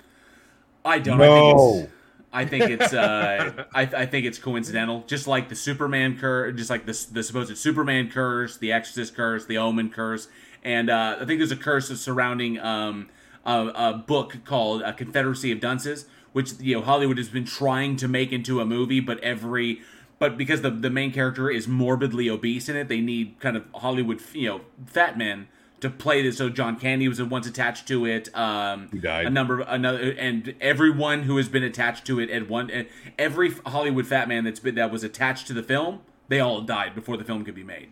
[0.84, 1.18] I don't.
[1.18, 1.24] No.
[1.24, 1.92] I think it's.
[2.32, 2.92] I think it's.
[2.92, 5.04] Uh, I, I think it's coincidental.
[5.06, 9.44] Just like the Superman curse, just like the the supposed Superman curse, the Exorcist curse,
[9.46, 10.28] the Omen curse,
[10.64, 13.08] and uh, I think there's a curse surrounding um,
[13.44, 17.96] a, a book called uh, Confederacy of Dunces, which you know Hollywood has been trying
[17.96, 19.82] to make into a movie, but every
[20.18, 23.64] but because the the main character is morbidly obese in it, they need kind of
[23.74, 25.48] Hollywood you know fat men
[25.82, 26.38] to play this.
[26.38, 28.34] So John Candy was once attached to it.
[28.36, 29.26] Um, He died.
[29.26, 32.86] A number of another, and everyone who has been attached to it at one,
[33.18, 36.94] every Hollywood fat man that's been that was attached to the film, they all died
[36.94, 37.90] before the film could be made.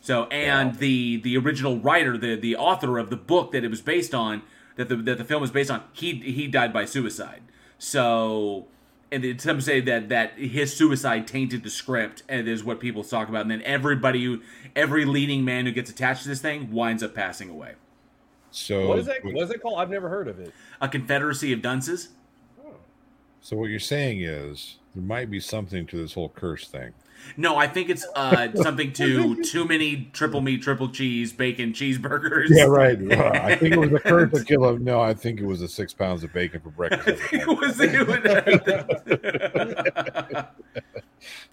[0.00, 3.80] So and the the original writer, the the author of the book that it was
[3.80, 4.42] based on,
[4.76, 7.42] that the that the film was based on, he he died by suicide.
[7.78, 8.66] So
[9.12, 13.28] and some say that that his suicide tainted the script, and is what people talk
[13.28, 13.42] about.
[13.42, 14.40] And then everybody who
[14.74, 17.74] every leading man who gets attached to this thing winds up passing away.
[18.50, 19.24] So, what is that?
[19.24, 19.80] What is it called?
[19.80, 20.52] I've never heard of it.
[20.80, 22.10] A confederacy of dunces.
[22.64, 22.74] Oh.
[23.40, 26.92] so what you're saying is there might be something to this whole curse thing.
[27.36, 32.46] No, I think it's uh, something to too many triple meat, triple cheese, bacon cheeseburgers.
[32.48, 32.98] Yeah, right.
[33.12, 34.84] Uh, I think it was a curse to kill him.
[34.84, 37.22] No, I think it was the six pounds of bacon for breakfast.
[37.32, 38.20] it was, it was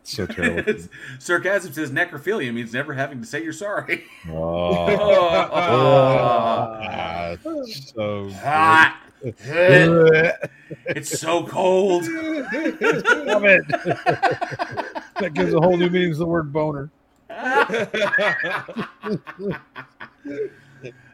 [0.03, 0.73] so terrible.
[1.19, 4.03] Sarcasm says necrophilia means never having to say you're sorry.
[4.29, 4.31] Oh,
[4.91, 6.79] Oh.
[6.83, 7.35] Ah,
[7.95, 8.97] so Hot.
[9.23, 10.31] Good.
[10.87, 12.03] It's so cold.
[12.07, 13.67] Love it.
[13.67, 16.89] that gives a whole new meaning to the word boner.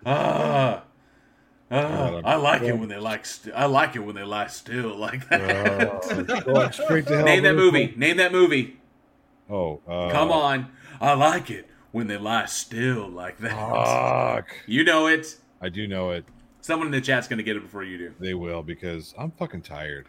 [0.06, 0.84] Ah.
[1.70, 3.26] Ah, I like it when they like.
[3.26, 6.44] St- I like it when they lie still like that.
[6.46, 7.88] Going straight to hell Name that movie.
[7.88, 8.78] this Name that movie.
[9.50, 10.72] Oh, uh, Come on.
[11.02, 13.52] I like it when they lie still like that.
[13.54, 14.48] Fuck.
[14.66, 15.36] You know it.
[15.62, 16.24] I do know it.
[16.68, 18.14] Someone in the chat's gonna get it before you do.
[18.20, 20.06] They will because I'm fucking tired.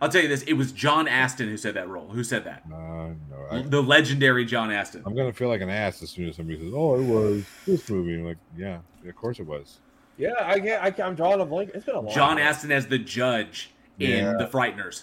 [0.00, 2.08] I'll tell you this: it was John Astin who said that role.
[2.08, 2.62] Who said that?
[2.64, 5.02] Uh, no, I, The legendary John Astin.
[5.04, 7.90] I'm gonna feel like an ass as soon as somebody says, "Oh, it was this
[7.90, 9.80] movie." I'm like, yeah, of course it was.
[10.16, 10.82] Yeah, I get.
[10.82, 11.72] I, I'm drawing a blank.
[11.74, 12.14] It's been a long.
[12.14, 12.46] John time.
[12.46, 14.32] Astin as the judge in Yeah.
[14.38, 15.02] The Frighteners.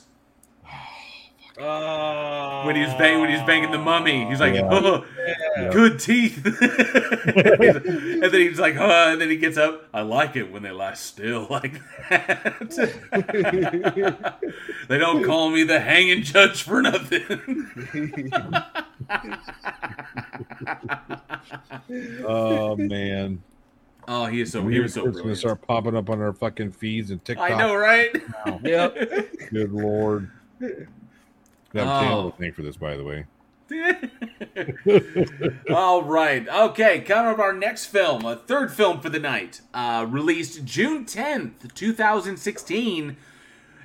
[1.57, 4.67] Uh, When he's was banging, when he was banging the mummy, he's like, Yeah.
[4.69, 5.05] "Oh,
[5.57, 5.69] Yeah.
[5.71, 9.85] good teeth." and then he's like, "Oh," and then he gets up.
[9.93, 11.79] I like it when they lie still like
[12.09, 12.69] that.
[14.89, 17.23] they don't call me the hanging judge for nothing.
[22.25, 23.41] Oh man,
[24.07, 25.37] oh, he is so he was so It's gonna brilliant.
[25.39, 27.51] start popping up on our fucking feeds and TikTok.
[27.51, 28.13] I know, right?
[28.63, 28.95] Yep.
[29.51, 30.29] Good lord.
[31.75, 32.33] Have Oh.
[32.37, 33.25] Thank for this, by the way.
[35.73, 36.47] All right.
[36.47, 41.05] Okay, coming up our next film, a third film for the night, uh, released June
[41.05, 43.17] 10th, 2016.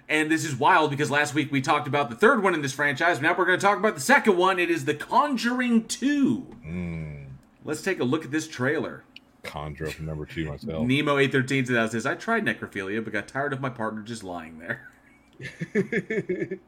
[0.09, 2.73] And this is wild because last week we talked about the third one in this
[2.73, 3.21] franchise.
[3.21, 4.59] Now we're going to talk about the second one.
[4.59, 6.57] It is The Conjuring 2.
[6.67, 7.25] Mm,
[7.65, 9.05] Let's take a look at this trailer.
[9.45, 10.87] Conjure from number two myself.
[10.87, 14.89] Nemo 813 says, I tried necrophilia, but got tired of my partner just lying there.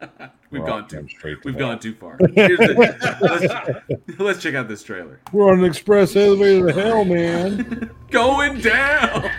[0.50, 0.96] We've We're gone too.
[0.96, 1.68] them straight to We've hell.
[1.70, 2.18] gone too far.
[2.34, 2.74] Here's the-
[4.08, 5.20] let's, let's check out this trailer.
[5.32, 7.90] We're on an express elevator to hell, man.
[8.10, 9.30] Going down.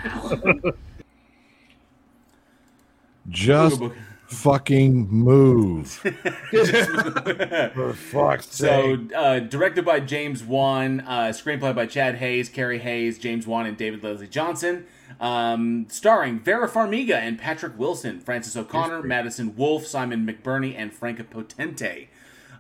[3.30, 3.82] Just
[4.28, 5.88] fucking move.
[6.52, 9.12] For fuck's So, sake.
[9.16, 13.78] uh, directed by James Wan, uh, screenplay by Chad Hayes, Carey Hayes, James Wan, and
[13.78, 14.86] David Leslie Johnson.
[15.20, 21.24] Um, starring Vera Farmiga and Patrick Wilson, Frances O'Connor, Madison Wolfe, Simon McBurney, and Franka
[21.24, 22.08] Potente.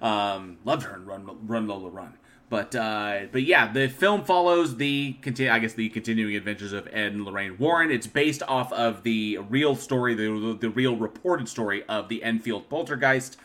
[0.02, 2.14] Um, loved her in Run, Run Lola Run.
[2.50, 6.88] But uh, but yeah, the film follows the continue, I guess the continuing adventures of
[6.88, 7.92] Ed and Lorraine Warren.
[7.92, 12.70] It's based off of the real story, the the real reported story of the Enfield
[12.70, 13.38] poltergeist,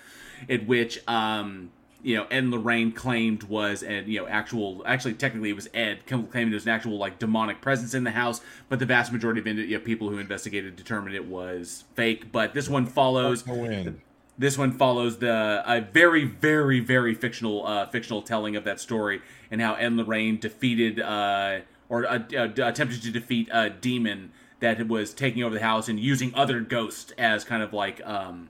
[0.49, 1.73] in which um,
[2.03, 6.01] you know Ed Lorraine claimed was an you know actual actually technically it was Ed
[6.07, 9.41] claiming it was an actual like demonic presence in the house, but the vast majority
[9.41, 12.33] of you know, people who investigated determined it was fake.
[12.33, 14.01] But this one follows Fuck the wind.
[14.39, 19.23] this one follows the a very very very fictional uh, fictional telling of that story
[19.51, 24.89] and how Ed Lorraine defeated uh, or uh, uh, attempted to defeat a demon that
[24.89, 28.49] was taking over the house and using other ghosts as kind of like um,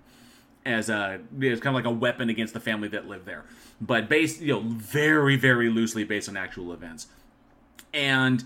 [0.65, 3.45] as a as kind of like a weapon against the family that lived there,
[3.81, 7.09] but based you know very very loosely based on actual events.
[7.93, 8.45] And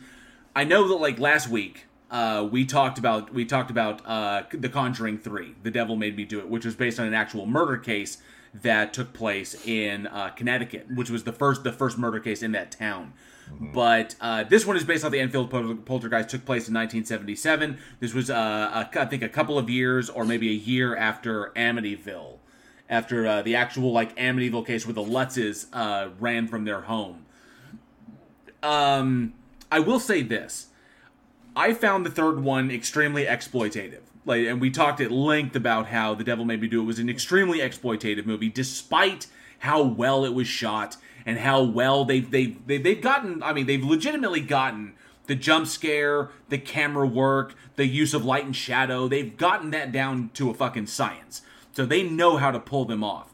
[0.54, 4.68] I know that like last week uh, we talked about we talked about uh, The
[4.68, 7.76] Conjuring Three, The Devil Made Me Do It, which was based on an actual murder
[7.76, 8.18] case
[8.54, 12.52] that took place in uh, Connecticut, which was the first the first murder case in
[12.52, 13.12] that town.
[13.60, 16.28] But uh, this one is based on the Enfield Pol- Poltergeist.
[16.30, 17.78] Took place in 1977.
[18.00, 21.52] This was, uh, a, I think, a couple of years or maybe a year after
[21.56, 22.38] Amityville,
[22.88, 27.24] after uh, the actual like Amityville case where the Lutzes uh, ran from their home.
[28.62, 29.34] Um,
[29.70, 30.66] I will say this:
[31.54, 34.00] I found the third one extremely exploitative.
[34.24, 36.98] Like, and we talked at length about how The Devil Made Me Do It was
[36.98, 39.28] an extremely exploitative movie, despite
[39.60, 40.96] how well it was shot
[41.26, 43.42] and how well they've they've they've, they've gotten.
[43.42, 44.94] I mean, they've legitimately gotten
[45.26, 49.08] the jump scare, the camera work, the use of light and shadow.
[49.08, 51.42] They've gotten that down to a fucking science.
[51.72, 53.32] So they know how to pull them off.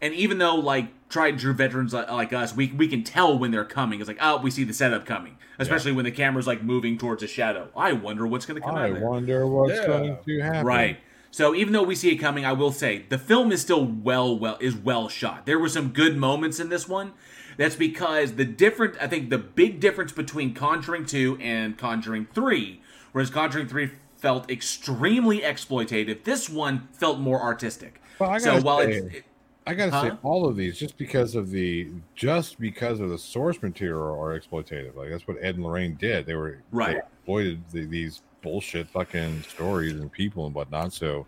[0.00, 3.38] And even though like tried and true veterans like, like us, we we can tell
[3.38, 4.00] when they're coming.
[4.00, 5.36] It's like, oh, we see the setup coming.
[5.58, 7.68] Especially when the camera's like moving towards a shadow.
[7.76, 9.08] I wonder what's going to come out I of there.
[9.08, 9.86] wonder what's Yeah.
[9.86, 10.66] going to happen.
[10.66, 10.98] Right.
[11.30, 14.36] So even though we see it coming, I will say the film is still well,
[14.36, 15.46] well is well shot.
[15.46, 17.12] There were some good moments in this one.
[17.56, 22.80] That's because the different, I think, the big difference between Conjuring Two and Conjuring Three,
[23.12, 28.00] whereas Conjuring Three felt extremely exploitative, this one felt more artistic.
[28.18, 29.24] Well, I so gotta while say, it's, it-
[29.66, 30.02] I gotta Huh?
[30.10, 34.38] say, all of these just because of the just because of the source material are
[34.38, 34.94] exploitative.
[34.94, 36.26] Like that's what Ed and Lorraine did.
[36.26, 36.92] They were Right.
[36.94, 40.92] they exploited the, these bullshit fucking stories and people and whatnot.
[40.92, 41.26] So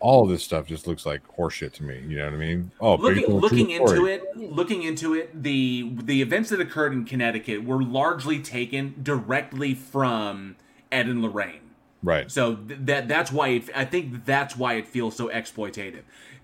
[0.00, 2.02] all of this stuff just looks like horseshit to me.
[2.06, 2.70] You know what I mean?
[2.80, 4.12] Oh, looking, based on a true looking into story.
[4.14, 9.74] it looking into it the the events that occurred in connecticut were largely taken directly
[9.74, 10.56] from
[10.90, 11.70] ed and lorraine
[12.02, 12.30] right?
[12.30, 16.02] so th- that that's why it, i think that's why it feels so exploitative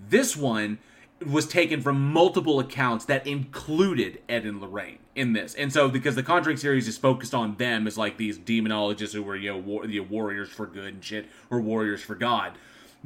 [0.09, 0.79] this one
[1.27, 6.15] was taken from multiple accounts that included ed and lorraine in this and so because
[6.15, 9.59] the conjuring series is focused on them as like these demonologists who were you know,
[9.59, 12.53] war, you know warriors for good and shit or warriors for god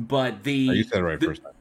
[0.09, 1.53] but the Oh, you said it right the- first time.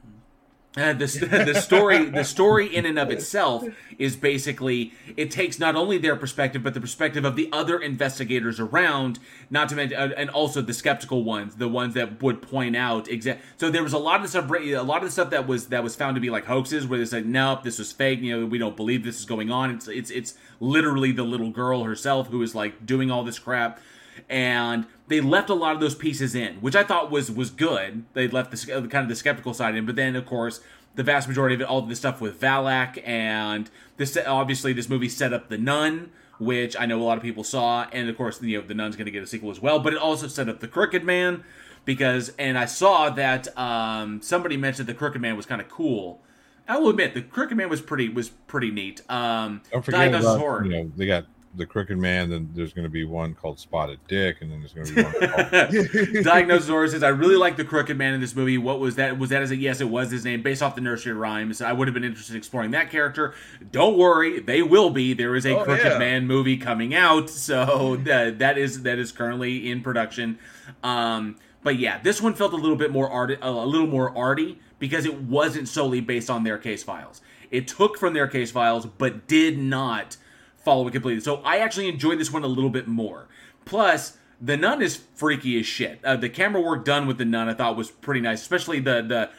[0.76, 1.06] uh, the,
[1.52, 3.64] the story the story in and of itself
[3.98, 8.60] is basically it takes not only their perspective but the perspective of the other investigators
[8.60, 9.18] around
[9.50, 13.08] not to mention uh, and also the skeptical ones the ones that would point out
[13.08, 15.66] exact so there was a lot of stuff a lot of the stuff that was
[15.66, 18.38] that was found to be like hoaxes where they said nope this was fake you
[18.38, 21.82] know we don't believe this is going on it's it's it's literally the little girl
[21.82, 23.80] herself who is like doing all this crap
[24.28, 28.04] and they left a lot of those pieces in, which I thought was was good.
[28.14, 30.60] They left the kind of the skeptical side in, but then of course
[30.94, 35.08] the vast majority of it, all the stuff with Valak and this obviously this movie
[35.08, 38.40] set up the Nun, which I know a lot of people saw, and of course
[38.40, 40.48] you know the Nun's going to get a sequel as well, but it also set
[40.48, 41.42] up the Crooked Man
[41.84, 46.22] because and I saw that um, somebody mentioned the Crooked Man was kind of cool.
[46.68, 49.02] I will admit the Crooked Man was pretty was pretty neat.
[49.10, 50.64] Um, Don't forget about, Horror.
[50.64, 51.24] you know they got
[51.54, 52.30] the Crooked Man.
[52.30, 55.02] Then there's going to be one called Spotted Dick, and then there's going to be
[55.02, 58.58] one called Diagnosis says, I really like the Crooked Man in this movie.
[58.58, 59.18] What was that?
[59.18, 59.80] Was that as a yes?
[59.80, 61.60] It was his name, based off the nursery rhymes.
[61.60, 63.34] I would have been interested in exploring that character.
[63.72, 65.12] Don't worry, they will be.
[65.12, 65.98] There is a Oh, Crooked yeah.
[65.98, 70.38] Man movie coming out, so that that is that is currently in production.
[70.82, 74.58] Um, but yeah, this one felt a little bit more art, a little more arty
[74.78, 77.20] because it wasn't solely based on their case files.
[77.50, 80.16] It took from their case files, but did not
[80.64, 81.20] follow it completely.
[81.20, 83.28] So I actually enjoyed this one a little bit more.
[83.64, 86.00] Plus, the nun is freaky as shit.
[86.04, 89.02] Uh, the camera work done with the nun I thought was pretty nice, especially the
[89.02, 89.30] the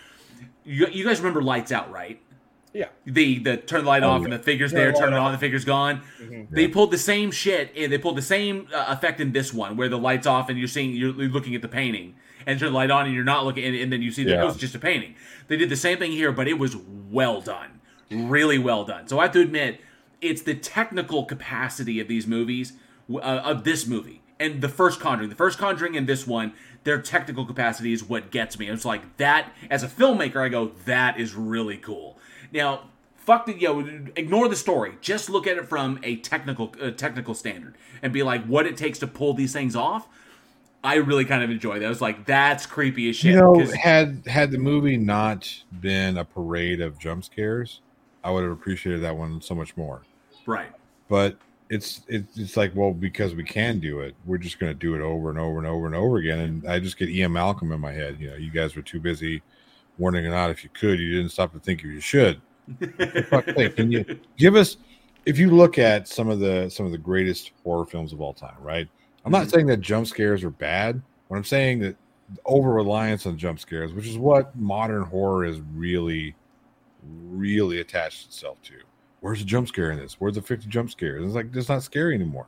[0.63, 2.21] You, you guys remember Lights Out, right?
[2.73, 2.87] Yeah.
[3.05, 4.25] The the turn the light Oh, off yeah.
[4.25, 5.31] and the figures Turn there, the turn it on, off.
[5.33, 6.01] the figures gone.
[6.21, 6.55] Mm-hmm.
[6.55, 7.71] They pulled the same shit.
[7.75, 10.57] And they pulled the same uh, effect in this one, where the lights off and
[10.57, 12.15] you're seeing you're looking at the painting,
[12.45, 14.31] and turn the light on and you're not looking, and, and then you see that
[14.31, 14.43] Yeah.
[14.43, 15.15] it was just a painting.
[15.47, 19.07] They did the same thing here, but it was well done, really well done.
[19.09, 19.81] So I have to admit,
[20.21, 22.73] it's the technical capacity of these movies,
[23.13, 26.53] uh, of this movie, and the first Conjuring, the first Conjuring, and this one.
[26.83, 28.67] Their technical capacity is what gets me.
[28.67, 32.17] It's like that as a filmmaker, I go, that is really cool.
[32.51, 33.79] Now, fuck the yo
[34.15, 38.23] ignore the story just look at it from a technical uh, technical standard and be
[38.23, 40.07] like what it takes to pull these things off
[40.83, 43.63] i really kind of enjoy that i was like that's creepy as shit You know,
[43.79, 47.81] had had the movie not been a parade of jump scares,
[48.23, 50.01] I would have appreciated that one so much more.
[50.45, 50.71] Right
[51.09, 51.37] But
[51.69, 54.93] it's it's it's like well because we can do it, we're just going to do
[54.95, 56.39] it over and over and over and over again.
[56.39, 58.17] And I just get Ian Malcolm in my head.
[58.19, 59.41] You know, you guys were too busy
[59.97, 60.49] warning it out.
[60.49, 62.41] If you could, you didn't stop to think you should.
[62.79, 64.03] For fuck's sake, Can you
[64.37, 64.77] give us?
[65.25, 68.33] If you look at some of the some of the greatest horror films of all
[68.33, 68.87] time, right?
[69.23, 69.51] I'm not Mhm.
[69.51, 71.01] saying that jump scares are bad.
[71.29, 71.95] What I'm saying that
[72.45, 76.35] over reliance on jump scares, which is what modern horror is really,
[77.29, 78.73] really attached itself to.
[79.21, 80.15] Where's the jump scare in this?
[80.19, 81.23] Where's the 50 jump scares?
[81.23, 82.47] It's like it's not scary anymore.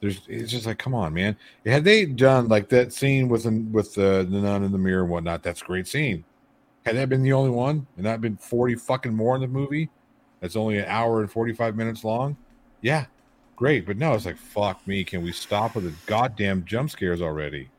[0.00, 1.36] There's it's just like, come on, man.
[1.64, 5.02] Had they done like that scene with the with the, the nun in the mirror
[5.02, 6.24] and whatnot, that's a great scene.
[6.84, 9.88] Had that been the only one and not been 40 fucking more in the movie,
[10.40, 12.36] that's only an hour and 45 minutes long.
[12.80, 13.06] Yeah,
[13.56, 13.86] great.
[13.86, 15.04] But no, it's like, fuck me.
[15.04, 17.70] Can we stop with the goddamn jump scares already?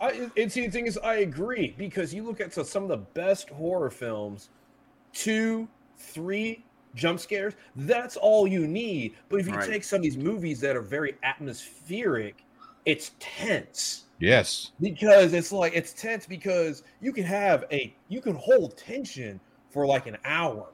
[0.00, 2.88] I, and see, the thing is, I agree because you look at so- some of
[2.88, 4.50] the best horror films,
[5.12, 6.64] two, three
[6.94, 7.54] jump scares.
[7.76, 9.14] That's all you need.
[9.28, 9.68] But if you Right.
[9.68, 12.44] take some of these movies that are very atmospheric,
[12.84, 14.72] it's tense Yes.
[14.80, 19.40] because it's like it's tense because you can have a you can hold tension
[19.70, 20.68] for like an hour.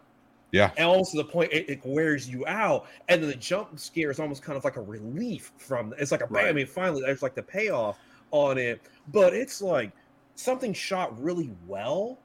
[0.52, 0.70] Yeah.
[0.76, 4.20] And also the point it, it wears you out, and then the jump scare is
[4.20, 5.92] almost kind of like a relief from.
[5.98, 6.48] It's like a pay.
[6.48, 7.98] I mean, finally, there's like the payoff
[8.30, 9.90] on it, but it's like
[10.36, 12.18] something shot really well,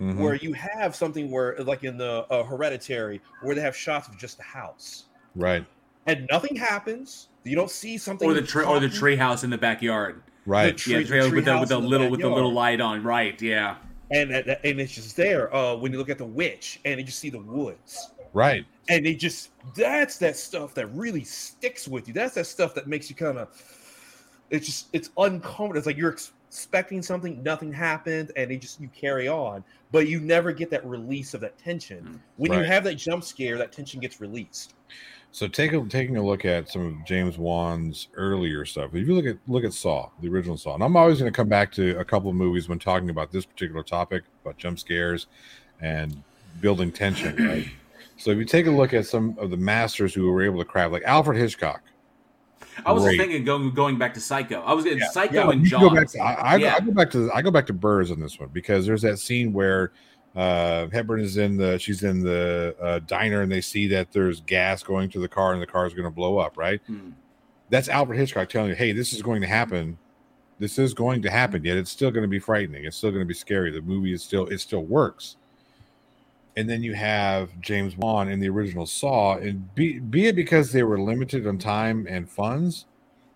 [0.00, 0.16] Mhm.
[0.16, 4.16] where you have something where, like in the uh, Hereditary, where they have shots of
[4.18, 5.04] just the house,
[5.34, 5.64] Right.
[6.06, 7.28] and nothing happens.
[7.44, 8.98] You don't see something or the tree or the happen.
[8.98, 10.76] tree house in the backyard Right.
[10.76, 12.80] tree- yeah the tree with the with the in the little with the little light
[12.80, 13.76] on right yeah
[14.10, 15.54] and and it's just there.
[15.54, 18.10] Uh, when you look at the witch, and you just see the woods.
[18.34, 18.64] Right.
[18.88, 22.86] and they just that's that stuff that really sticks with you that's that stuff that
[22.88, 23.48] makes you kind of
[24.50, 28.78] it's just it's uncomfortable it's like you're ex- expecting something nothing happened and they just
[28.78, 32.58] you carry on but you never get that release of that tension mm, when you
[32.58, 34.74] have that jump scare that tension gets released
[35.30, 38.94] So take a, taking a look at some of James Wan's earlier stuff.
[38.94, 41.34] If you look at look at Saw, the original Saw, and I'm always going to
[41.34, 44.78] come back to a couple of movies when talking about this particular topic about jump
[44.78, 45.28] scares
[45.80, 46.22] and
[46.60, 47.34] building tension.
[47.36, 47.66] Right.
[48.18, 50.64] So if you take a look at some of the masters who were able to
[50.64, 51.82] craft, like Alfred Hitchcock.
[52.84, 55.80] I was thinking going going back to psycho i was getting psycho Yeah, and jaws
[55.80, 56.74] go back to, I, I, Yeah.
[56.76, 59.18] I go back to I go back to Birds on this one because there's that
[59.18, 59.92] scene where
[60.34, 64.40] uh Hepburn is in the she's in the uh, diner and they see that there's
[64.40, 66.80] gas going to the car and the car is going to blow up, right?
[66.86, 67.10] Hmm.
[67.68, 69.98] That's Alfred Hitchcock telling you, "Hey, this is going to happen.
[70.58, 71.64] This is going to happen.
[71.64, 72.84] Yet it's still going to be frightening.
[72.84, 73.70] It's still going to be scary.
[73.70, 75.36] The movie is still it still works."
[76.56, 80.70] And then you have James Wan in the original Saw, and be, be it because
[80.70, 82.86] they were limited on time and funds,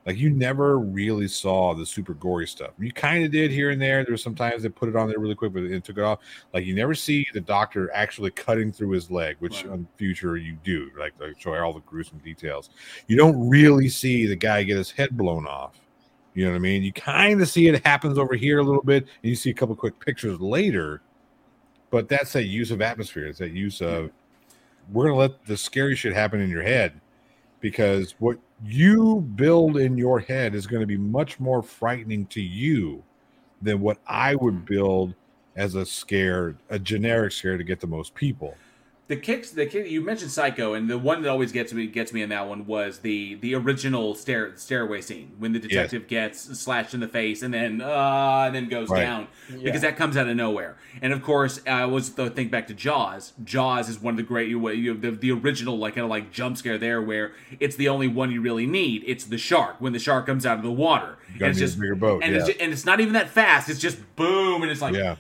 [0.07, 2.71] like you never really saw the super gory stuff.
[2.79, 4.05] You kind of did here and there.
[4.05, 6.05] There were some times they put it on there really quick, but it took it
[6.05, 6.21] off.
[6.55, 9.73] Like you never see the doctor actually cutting through his leg, which Right.
[9.73, 12.71] on future you do, like like show all the gruesome details.
[13.09, 15.81] You don't really see the guy get his head blown off.
[16.35, 16.83] You know what I mean?
[16.85, 19.55] You kind of see it happens over here a little bit, and you see a
[19.55, 21.01] couple quick pictures later.
[21.91, 23.27] But that's that use of atmosphere.
[23.27, 24.11] It's that use of
[24.93, 27.01] we're gonna let the scary shit happen in your head
[27.61, 32.41] because what you build in your head is going to be much more frightening to
[32.41, 33.03] you
[33.61, 34.67] than what I would mm.
[34.67, 35.15] build
[35.57, 38.57] as a scare, a generic scare to get the most people.
[39.09, 42.13] The kicks the kick you mentioned psycho and the one that always gets me gets
[42.13, 46.59] me in that one was the the original stair stairway scene when the detective gets
[46.59, 49.03] slashed in the face and then uh and then goes Right.
[49.03, 49.29] down
[49.63, 50.77] because that comes out of nowhere.
[51.01, 53.33] And of course i was to think back to jaws.
[53.45, 56.33] Jaws is one of the great you, you the, the original like kind of like
[56.33, 59.05] jump scare there where it's the only one you really need.
[59.07, 61.17] It's the shark when the shark comes out of the water.
[61.33, 62.55] You gotta and it's need a just bigger boat, and it's yeah.
[62.55, 63.69] ju- and it's not even that fast.
[63.69, 65.17] It's just boom and it's like yeah.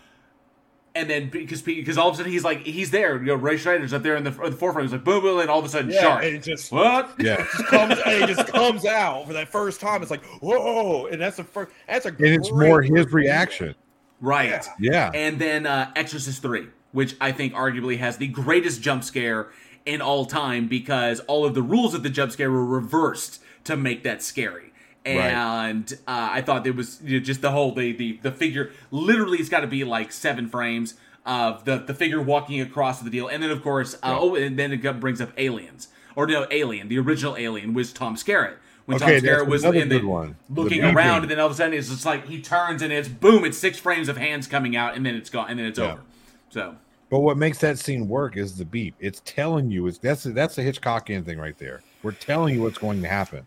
[0.96, 3.56] And then because because all of a sudden he's like he's there, you know, Ray
[3.56, 4.86] Schneider's up there in the, in the forefront.
[4.86, 6.24] He's like boom, boom, and all of a sudden Yeah, shark.
[6.24, 7.14] and it just- what?
[7.18, 7.36] Yeah.
[7.52, 11.20] just comes and it just comes out for that first time it's like whoa and
[11.20, 13.74] that's the first that's a And it's great more his reaction.
[14.20, 14.66] Right.
[14.80, 15.10] Yeah.
[15.14, 19.48] And then uh, Exorcist 3, which I think arguably has the greatest jump scare
[19.84, 23.76] in all time because all of the rules of the jump scare were reversed to
[23.76, 24.65] make that scary.
[25.06, 28.72] And uh, I thought it was you know, just the whole the the, the figure
[28.90, 33.10] literally it's got to be like seven frames of the the figure walking across the
[33.10, 36.46] deal, and then of course uh, oh and then it brings up aliens or no
[36.50, 38.56] alien the original alien was Tom Skerritt
[38.86, 40.36] when Okay, Tom Skerritt was in the, one.
[40.48, 40.94] Looking beeping.
[40.94, 43.44] around and then all of a sudden it's just like he turns and it's boom
[43.44, 45.92] it's six frames of hands coming out and then it's gone and then it's Yeah.
[45.92, 46.02] over.
[46.50, 46.76] So
[47.10, 48.94] But what makes that scene work is the beep.
[48.98, 49.86] It's telling you.
[49.86, 51.82] It's that's that's the Hitchcockian thing right there.
[52.02, 53.46] We're telling you what's going to happen.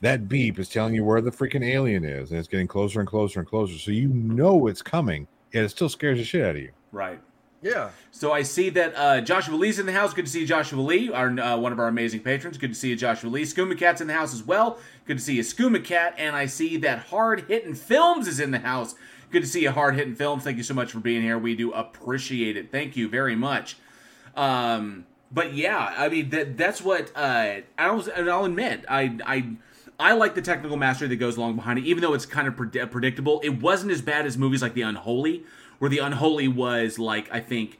[0.00, 3.08] That beep is telling you where the freaking alien is, and it's getting closer and
[3.08, 3.78] closer and closer.
[3.78, 6.72] So you know it's coming, and it still scares the shit out of you.
[6.92, 7.20] right.
[7.62, 7.90] Yeah.
[8.10, 10.14] So I see that uh, Joshua Lee's in the house.
[10.14, 12.56] Good to see Joshua Lee, our uh, one of our amazing patrons.
[12.56, 13.42] Good to see you, Joshua Lee.
[13.42, 14.78] Skooma Cat's in the house as well.
[15.04, 16.14] Good to see you, Skooma Cat.
[16.16, 18.94] And I see that Hard Hitting Films is in the house.
[19.30, 20.42] Good to see you, Hard Hitting Films.
[20.42, 21.38] Thank you so much for being here.
[21.38, 22.72] We do appreciate it.
[22.72, 23.76] Thank you very much.
[24.34, 28.08] Um, but yeah, I mean that that's what uh, I was.
[28.08, 29.56] And I'll admit, I I.
[30.00, 32.54] I like the technical mastery that goes along behind it, even though it's kind of
[32.54, 33.40] pred- predictable.
[33.44, 35.44] It wasn't as bad as movies like The Unholy,
[35.78, 37.78] where The Unholy was like I think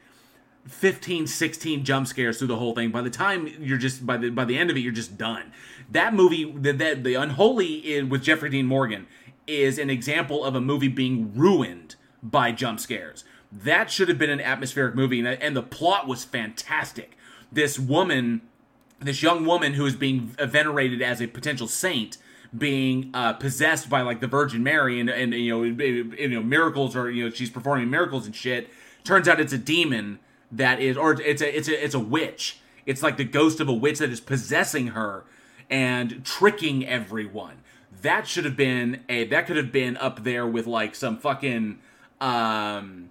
[0.66, 2.90] 15 16 jump scares through the whole thing.
[2.90, 5.52] By the time you're just by the by the end of it you're just done.
[5.90, 9.06] That movie the the, the unholy with jeffrey dean morgan
[9.46, 13.24] is an example of a movie being ruined by jump scares.
[13.50, 17.16] That should have been an atmospheric movie and, and the plot was fantastic.
[17.50, 18.42] This woman
[19.00, 22.18] this young woman who is being venerated as a potential saint
[22.56, 26.96] being uh, possessed by like the Virgin Mary and, and you know you know miracles
[26.96, 28.70] or you know she's performing miracles and shit.
[29.04, 30.18] Turns out it's a demon
[30.50, 32.58] that is or it's a it's a it's a witch.
[32.86, 35.24] It's like the ghost of a witch that is possessing her
[35.68, 37.58] and tricking everyone.
[38.02, 41.78] That should have been a that could have been up there with like some fucking
[42.20, 43.10] um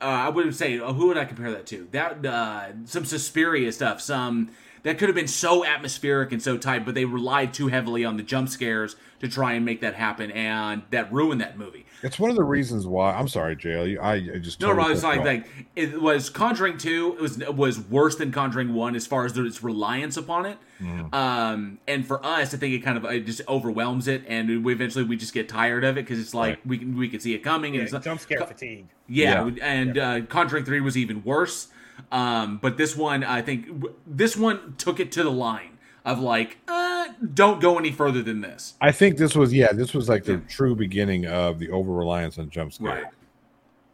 [0.00, 1.86] uh, I wouldn't say who would I compare that to?
[1.92, 4.50] That uh, some Suspiria stuff, some
[4.82, 8.16] that could have been so atmospheric and so tight, but they relied too heavily on
[8.16, 11.84] the jump scares to try and make that happen, and that ruined that movie.
[12.02, 13.12] It's one of the reasons why.
[13.12, 14.00] I'm sorry, JL.
[14.00, 17.16] I, I just No, totally Rob, it's cut like like it was Conjuring two.
[17.18, 20.56] It was was worse than Conjuring one as far as its reliance upon it.
[20.80, 21.12] Mm.
[21.12, 24.72] Um, and for us, I think it kind of it just overwhelms it, and we
[24.72, 27.34] eventually we just get tired of it because it's like we can we can see
[27.34, 28.86] it coming, and it's not, jump scare fatigue.
[29.06, 29.62] Yeah, Yeah.
[29.62, 31.68] and Uh, Conjuring Three was even worse.
[32.10, 33.66] Um, but this one, I think
[34.06, 38.40] this one took it to the line of like, uh, don't go any further than
[38.40, 38.74] this.
[38.80, 42.38] I think this was yeah, this was like the true beginning of the over reliance
[42.38, 42.88] on jump scare.
[42.88, 43.04] Right.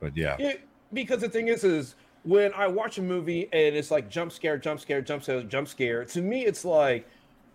[0.00, 0.52] But yeah, Yeah,
[0.92, 4.58] because the thing is, is when I watch a movie and it's like jump scare,
[4.58, 6.04] jump scare, jump scare, jump scare.
[6.04, 7.08] To me, it's like,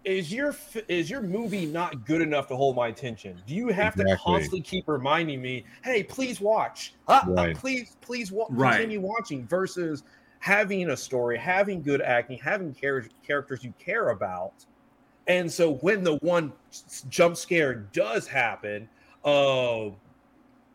[0.04, 0.56] is your
[0.88, 3.40] is your movie not good enough to hold my attention?
[3.46, 7.56] Do you have to constantly keep reminding me, hey, please watch, Ah, ah, Right.
[7.56, 8.78] please, please wa- Right.
[8.78, 10.04] continue watching, versus
[10.42, 14.54] having a story, having good acting, having char- characters you care about.
[15.28, 16.52] And so when the one
[17.10, 18.90] jump scare does happen,
[19.24, 19.90] uh,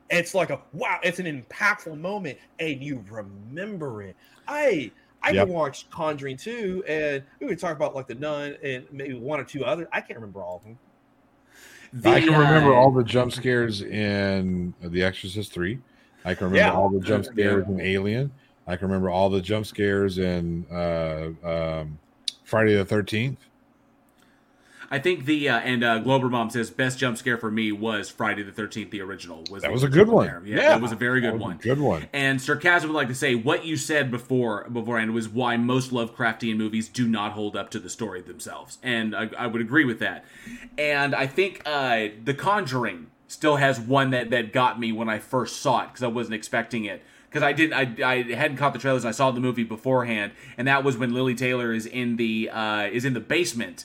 [0.09, 4.17] it's like a wow, it's an impactful moment, and you remember it.
[4.49, 5.47] I I Yep.
[5.49, 9.41] can watch Conjuring 2, and we would talk about like the Nun and maybe one
[9.41, 9.89] or two other.
[9.93, 10.79] I can't remember all of them.
[12.05, 15.81] I can The, remember uh, all the jump scares in The Exorcist Three.
[16.25, 16.73] I can remember Yeah.
[16.73, 17.31] all the jump Yeah.
[17.33, 18.31] scares in Alien.
[18.67, 21.99] I can remember all the jump scares in uh, um,
[22.45, 23.39] Friday the Thirteenth.
[24.89, 28.09] I think the uh, and uh, Glober Mom says best jump scare for me was
[28.09, 29.43] Friday the Thirteenth, the original.
[29.51, 30.27] Was That was a good one.
[30.27, 30.43] there.
[30.45, 30.69] Yeah, Yeah.
[30.71, 31.57] that was a very good one.
[31.59, 32.09] Good one.
[32.13, 36.57] And Sarcasm would like to say what you said before beforehand was why most Lovecraftian
[36.57, 39.99] movies do not hold up to the story themselves, and I, I would agree with
[40.01, 40.25] that.
[40.79, 45.19] And I think uh, The Conjuring still has one that that got me when I
[45.19, 47.03] first saw it because I wasn't expecting it
[47.37, 49.05] because I didn't I, I hadn't caught the trailers.
[49.05, 52.89] I saw the movie beforehand, and that was when Lili Taylor is in the uh,
[52.91, 53.85] is in the basement.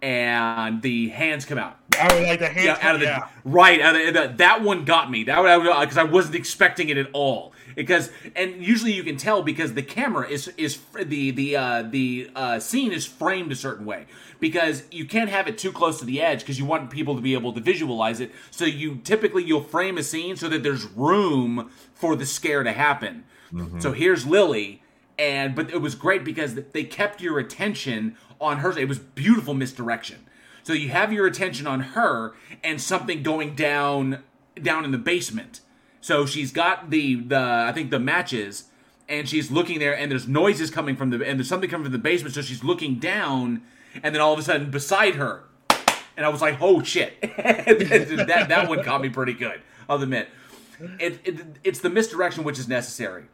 [0.00, 2.64] And the hands come out I would like the hand.
[2.66, 3.28] yeah, out of the yeah.
[3.44, 3.80] right.
[3.80, 5.24] Out of the, that one got me.
[5.24, 5.40] That
[5.80, 7.52] because I wasn't expecting it at all.
[7.74, 12.30] Because and usually you can tell because the camera is is the the uh, the
[12.34, 14.06] uh, scene is framed a certain way
[14.40, 17.22] because you can't have it too close to the edge because you want people to
[17.22, 18.32] be able to visualize it.
[18.50, 21.70] So you typically you'll frame a scene so that there's room
[22.02, 23.22] for the scare to happen.
[23.52, 23.92] So mm-hmm.
[23.92, 24.82] here's Lili,
[25.16, 28.76] and but it was great because they kept your attention on her.
[28.76, 30.26] It was beautiful misdirection.
[30.64, 32.34] So you have your attention on her
[32.64, 34.24] and something going down
[34.60, 35.60] down in the basement.
[36.00, 37.38] So she's got the the
[37.68, 38.64] I think the matches
[39.08, 41.92] and she's looking there and there's noises coming from the and there's something coming from
[41.92, 43.62] the basement so she's looking down
[44.02, 45.44] and then all of a sudden beside her
[46.16, 49.60] and I was like, "Oh shit." that that one caught me pretty good.
[49.88, 50.28] I'll admit.
[50.98, 53.24] It, it it's the misdirection which is necessary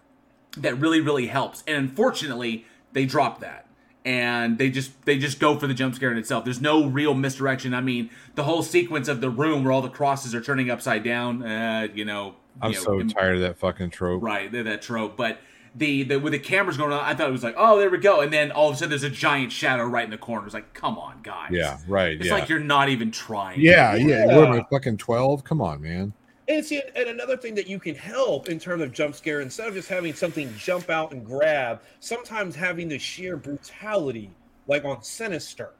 [0.56, 1.62] that really really helps.
[1.66, 3.66] And unfortunately, they drop that.
[4.04, 6.44] And they just they just go for the jump scare in itself.
[6.44, 7.74] There's no real misdirection.
[7.74, 11.02] I mean, the whole sequence of the room where all the crosses are turning upside
[11.02, 11.42] down.
[11.42, 14.22] Uh, you know, I'm you know, so im- tired of that fucking trope.
[14.22, 15.16] Right, that, that trope.
[15.16, 15.40] But
[15.74, 17.98] the, the with the cameras going on, I thought it was like, oh, there we
[17.98, 18.20] go.
[18.20, 20.46] And then all of a sudden, there's a giant shadow right in the corner.
[20.46, 21.50] It's like, come on, guys.
[21.50, 22.12] Yeah, right.
[22.12, 22.34] It's yeah.
[22.34, 23.60] like you're not even trying.
[23.60, 24.26] yeah, yeah.
[24.26, 24.36] Yeah.
[24.36, 25.44] What am I fucking twelve?
[25.44, 26.12] Come on, man.
[26.48, 29.68] And see, and another thing that you can help in terms of jump scare, instead
[29.68, 34.30] of just having something jump out and grab, sometimes having the sheer brutality,
[34.66, 35.72] like on Sinister.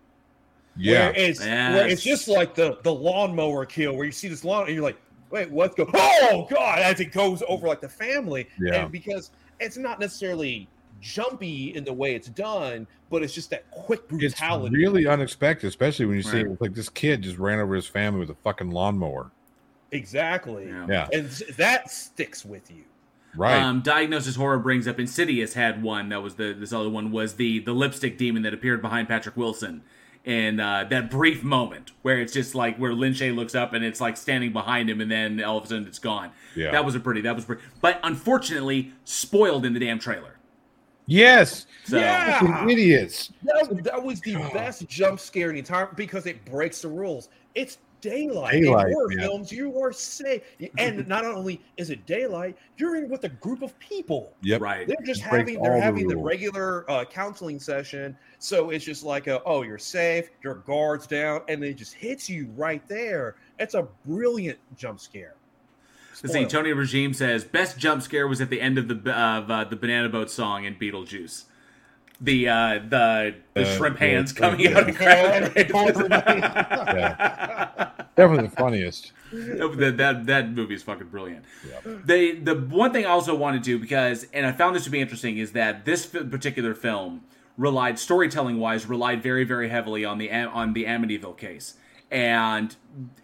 [0.77, 1.07] Yeah.
[1.07, 4.67] Where it's where it's just like the the lawnmower kill where you see this lawn
[4.67, 4.99] and you're like,
[5.31, 5.89] wait, what's go?
[5.95, 8.47] Oh god, as it goes over like the family.
[8.61, 8.83] Yeah.
[8.83, 9.31] And because
[9.61, 10.69] it's not necessarily
[11.01, 14.77] jumpy in the way it's done, but it's just that quick It's brutality.
[14.77, 18.21] really unexpected, especially when you see it, like this kid just ran over his family
[18.21, 19.31] with a fucking lawnmower.
[19.93, 20.69] Exactly.
[20.69, 20.87] Yeah.
[20.89, 21.09] Yeah.
[21.13, 22.85] And that sticks with you.
[23.37, 23.61] Right.
[23.61, 27.35] Um, Diagnosis Horror brings up Insidious had one that was the this other one was
[27.35, 29.83] the the lipstick demon that appeared behind Patrick Wilson
[30.25, 33.85] in uh, that brief moment where it's just like where Lin Shaye looks up and
[33.85, 36.33] it's like standing behind him and then all of a sudden it's gone.
[36.57, 36.71] Yeah.
[36.71, 40.37] That was a pretty that was pretty, but unfortunately spoiled in the damn trailer.
[41.07, 41.67] yes.
[41.85, 42.41] So Yeah.
[42.41, 43.31] Fucking idiots.
[43.45, 47.29] That, that was the best jump scare in the entire because it breaks the rules.
[47.55, 48.63] It's daylight.
[48.63, 49.21] Daylight, in horror yeah.
[49.23, 50.43] films, you are safe.
[50.79, 54.33] And not only is it daylight, you're in with a group of people.
[54.43, 54.61] Yep.
[54.61, 54.87] right.
[54.87, 58.17] They're just It breaks having they're all the having the, regular uh, counseling session.
[58.39, 62.29] So it's just like a, oh, you're safe, your guards down, and it just hits
[62.29, 63.37] you right there.
[63.59, 65.35] It's a brilliant jump scare.
[66.23, 66.47] Let's see.
[66.47, 69.77] Tony Regime says best jump scare was at the end of the of uh, the
[69.77, 71.45] Banana Boat song in Beetlejuice.
[72.21, 74.79] The uh, the the Uh, shrimp hands yeah, coming yeah.
[74.79, 75.69] out and grabbing.
[78.17, 79.13] Definitely the funniest.
[79.31, 81.45] that, that that movie is fucking brilliant.
[81.69, 81.79] Yeah.
[82.05, 85.01] They the one thing I also wanted to because and I found this to be
[85.01, 87.23] interesting is that this particular film
[87.57, 91.75] relied storytelling wise relied very very heavily on the on the Amityville case.
[92.11, 92.75] And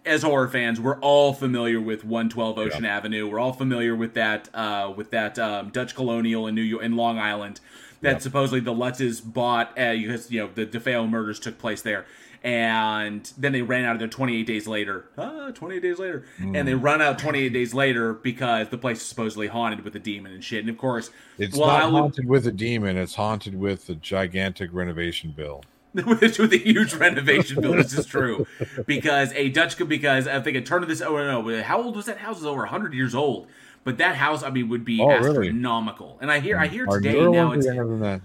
[0.05, 3.27] as horror fans, we're all familiar with 112 Ocean Avenue.
[3.27, 6.95] We're all familiar with that uh, with that um, Dutch colonial in New York in
[6.95, 7.59] Long Island
[8.05, 12.05] that supposedly the Lutzes bought uh, because you know the DeFeo murders took place there.
[12.43, 15.05] And then they ran out of there 28 days later.
[15.17, 16.25] Ah, 28 days later.
[16.37, 19.99] And they run out 28 days later because the place is supposedly haunted with a
[19.99, 20.59] demon and shit.
[20.59, 21.09] And of course,
[21.39, 22.97] It's well, not would- haunted with a demon.
[22.97, 25.63] It's haunted with a gigantic renovation bill.
[25.95, 27.73] with with a huge renovation bill.
[27.73, 28.45] This is true
[28.85, 31.01] because a Dutch because I think a turn of this.
[31.01, 32.35] Oh no, how old was that house?
[32.35, 33.47] It was over hundred years old.
[33.85, 35.47] But that house, I mean, would be Oh, really?
[35.47, 36.17] astronomical.
[36.19, 37.65] And I hear, I hear Are today now it's.
[37.65, 38.21] younger than that?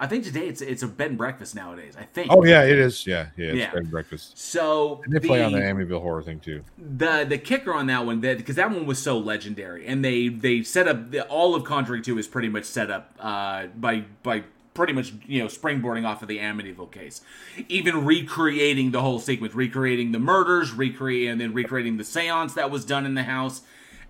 [0.00, 1.94] I think today it's it's a bed and breakfast nowadays.
[1.96, 2.26] I think.
[2.32, 3.06] Oh yeah, it is.
[3.06, 3.46] Yeah, yeah.
[3.50, 3.70] It's Yeah.
[3.72, 4.36] bed and breakfast.
[4.36, 6.62] So And they play on the the- Amityville horror thing too.
[6.76, 10.26] the the kicker on that one that because that one was so legendary and they
[10.26, 14.02] they set up the, all of Conjuring 2 is pretty much set up uh, by
[14.24, 14.42] by
[14.74, 17.20] pretty much you know springboarding off of the Amityville case,
[17.68, 22.72] even recreating the whole sequence, recreating the murders, recreating and then recreating the séance that
[22.72, 23.60] was done in the house,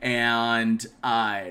[0.03, 1.45] and uh,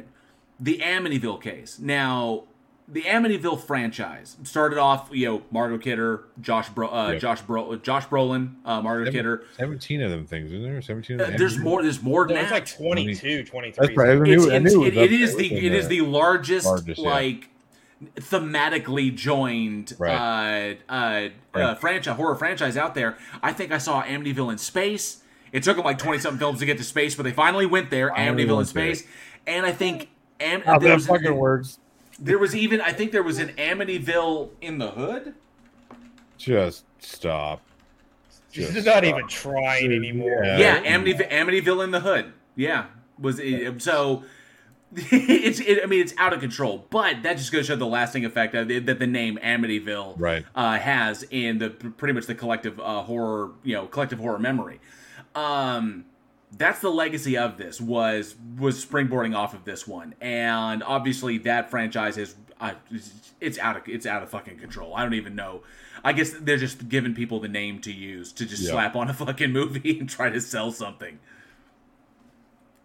[0.60, 1.80] the Amityville case.
[1.80, 2.44] Now.
[2.88, 7.22] The Amityville franchise started off, you know, Margot Kidder, Josh Bro, uh, Yep.
[7.22, 9.44] Josh Bro, Josh Brolin, uh, Margot Seven- Kidder.
[9.56, 10.82] Seventeen of them things, isn't there?
[10.82, 11.22] Seventeen.
[11.22, 11.38] Uh, of them?
[11.38, 11.82] there's more.
[11.84, 13.88] There's more than No, it's like 22, 23.
[13.88, 14.10] That's right.
[14.10, 17.00] I It's, knew, I knew it- was it up the it is the largest, largest,
[17.02, 17.10] yeah.
[17.10, 17.50] like
[18.16, 20.78] thematically joined Right.
[20.90, 23.18] uh, uh, uh, franchise horror franchise out there.
[23.42, 25.24] I think I saw Amityville in space.
[25.52, 27.90] It took them like twenty something films to get to space, but they finally went
[27.90, 28.10] there.
[28.12, 28.96] Amityville in went there.
[28.96, 29.04] space,
[29.48, 30.10] and I think
[30.40, 31.78] Am- How there was- fucking works.
[32.20, 35.34] There was even I think there was an Amityville in the hood.
[36.38, 37.62] Just stop.
[38.52, 39.04] She's Just not stop.
[39.06, 40.44] even trying anymore.
[40.44, 40.58] Yeah.
[40.82, 42.34] Yeah, Amityville, Amityville in the Hood.
[42.56, 42.86] Yeah,
[43.20, 44.24] was it, so.
[44.94, 47.86] It's, it, I mean, it's out of control, but that just goes to show the
[47.86, 50.46] lasting effect that, that the name Amityville Right.
[50.54, 54.82] uh, has in the pretty much the collective uh, horror, you know, collective horror memory.
[55.36, 56.06] Um,
[56.58, 61.70] that's the legacy of this was was springboarding off of this one, and obviously that
[61.70, 62.74] franchise is uh,
[63.40, 64.94] it's out of it's out of fucking control.
[64.96, 65.64] I don't even know.
[66.04, 68.72] I guess they're just giving people the name to use to just Yeah.
[68.72, 71.20] slap on a fucking movie and try to sell something.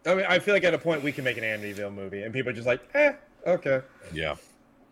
[0.04, 2.32] I mean, I feel like at a point we can make an Amityville movie, and
[2.32, 3.14] people are just like, eh,
[3.46, 3.80] okay.
[4.12, 4.36] Yeah.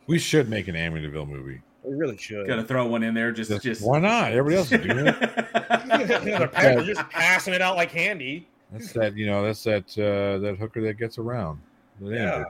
[0.09, 1.61] We should make an Amityville movie.
[1.85, 2.47] We really should.
[2.47, 3.31] Gotta throw one in there.
[3.33, 4.33] Just Just- just why not?
[4.33, 5.21] Everybody else is doing it.
[6.55, 8.49] they're, just passing it out like candy.
[8.73, 9.17] That's that.
[9.17, 9.85] You know, that's that.
[9.99, 11.61] Uh, that hooker that gets around.
[12.01, 12.45] Yeah.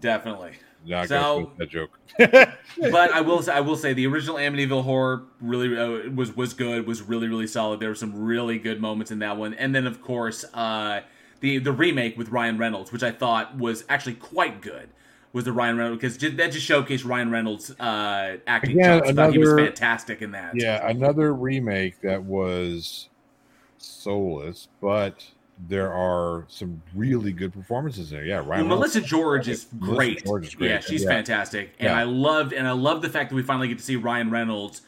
[0.00, 0.52] definitely.
[0.84, 1.98] Yeah, I So- got that joke.
[2.18, 6.54] but I will say, I will say the original Amityville horror really uh, was was
[6.54, 7.80] good, was really really solid.
[7.80, 11.00] There were some really good moments in that one, and then of course uh,
[11.40, 14.88] the the remake with Ryan Reynolds, which I thought was actually quite good.
[15.36, 19.12] Was the Ryan Reynolds because that just showcased Ryan Reynolds' uh, acting Again, chops.
[19.12, 20.52] Thought he was fantastic in that.
[20.54, 23.10] Yeah, another remake that was
[23.76, 25.26] soulless, but
[25.68, 28.24] there are some really good performances there.
[28.24, 28.68] Yeah, Well, Ryan.
[28.68, 30.24] Melissa George is great.
[30.24, 30.70] George is great.
[30.70, 31.10] Yeah, she's Yeah.
[31.10, 31.98] fantastic, and Yeah.
[31.98, 34.80] I loved and I love the fact that we finally get to see Ryan Reynolds.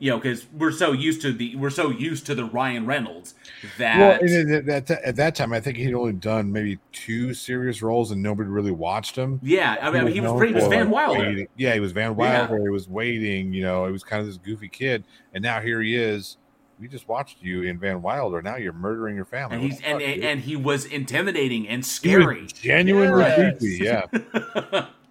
[0.00, 3.34] You know, because we're so used to the we're so used to the Ryan Reynolds
[3.78, 7.32] that Well, and at that, at that time, I think he'd only done maybe two
[7.32, 9.38] serious roles, and nobody really watched him.
[9.42, 10.52] yeah, I mean, he was pretty.
[10.52, 11.20] He was for, Van Wilder.
[11.20, 12.58] waiting- Yeah, he was Van Wilder.
[12.60, 13.52] He was waiting.
[13.54, 16.38] You know, he was kind of this goofy kid, and now here he is.
[16.80, 18.42] We just watched you in Van Wilder.
[18.42, 19.54] Now you're murdering your family.
[19.56, 22.48] and he's and, fuck, and, and he was intimidating and scary.
[22.52, 23.58] genuinely Yes.
[23.60, 23.84] creepy.
[23.84, 24.86] Yeah.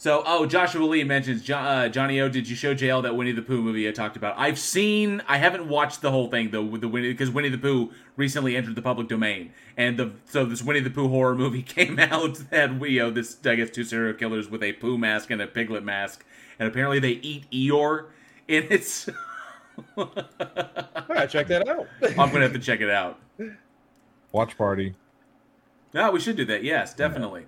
[0.00, 2.28] So, oh, Joshua Lee mentions Jo- uh, Johnny O.
[2.28, 4.38] Did you show JL that Winnie the Pooh movie I talked about?
[4.38, 5.20] I've seen.
[5.26, 6.62] I haven't watched the whole thing though.
[6.62, 10.44] With the Winnie because Winnie the Pooh recently entered the public domain, and the so
[10.44, 13.70] this Winnie the Pooh horror movie came out that we you know this I guess
[13.70, 16.24] two serial killers with a Pooh mask and a piglet mask,
[16.60, 18.04] and apparently they eat Eeyore
[18.46, 19.08] in its.
[19.96, 20.08] All
[21.08, 21.88] right, check that out.
[22.10, 23.18] I'm gonna have to check it out.
[24.30, 24.94] Watch party.
[25.92, 26.62] No, we should do that.
[26.62, 27.46] Yes, definitely.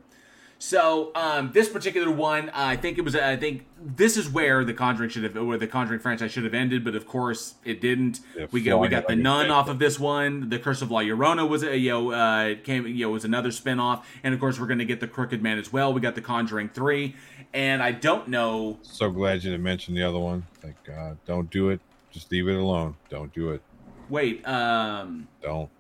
[0.63, 3.17] So um, this particular one, I think it was.
[3.17, 6.53] I think this is where the Conjuring should have, where the Conjuring franchise should have
[6.53, 8.21] ended, but of course it didn't.
[8.37, 10.51] Yeah, we got we got the Nun off of this one.
[10.51, 13.51] The Curse of La Llorona was a you know uh, came you know was another
[13.53, 15.95] spin off, and of course we're going to get the Crooked Man as well.
[15.95, 17.17] We got the Conjuring three,
[17.55, 18.81] and I don't know.
[18.83, 20.47] So glad you didn't mention the other one.
[20.61, 21.17] Thank God.
[21.25, 21.81] Don't do it.
[22.11, 22.97] Just leave it alone.
[23.09, 23.63] Don't do it.
[24.11, 25.71] Wait, um, Don't.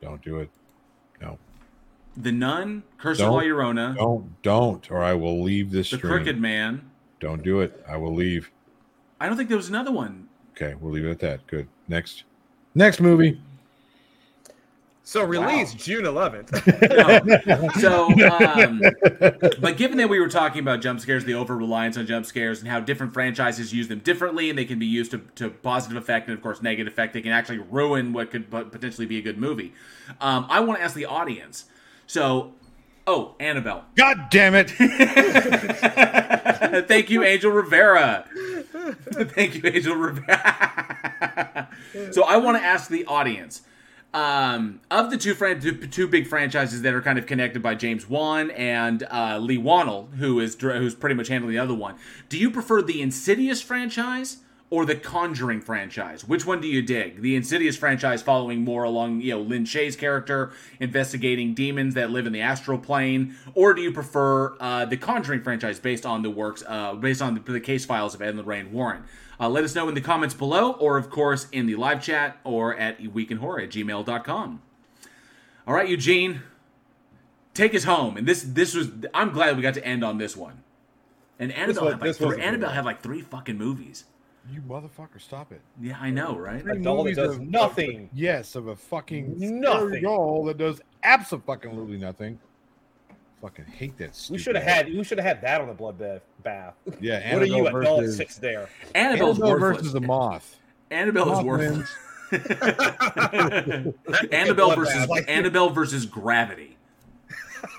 [0.00, 0.50] Don't do it.
[1.20, 1.38] No.
[2.16, 4.42] The Nun, Curse of Don't- La Llorona, Don't.
[4.42, 4.90] Don't.
[4.90, 6.12] Or I will leave this the stream.
[6.12, 6.90] Crooked Man.
[7.20, 7.82] Don't do it.
[7.88, 8.50] I will leave.
[9.20, 10.28] I don't think there was another one.
[10.56, 11.46] Okay, we'll leave it at that.
[11.46, 11.68] Good.
[11.88, 12.24] Next.
[12.74, 13.40] Next movie.
[15.04, 16.50] So released June 11th.
[17.80, 18.80] So, um,
[19.60, 22.60] but given that we were talking about jump scares, the over reliance on jump scares,
[22.60, 25.96] and how different franchises use them differently, and they can be used to, to positive
[26.00, 29.18] effect and, of course, negative effect, they can actually ruin what could pot- potentially be
[29.18, 29.72] a good movie.
[30.20, 31.64] Um, I want to ask the audience.
[32.06, 32.52] So,
[33.06, 33.84] oh, Annabelle.
[33.96, 34.70] God damn it.
[36.88, 38.24] Thank you, Angel Rivera.
[39.12, 41.68] Thank you, Angel Rivera.
[42.10, 43.62] so I want to ask the audience.
[44.14, 45.58] Um, of the two, fran-
[45.90, 50.12] two big franchises that are kind of connected by James Wan and uh, Leigh Whannell,
[50.16, 51.94] who is who's pretty much handling the other one,
[52.28, 54.36] do you prefer the Insidious franchise
[54.72, 56.26] or the Conjuring franchise?
[56.26, 57.20] Which one do you dig?
[57.20, 60.50] The Insidious franchise following more along, you know, Lin Shaye's character
[60.80, 65.42] investigating demons that live in the astral plane, or do you prefer uh, the Conjuring
[65.42, 68.38] franchise based on the works, uh, based on the, the case files of Ed and
[68.38, 69.04] Lorraine Warren?
[69.38, 72.38] Uh, let us know in the comments below, or of course in the live chat,
[72.42, 74.62] or at weekinhorror at gmail.com.
[75.66, 76.40] All right, Eugene,
[77.52, 78.16] take us home.
[78.16, 80.62] And this this was I'm glad we got to end on this one.
[81.38, 84.04] And Annabelle one- had like this three, Annabelle had like three fucking movies.
[84.50, 85.60] You motherfucker, stop it.
[85.80, 86.66] Yeah, I know, right?
[86.66, 88.10] A doll that does of- nothing.
[88.12, 89.62] Yes, of a fucking Nothing.
[89.88, 92.40] scary doll that does absolutely nothing.
[93.40, 94.20] Fucking hate that.
[94.30, 96.74] We should have had we should have had that on the bloodbath bath.
[97.00, 98.68] Yeah, what are you, a Annabelle doll that versus- sits there?
[98.94, 100.58] Annabelle's Annabelle versus the moth.
[100.90, 101.94] Annabelle is Moth worthless.
[104.32, 106.76] Annabelle versus like- Annabelle versus gravity.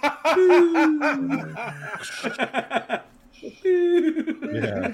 [4.53, 4.93] Yeah.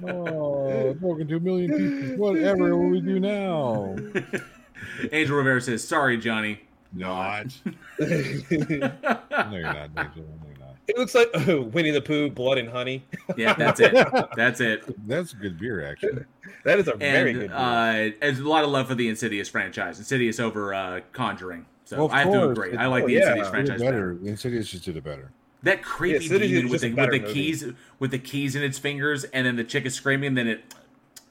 [0.06, 2.18] Oh, broken two million pieces.
[2.18, 3.96] Whatever will we do now?
[5.12, 6.60] Angel Rivera says, "Sorry, Johnny."
[6.94, 7.46] Not.
[7.98, 10.24] no, you're not, Angel.
[10.24, 10.76] No, you're not.
[10.86, 13.04] It looks like oh, Winnie the Pooh, Blood and Honey.
[13.36, 13.92] Yeah, that's it.
[14.36, 15.06] That's it.
[15.08, 16.24] That's good beer, actually.
[16.64, 17.42] That is a very good.
[17.50, 17.52] movie.
[17.54, 19.98] uh, there's a lot of love for the Insidious franchise.
[19.98, 21.66] Insidious over uh, Conjuring.
[21.84, 22.58] So Well, of I have to course.
[22.58, 22.72] agree.
[22.72, 23.16] It- I like oh, the.
[23.16, 24.14] Insidious Did Did franchise better.
[24.14, 24.28] better.
[24.30, 25.30] Insidious just did it better.
[25.62, 27.64] That creepy Yeah, demon with the with the better keys
[27.98, 30.74] with the keys in its fingers, and then the chick is screaming, and then it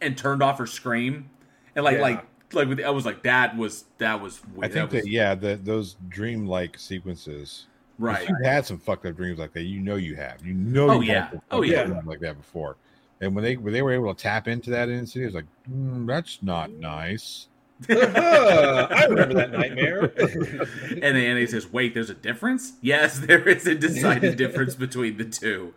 [0.01, 1.29] and turned off her scream,
[1.75, 2.01] and like Yeah.
[2.01, 4.71] like like with, I was like that was that was weird.
[4.71, 7.67] I think that was, that yeah, that those dream-like sequences.
[7.99, 8.29] Right.
[8.29, 10.45] you've had some fucked up dreams like that, you know you have.
[10.45, 10.89] You know.
[10.89, 11.31] Oh, you've yeah.
[11.49, 11.99] Oh, yeah.
[12.05, 12.75] like that before.
[13.21, 16.05] And when they when they were able to tap into that in Insidious, like mm,
[16.05, 17.47] that's not nice.
[17.89, 18.87] Uh-huh.
[18.89, 20.03] I remember that nightmare.
[20.19, 24.75] and then and he says, "Wait, there's a difference." Yes, there is a decided difference
[24.75, 25.73] between the two.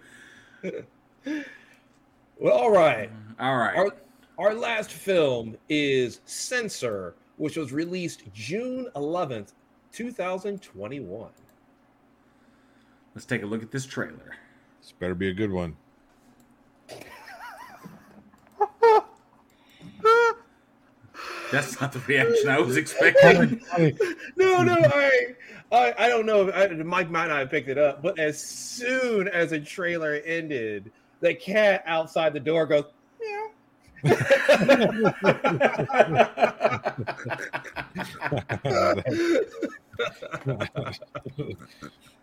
[2.39, 3.11] well, all right.
[3.11, 3.77] Mm, all right.
[3.77, 3.93] Our
[4.39, 9.53] our last film is Censor, which was released June 11th,
[9.93, 11.31] 2021.
[13.15, 14.37] Let's take a look at this trailer.
[14.81, 15.77] This better be a good one.
[21.51, 23.61] That's not the reaction I was expecting.
[24.37, 25.35] no, no, I,
[25.73, 26.49] I, I don't know.
[26.49, 30.21] If I, Mike might not have picked it up, but as soon as the trailer
[30.25, 32.85] ended, the cat outside the door goes,
[33.21, 33.51] meow.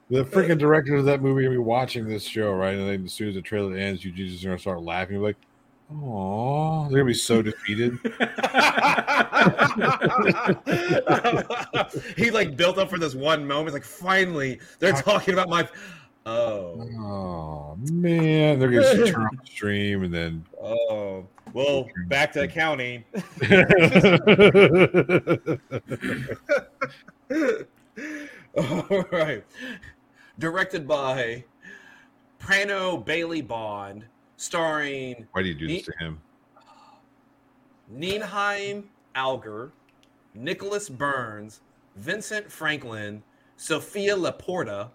[0.10, 2.76] the freaking director of that movie are gonna be watching this show, right?
[2.76, 5.16] And then as soon as the trailer ends, you just gonna start laughing.
[5.16, 5.38] You're like,
[5.92, 7.98] oh, they're gonna be so defeated.
[12.18, 13.74] he like built up for this one moment.
[13.74, 15.68] Like finally, they're talking about my.
[16.26, 20.46] Oh, oh man, they're gonna turn off the stream and then.
[20.62, 23.06] Oh, well, back to accounting.
[28.58, 29.44] All right.
[30.40, 31.44] Directed by
[32.40, 34.06] Prano Bailey Bond,
[34.38, 35.28] starring.
[35.34, 36.22] Why do you do this to him?
[37.94, 38.84] Niamh
[39.16, 39.72] Algar,
[40.34, 41.62] Nicholas Burns,
[41.96, 43.24] Vincent Franklin,
[43.56, 44.90] Sophia La Porta,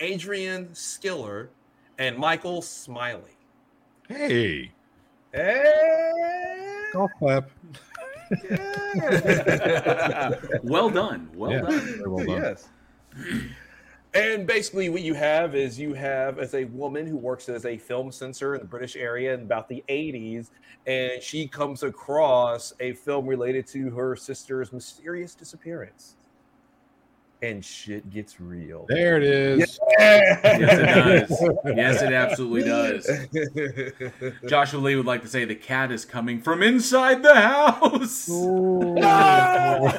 [0.00, 1.50] Adrian Schiller,
[1.98, 3.36] and Michael Smiley.
[4.08, 4.70] Hey.
[5.32, 6.84] Hey.
[6.92, 7.50] Golf clap.
[10.62, 11.28] well done.
[11.34, 11.80] Well Yeah, done.
[11.80, 12.42] very well done.
[12.42, 12.68] Yes.
[14.16, 17.76] And basically, what you have is you have as a woman who works as a
[17.76, 20.48] film censor in the British area in about the 80s,
[20.86, 26.16] and she comes across a film related to her sister's mysterious disappearance.
[27.42, 28.86] And shit gets real.
[28.88, 29.78] There it is.
[29.98, 31.76] Yes, it does.
[31.76, 34.40] Yes, it absolutely does.
[34.48, 38.30] Joshua Lee would like to say the cat is coming from inside the house.
[39.02, 39.78] Ah!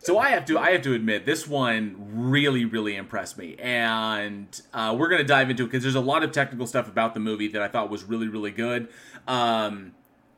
[0.00, 4.60] So I have to I have to admit this one really really impressed me, and
[4.72, 7.20] uh, we're gonna dive into it because there's a lot of technical stuff about the
[7.20, 8.88] movie that I thought was really really good,
[9.26, 9.92] um,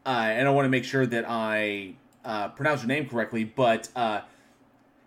[0.07, 3.45] uh, and I want to make sure that I uh, pronounce her name correctly.
[3.45, 4.23] But uh,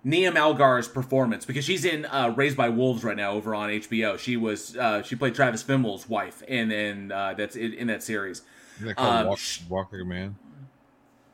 [0.06, 4.20] Niamh Algar's performance because she's in uh, Raised by Wolves right now over on HBO.
[4.20, 8.04] She was uh, she played Travis Fimmel's wife, and then uh, that's in, in that
[8.04, 8.44] series.
[8.76, 9.40] Isn't that called Um, walk,
[9.70, 10.36] walk Like a Man?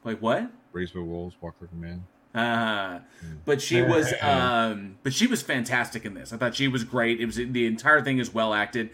[0.04, 0.50] Like what?
[0.72, 2.06] Raised by Wolves, Walk Like a Man.
[2.34, 3.00] Uh,
[3.46, 6.32] but she was um but she was fantastic in this.
[6.32, 7.20] I thought she was great.
[7.20, 8.92] It was the entire thing is well acted.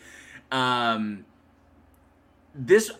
[0.51, 1.25] Um
[2.53, 2.91] this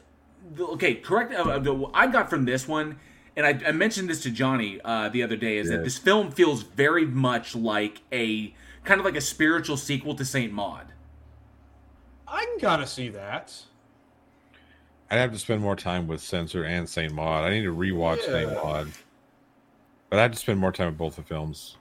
[0.59, 2.97] okay, correct uh, the, I got from this one
[3.37, 6.31] and I, I mentioned this to Johnny uh, the other day is that this film
[6.31, 8.53] feels very much like a
[8.83, 10.87] kind of like a spiritual sequel to Saint Maud.
[12.27, 13.53] I can kind of see that.
[15.09, 17.45] I'd have to spend more time with Censor and Saint Maud.
[17.45, 18.61] I need to rewatch Saint Yeah.
[18.63, 18.91] Maud.
[20.09, 21.77] But I have to spend more time with both the films.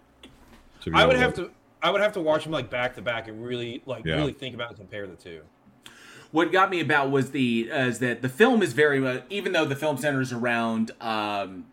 [0.82, 1.50] To be I would have to.
[1.82, 4.14] I would have to watch them like back to back and really like Yeah.
[4.16, 5.42] really think about and compare the two.
[6.30, 9.52] what got me about was the uh, is that the film is very much even
[9.52, 11.66] though the film centers around um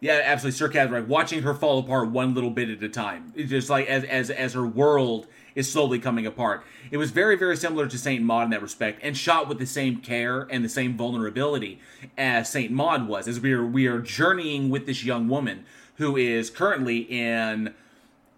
[0.00, 3.48] yeah absolutely sarcasm right watching her fall apart one little bit at a time it's
[3.50, 6.64] just like as as as her world is slowly coming apart.
[6.90, 9.66] It was very very similar to saint maud in that respect and shot with the
[9.66, 11.80] same care and the same vulnerability
[12.16, 15.64] as saint maud was as we are we are journeying with this young woman
[15.96, 17.74] who is currently in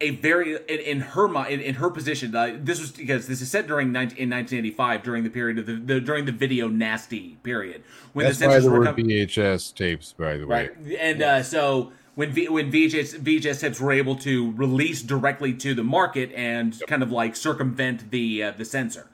[0.01, 2.35] a very in, in her mind in, in her position.
[2.35, 5.67] Uh, this was because this is set during 19, in 1985 during the period of
[5.67, 7.83] the, the during the video nasty period.
[8.13, 10.69] When That's the why censors were com- VHS tapes, by the way.
[10.69, 10.99] right.
[11.01, 15.75] And uh, so when v, when VHS VHS tapes were able to release directly to
[15.75, 19.09] the market and kind of like circumvent the uh, the censor.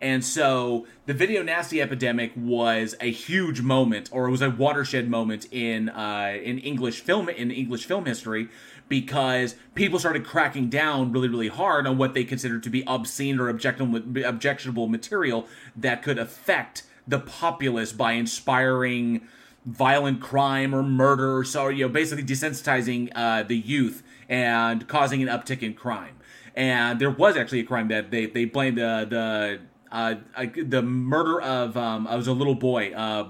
[0.00, 5.10] And so the video nasty epidemic was a huge moment or it was a watershed
[5.10, 8.48] moment in uh, in English film in English film history
[8.88, 13.38] because people started cracking down really really hard on what they considered to be obscene
[13.38, 19.20] or objectionable objectionable material that could affect the populace by inspiring
[19.64, 25.22] violent crime or murder or so you know basically desensitizing uh, the youth and causing
[25.22, 26.16] an uptick in crime.
[26.54, 29.60] And there was actually a crime that they they blamed the the
[29.90, 30.14] uh,
[30.56, 33.28] the murder of um, I was a little boy uh,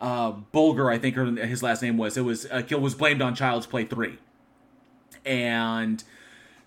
[0.00, 2.16] uh, Bulger I think his last name was.
[2.16, 4.18] It was uh, kill was blamed on Child's Play three.
[5.24, 6.02] And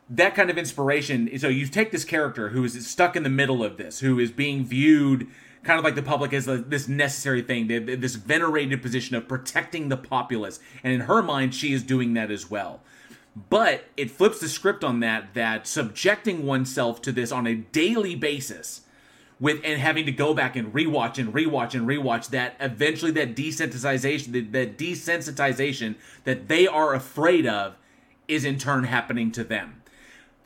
[0.10, 3.64] that kind of inspiration so you take this character who is stuck in the middle
[3.64, 5.28] of this who is being viewed
[5.64, 9.28] kind of like the public as this necessary thing th- th- this venerated position of
[9.28, 10.60] protecting the populace.
[10.84, 12.82] And in her mind she is doing that as well.
[13.50, 18.16] But it flips the script on that that subjecting oneself to this on a daily
[18.16, 18.82] basis
[19.40, 23.36] with and having to go back and rewatch and rewatch and rewatch that eventually that
[23.36, 25.96] desensitization that, that desensitization
[26.26, 27.76] that they are afraid of
[28.28, 29.82] is in turn happening to them.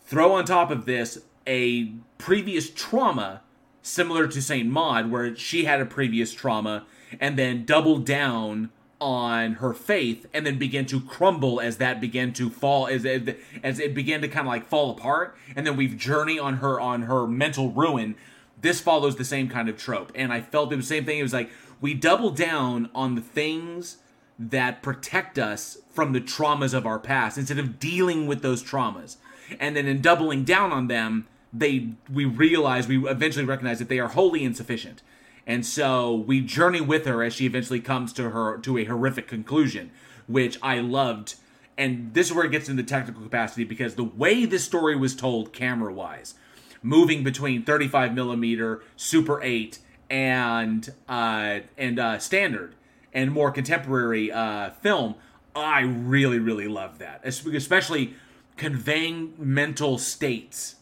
[0.06, 3.42] Throw on top of this a previous trauma
[3.84, 6.86] similar to Saint Maud where she had a previous trauma
[7.20, 12.32] and then double down on her faith and then begin to crumble as that began
[12.32, 15.36] to fall as it, as it began to kind of like fall apart.
[15.56, 18.16] And then we've journey on her on her mental ruin.
[18.62, 20.12] This follows the same kind of trope.
[20.16, 21.20] And i felt the same thing.
[21.20, 21.52] It was like
[21.82, 23.98] we double down on the things
[24.40, 29.18] that protect us from the traumas of our past instead of dealing with those traumas.
[29.60, 34.00] And then in doubling down on them they we realize we eventually recognize that they
[34.00, 35.02] are wholly insufficient
[35.46, 39.28] and so we journey with her as she eventually comes to her to a horrific
[39.28, 39.92] conclusion,
[40.28, 41.36] which I loved.
[41.78, 45.16] And this is where it gets into technical capacity because the way this story was
[45.16, 46.36] told camera wise,
[46.82, 52.76] moving between 35 millimeter, Super 8, and uh, and uh, standard
[53.12, 55.16] and more contemporary uh, film,
[55.56, 58.16] I really really love that, especially
[58.56, 60.76] conveying mental states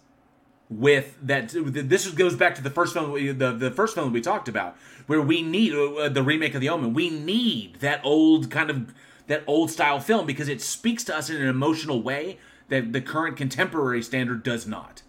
[0.71, 4.47] with that this goes back to the first film the, the first film we talked
[4.47, 6.93] about where we need uh, the remake of the omen.
[6.93, 8.93] We need that old kind of
[9.27, 12.39] that old style film because it speaks to us in an emotional way
[12.69, 15.03] that the current contemporary standard does not.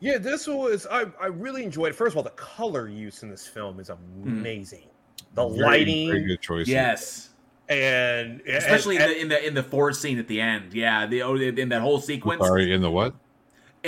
[0.00, 1.94] Yeah this was i, I really enjoyed it.
[1.94, 4.88] First of all the color use in this film is amazing.
[4.88, 5.34] Mm.
[5.34, 6.08] the very, lighting.
[6.08, 7.30] very good choice yes.
[7.68, 10.74] And especially and, in, the, in the in the forest scene at the end.
[10.74, 12.44] Yeah the oh, in that whole sequence.
[12.44, 13.14] Sorry in the what?
[13.14, 13.27] and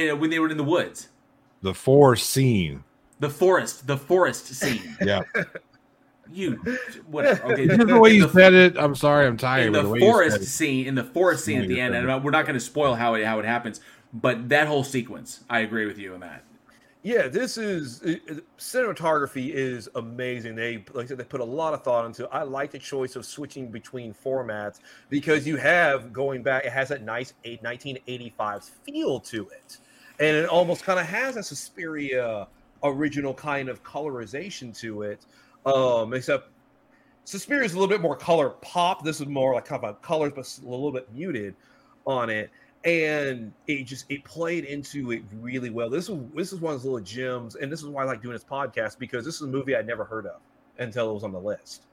[0.08, 1.08] when they were in the woods.
[1.62, 2.84] The forest scene.
[3.18, 3.86] The forest.
[3.86, 4.96] The forest scene.
[5.02, 5.22] yeah.
[6.32, 6.56] You
[7.08, 7.52] whatever.
[7.52, 7.66] Okay.
[7.66, 9.66] the way you the, said it, I'm sorry, I'm tired.
[9.66, 12.46] In the, the forest scene, in the forest scene at the end, and we're not
[12.46, 13.80] going to spoil how it how it happens,
[14.12, 16.44] but that whole sequence, I agree with you on that.
[17.02, 18.00] Yeah, this is
[18.58, 20.54] cinematography is amazing.
[20.54, 22.24] They like I said, they put a lot of thought into.
[22.24, 22.30] It.
[22.30, 26.66] I like the choice of switching between formats because you have going back.
[26.66, 29.78] It has that nice 1985 feel to it,
[30.20, 32.46] and it almost kind of has a Suspiria
[32.82, 35.26] original kind of colorization to it.
[35.66, 36.50] Um, except
[37.24, 39.04] Suspiria is a little bit more color pop.
[39.04, 41.54] This is more like kind of colors, but a little bit muted
[42.06, 42.50] on it
[42.84, 45.90] and it just it played into it really well.
[45.90, 48.22] This is this is one of those little gems, and this is why I like
[48.22, 50.40] doing this podcast because this is a movie I'd never heard of
[50.78, 51.84] until it was on the list,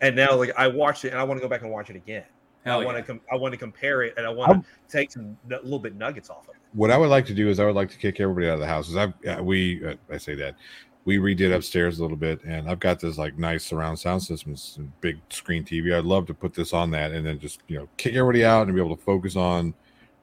[0.00, 1.96] and now like I watched it and I want to go back and watch it
[1.96, 2.24] again.
[2.64, 5.12] Hell I want to com- I want to compare it and I want to take
[5.12, 6.60] some a little bit nuggets off of it.
[6.72, 8.60] What I would like to do is I would like to kick everybody out of
[8.60, 8.94] the house.
[8.96, 10.56] I uh, we uh, I say that
[11.04, 14.56] we redid upstairs a little bit, and I've got this like nice surround sound system,
[14.76, 15.94] and big screen TV.
[15.94, 18.66] I'd love to put this on that and then just you know kick everybody out
[18.66, 19.74] and be able to focus on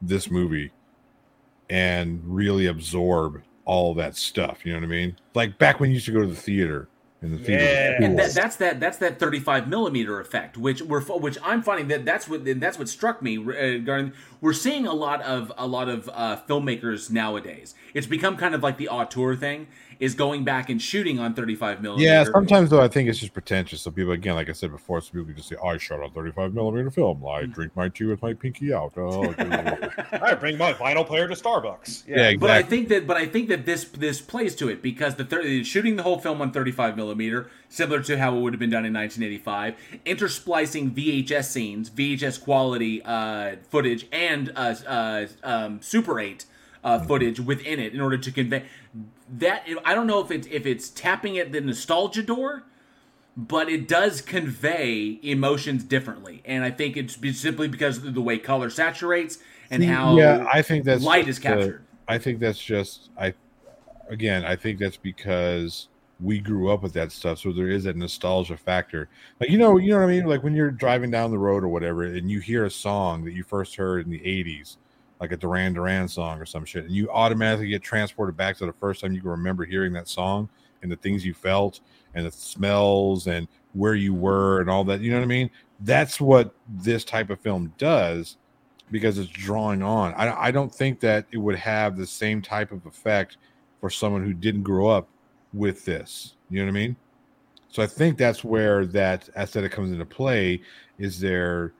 [0.01, 0.71] this movie
[1.69, 4.65] and really absorb all that stuff.
[4.65, 5.15] You know what I mean?
[5.35, 6.89] Like back when you used to go to the theater
[7.21, 7.63] in the theater.
[7.63, 11.87] Yeah, and that, that's that that's that 35 millimeter effect, which we're which I'm finding
[11.89, 13.37] that that's what that's what struck me.
[13.37, 14.09] Uh,
[14.41, 17.75] we're seeing a lot of a lot of uh, filmmakers nowadays.
[17.93, 19.67] It's become kind of like the auteur thing
[20.01, 22.09] is going back and shooting on 35 millimeter.
[22.09, 23.83] Yeah, sometimes though I think it's just pretentious.
[23.83, 26.55] So people, again, like I said before, some people just say, "I shot on 35
[26.55, 27.23] millimeter film.
[27.23, 27.53] I mm.
[27.53, 32.07] drink my tea with my pinky out." Oh, I bring my vinyl player to Starbucks.
[32.07, 32.37] Yeah, yeah exactly.
[32.37, 35.23] But I think that, but I think that this this plays to it because the
[35.23, 38.71] 30, shooting the whole film on 35 millimeter, similar to how it would have been
[38.71, 46.19] done in 1985, intersplicing VHS scenes, VHS quality uh, footage, and uh, uh, um, Super
[46.19, 46.45] 8
[46.83, 47.07] uh, mm-hmm.
[47.07, 48.65] footage within it in order to convey
[49.31, 52.63] that I don't know if it's if it's tapping at the nostalgia door,
[53.37, 58.37] but it does convey emotions differently, and I think it's simply because of the way
[58.37, 59.39] color saturates
[59.69, 61.85] and how yeah, I think that's light is captured.
[62.07, 63.33] I think that's just I
[64.09, 65.87] again I think that's because
[66.19, 69.09] we grew up with that stuff, so there is that nostalgia factor.
[69.39, 70.25] Like you know, you know what I mean.
[70.25, 73.33] Like when you're driving down the road or whatever, and you hear a song that
[73.33, 74.77] you first heard in the '80s,
[75.21, 78.65] like a Duran Duran song or some shit, and you automatically get transported back to
[78.65, 80.49] the first time you can remember hearing that song
[80.81, 81.79] and the things you felt
[82.15, 84.99] and the smells and where you were and all that.
[84.99, 85.51] You know what I mean?
[85.81, 88.37] That's what this type of film does
[88.89, 90.13] because it's drawing on.
[90.15, 93.37] I, I don't think that it would have the same type of effect
[93.79, 95.07] for someone who didn't grow up
[95.53, 96.35] with this.
[96.49, 96.95] You know what I mean?
[97.69, 100.61] So I think that's where that aesthetic comes into play.
[100.97, 101.73] Is there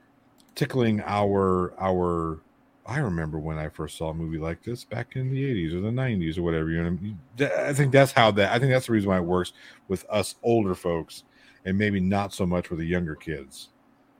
[0.54, 2.40] tickling our our
[2.84, 5.80] I remember when I first saw a movie like this back in the 80s or
[5.80, 6.70] the 90s or whatever.
[6.70, 9.52] You know, I think that's how that I think that's the reason why it works
[9.88, 11.22] with us older folks
[11.64, 13.68] and maybe not so much with the younger kids.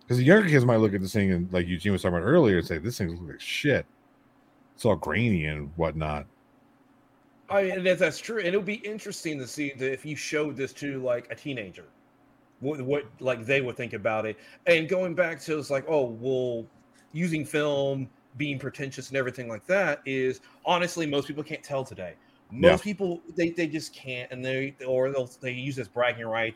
[0.01, 2.27] Because the younger kids might look at this thing and like Eugene was talking about
[2.27, 3.85] earlier and say, This thing looks like shit.
[4.77, 6.27] It's all grainy and whatnot.
[7.51, 8.39] I mean, that's, that's true.
[8.39, 11.35] And it would be interesting to see that if you showed this to like a
[11.35, 11.85] teenager,
[12.61, 14.39] what, what like they would think about it.
[14.67, 16.65] And going back to it's like, oh, well,
[17.13, 22.15] using film being pretentious and everything like that is honestly most people can't tell today.
[22.51, 22.85] Most Yeah.
[22.85, 26.55] people they, they just can't, and they or they'll they use this bragging right,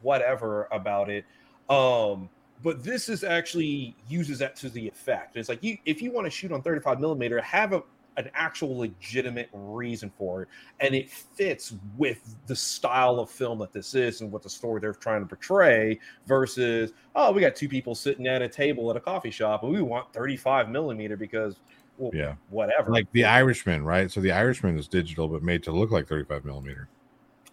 [0.00, 1.24] whatever about it.
[1.68, 2.30] Um,
[2.62, 5.36] but this is actually uses that to the effect.
[5.36, 7.82] It's like you if you want to shoot on 35 millimeter, have a
[8.16, 10.48] an actual legitimate reason for it,
[10.80, 14.80] and it fits with the style of film that this is and what the story
[14.80, 15.98] they're trying to portray.
[16.26, 19.72] Versus, oh, we got two people sitting at a table at a coffee shop, and
[19.72, 21.56] we want 35 millimeter because,
[21.98, 22.34] well, Yeah.
[22.50, 22.90] whatever.
[22.92, 24.10] Like the Irishman, right?
[24.10, 26.88] So the Irishman is digital, but made to look like 35 millimeter.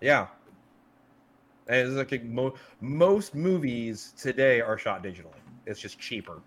[0.02, 0.27] Yeah.
[1.68, 5.38] And it's like mo- most movies today are shot digitally.
[5.68, 6.41] It's just cheaper.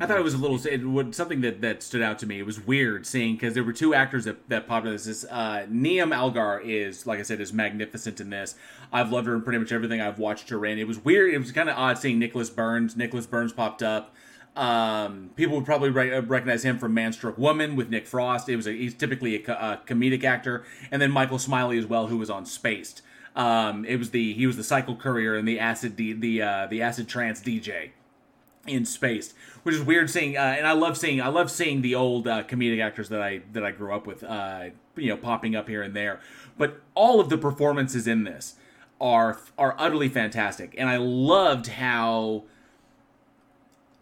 [0.00, 2.38] I thought it was a little it would something that that stood out to me.
[2.38, 4.92] It was weird seeing because there were two actors that that popped up.
[4.92, 5.06] this.
[5.06, 8.54] Is uh, Niamh Algar is like I said is magnificent in this.
[8.92, 10.78] I've loved her in pretty much everything I've watched her in.
[10.78, 11.32] It was weird.
[11.32, 12.96] It was kind of odd seeing Nicholas Burns.
[12.96, 14.14] Nicholas Burns popped up.
[14.56, 18.48] Um, people would probably re- recognize him from Man Stroke Woman with Nick Frost.
[18.48, 21.86] It was a, he's typically a, co- a comedic actor, and then Michael Smiley as
[21.86, 23.02] well, who was on Spaced.
[23.36, 26.66] Um, it was the he was the cycle courier and the acid D, the uh,
[26.66, 27.90] the acid trance DJ
[28.66, 30.36] in space, which is weird seeing.
[30.36, 33.42] Uh, and I love seeing I love seeing the old uh, comedic actors that I
[33.52, 34.66] that I grew up with, uh,
[34.96, 36.20] you know, popping up here and there.
[36.58, 38.56] But all of the performances in this
[39.00, 42.44] are are utterly fantastic, and I loved how.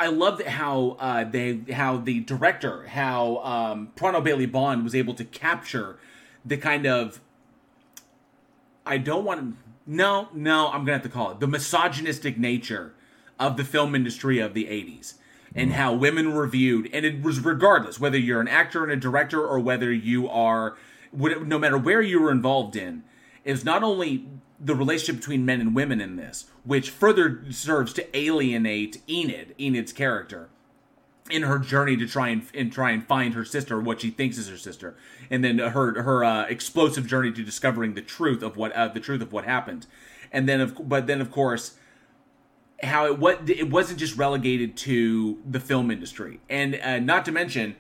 [0.00, 5.12] I loved how uh, they how the director how um, Prano Bailey Bond was able
[5.14, 5.98] to capture
[6.44, 7.20] the kind of
[8.86, 9.56] I don't want to
[9.88, 12.94] no no I'm gonna have to call it the misogynistic nature
[13.38, 15.14] of the film industry of the 80s
[15.54, 16.90] and how women were viewed.
[16.92, 20.76] And it was regardless whether you're an actor and a director or whether you are
[21.12, 23.02] no matter where you were involved in
[23.42, 24.28] is not only
[24.60, 29.92] the relationship between men and women in this which further serves to alienate Enid Enid's
[29.92, 30.50] character
[31.30, 34.38] in her journey to try and, and try and find her sister, what she thinks
[34.38, 34.96] is her sister,
[35.30, 39.00] and then her her uh, explosive journey to discovering the truth of what uh, the
[39.00, 39.86] truth of what happened,
[40.32, 41.76] and then of but then of course
[42.82, 47.32] how it what it wasn't just relegated to the film industry, and uh, not to
[47.32, 47.76] mention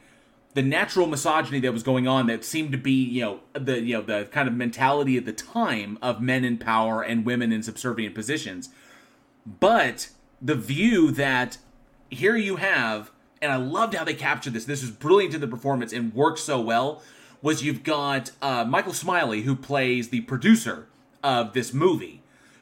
[0.54, 3.94] the natural misogyny that was going on that seemed to be you know the you
[3.94, 7.62] know the kind of mentality at the time of men in power and women in
[7.62, 8.70] subservient positions.
[9.46, 10.10] But
[10.40, 11.58] the view that
[12.10, 13.10] here you have
[13.42, 16.38] and i loved how they captured this this was brilliant in the performance and worked
[16.38, 17.02] so well
[17.42, 20.86] was you've got uh, michael smiley who plays the producer
[21.22, 22.17] of this movie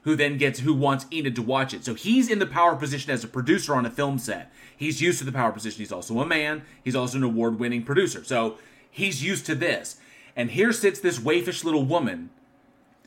[0.06, 1.84] who then gets who wants enid to watch it.
[1.84, 4.52] So he's in the power position as a producer on a film set.
[4.74, 5.80] He's used to the power position.
[5.80, 6.62] He's also a man.
[6.84, 8.22] He's also an award-winning producer.
[8.22, 8.56] So
[8.88, 9.96] he's used to this.
[10.36, 12.30] And here sits this waifish little woman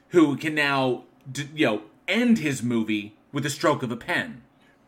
[0.09, 1.05] who can now
[1.55, 4.41] you know end his movie with a stroke of a pen.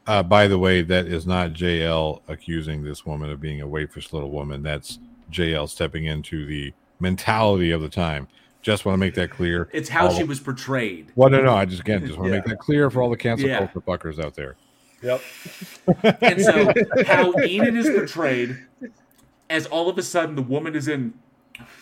[0.05, 4.11] Uh, by the way, that is not JL accusing this woman of being a waifish
[4.11, 4.63] little woman.
[4.63, 4.99] That's
[5.31, 8.27] JL stepping into the mentality of the time.
[8.61, 9.69] Just want to make that clear.
[9.73, 11.55] it's how All- she was portrayed Well, no, no.
[11.55, 13.57] I just again just want to make that clear for all the cancel Yeah.
[13.67, 14.55] culture fuckers out there.
[15.01, 15.21] Yep.
[16.21, 16.71] and so
[17.07, 18.59] how Enid is portrayed
[19.49, 21.13] as all of a sudden the woman is in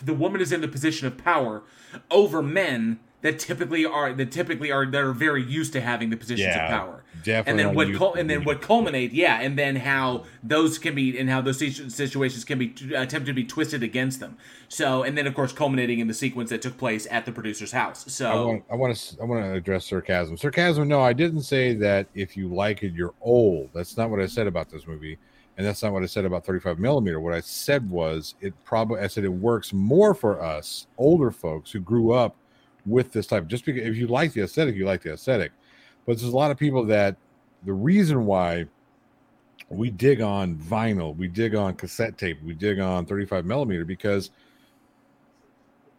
[0.02, 1.62] the woman is in the position of power
[2.10, 6.16] over men that typically are that typically are that are very used to having the
[6.16, 7.02] positions Yeah, of power.
[7.22, 10.94] definitely And then what cul- and then what culminate, yeah, and then how those can
[10.94, 11.58] be and how those
[11.94, 14.36] situations can be t- attempted to be twisted against them.
[14.68, 17.72] So and then of course culminating in the sequence that took place at the producer's
[17.72, 18.06] house.
[18.06, 20.36] I So want, I want to, I want to address sarcasm.
[20.36, 20.88] Sarcasm.
[20.88, 22.06] No, I didn't say that.
[22.14, 23.70] If you like it, you're old.
[23.74, 25.18] That's not what I said about this movie,
[25.58, 27.20] and that's not what I said about 35 millimeter.
[27.20, 31.70] What I said was, it probably, I said it works more for us older folks
[31.70, 32.34] who grew up
[32.86, 33.46] with this type.
[33.46, 35.52] Just because if you like the aesthetic, you like the aesthetic.
[36.06, 37.16] But there's a lot of people that
[37.64, 38.66] the reason why
[39.68, 44.30] we dig on vinyl, we dig on cassette tape, we dig on 35 millimeter because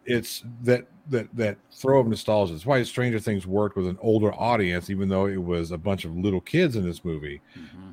[0.05, 2.53] it's that that that throw of nostalgia.
[2.53, 6.05] That's why Stranger Things worked with an older audience, even though it was a bunch
[6.05, 7.41] of little kids in this movie,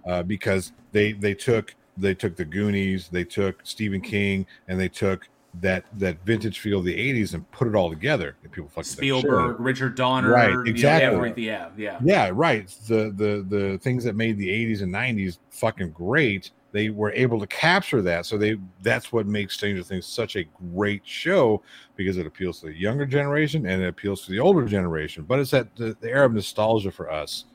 [0.06, 4.88] uh, because they they took they took the Goonies, they took Stephen King, and they
[4.88, 5.28] took
[5.60, 8.36] that that vintage feel of the '80s and put it all together.
[8.42, 11.44] And people fucking said, "Sure." Spielberg, Richard Donner, Right, you know, exactly.
[11.44, 11.98] yeah, yeah.
[12.02, 12.68] Yeah, right.
[12.86, 17.40] The the the things that made the 80s and 90s fucking great, they were able
[17.40, 18.26] to capture that.
[18.26, 20.44] So they that's what makes Stranger Things such a
[20.74, 21.62] great show
[21.96, 25.24] because it appeals to the younger generation and it appeals to the older generation.
[25.24, 27.46] But it's that the, the era of nostalgia for us,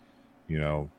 [0.47, 0.89] you know,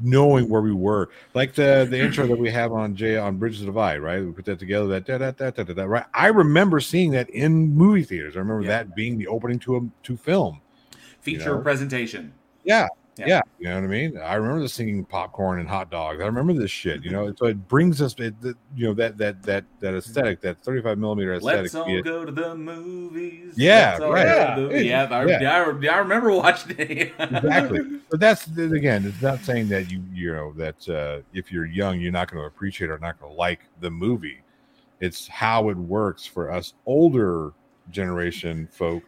[0.00, 1.10] knowing where we were.
[1.34, 4.24] Like the the intro that we have on J on Bridges of Divide, right?
[4.24, 6.06] We put that together, that da, da, da, da, da, da, right.
[6.14, 8.36] I remember seeing that in movie theaters.
[8.36, 10.60] I remember that being the opening to a to film.
[11.20, 11.62] Feature know?
[11.62, 12.32] presentation.
[12.64, 12.86] Yeah.
[13.26, 13.40] Yeah.
[13.58, 14.18] you know what I mean.
[14.18, 16.20] I remember the singing popcorn and hot dogs.
[16.22, 17.02] I remember this shit.
[17.02, 18.34] You know, so it brings us, it,
[18.76, 21.62] you know, that that that that aesthetic, that thirty-five millimeter aesthetic.
[21.62, 23.54] Let's all it- go to the movies.
[23.56, 24.56] Yeah, right.
[24.56, 25.08] go to the- Yeah.
[25.08, 25.40] Yeah, I, Yeah.
[25.40, 27.12] yeah, I, I remember watching it.
[27.18, 27.80] exactly.
[28.10, 32.00] But that's again, it's not saying that you you know that uh, if you're young,
[32.00, 34.40] you're not going to appreciate or not going to like the movie.
[35.00, 37.52] It's how it works for us older
[37.90, 39.02] generation folk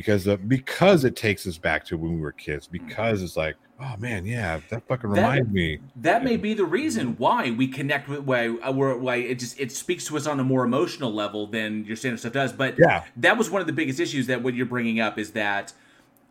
[0.00, 2.66] because of, because it takes us back to when we were kids.
[2.66, 5.78] Because it's like, oh man, yeah, that fucking That- reminds me.
[5.96, 9.70] That may be the reason why we connect with why uh, why it just it
[9.70, 12.52] speaks to us on a more emotional level than your standard stuff does.
[12.52, 13.04] But Yeah.
[13.18, 15.74] that was one of the biggest issues that what you're bringing up is that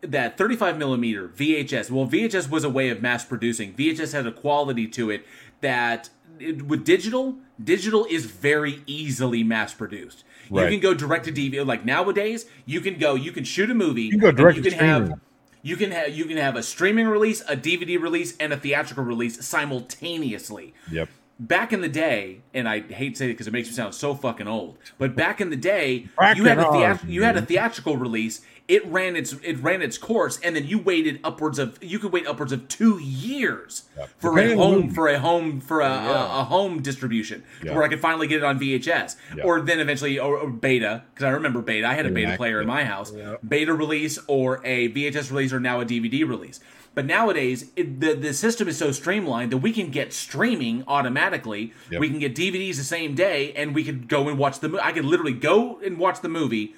[0.02, 1.92] that 35 millimeter VHS.
[1.92, 3.74] Well, VHS was a way of mass producing.
[3.74, 5.26] VHS had a quality to it
[5.62, 6.10] that
[6.40, 10.24] it, with digital, digital is very easily mass produced.
[10.50, 11.66] You can go direct to DVD.
[11.66, 14.04] Like nowadays, you can go, you can shoot a movie.
[14.04, 15.20] You can go direct you to can have
[15.62, 19.04] you can have you can have a streaming release, a DVD release, and a theatrical
[19.04, 20.74] release simultaneously.
[20.92, 21.10] Yep.
[21.40, 23.96] Back in the day, and I hate to say it because it makes me sound
[23.96, 27.98] so fucking old, but back in the day, you had a you had a theatrical
[27.98, 28.42] release.
[28.70, 32.12] It ran its it ran its course, and then you waited upwards of you could
[32.14, 33.84] wait upwards of two years
[34.20, 36.38] for a Depending on home for a home for a, Yeah.
[36.38, 37.74] a, a home distribution Yeah.
[37.74, 39.44] where I could finally get it on VHS, Yeah.
[39.44, 41.88] or then eventually or, or beta because I remember beta.
[41.88, 43.12] I had a beta player in my house.
[43.48, 46.60] Beta release or a VHS release or now a DVD release.
[46.94, 51.74] But nowadays, it, the the system is so streamlined that we can get streaming automatically.
[51.90, 52.02] Yep.
[52.02, 54.80] We can get DVDs the same day, and we could go and watch the.
[54.84, 56.76] I could literally go and watch the movie,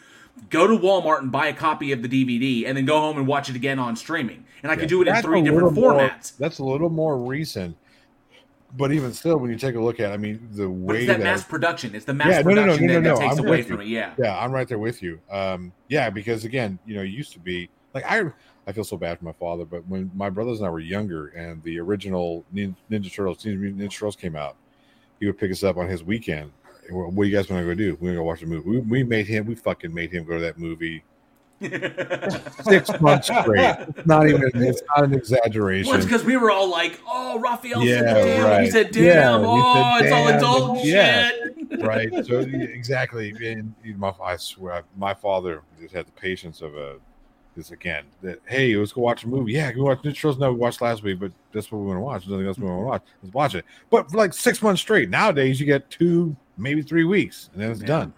[0.49, 3.27] go to Walmart and buy a copy of the DVD, and then go home and
[3.27, 4.45] watch it again on streaming.
[4.63, 6.37] And I could do it in three different little more- formats.
[6.37, 7.77] that's a little more recent.
[8.77, 11.07] But even still, when you take a look at, it, I mean, the way it's
[11.07, 11.93] that that mass production.
[11.93, 13.15] It's the mass yeah, no, no, no, production no, no, that, no.
[13.15, 13.87] that takes I'm away from you.
[13.87, 13.89] it.
[13.89, 14.13] Yeah.
[14.17, 15.19] yeah, I'm right there with you.
[15.29, 18.31] Um, yeah, because again, you know, it used to be like I,
[18.65, 21.27] I feel so bad for my father, but when my brothers and I were younger,
[21.29, 24.55] and the original Nin- Ninja Turtles, Teenage Mutant Ninja Turtles came out,
[25.19, 26.51] he would pick us up on his weekend.
[26.91, 27.97] What what do you guys want to go do?
[27.99, 28.69] We're gonna go watch the movie.
[28.69, 29.45] We, we made him.
[29.45, 31.03] We fucking made him go to that movie
[32.63, 33.75] six months straight.
[33.95, 34.49] It's not even.
[34.55, 35.89] It's not an exaggeration.
[35.89, 38.71] Well, it's because we were all like, "Oh, Raphael Yeah, said damn," and he right.
[38.71, 41.29] said, "Damn, Yeah, oh, said, it's all "Damn," adult yeah.
[41.29, 42.25] shit." right?
[42.25, 46.97] So exactly, and my I swear, my father just had the patience of a
[47.55, 48.05] this again.
[48.21, 49.53] That hey, let's go watch a movie.
[49.53, 50.39] Yeah, we watch Ninja Turtles.
[50.39, 52.21] No, we watched last week, but that's what we want to watch.
[52.23, 53.03] There's nothing else we want to watch.
[53.21, 53.65] Let's watch it.
[53.89, 55.09] But for like six months straight.
[55.09, 57.87] Nowadays, you get two, maybe three weeks, and then it's Yeah.
[57.87, 58.13] done.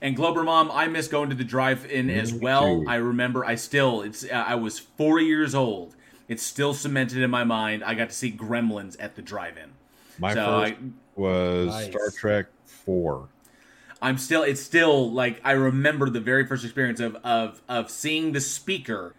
[0.00, 2.80] And Glober Mom, I miss going to the drive-in as well.
[2.82, 2.86] too.
[2.88, 5.94] I remember, I still, it's, uh, I was four years old.
[6.28, 7.84] It's still cemented in my mind.
[7.84, 9.70] I got to see Gremlins at the drive-in.
[10.18, 10.76] My So first I-
[11.14, 11.86] was Nice.
[11.86, 13.28] Star Trek Four.
[14.00, 18.32] I'm still, it's still like I remember the very first experience of of of seeing
[18.32, 19.14] the speaker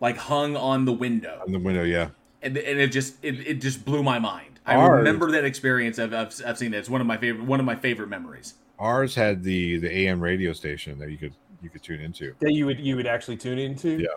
[0.00, 1.82] like hung on the window, in the window.
[1.84, 2.08] Yeah,
[2.40, 4.53] and and it just it, it just blew my mind.
[4.66, 6.78] I Ours- remember that experience of, of of seeing that.
[6.78, 8.54] It's one of my favorite one of my favorite memories.
[8.78, 12.34] ours had the the AM radio station that you could you could tune into.
[12.40, 13.98] That you would you would actually tune into.
[14.00, 14.08] Yeah.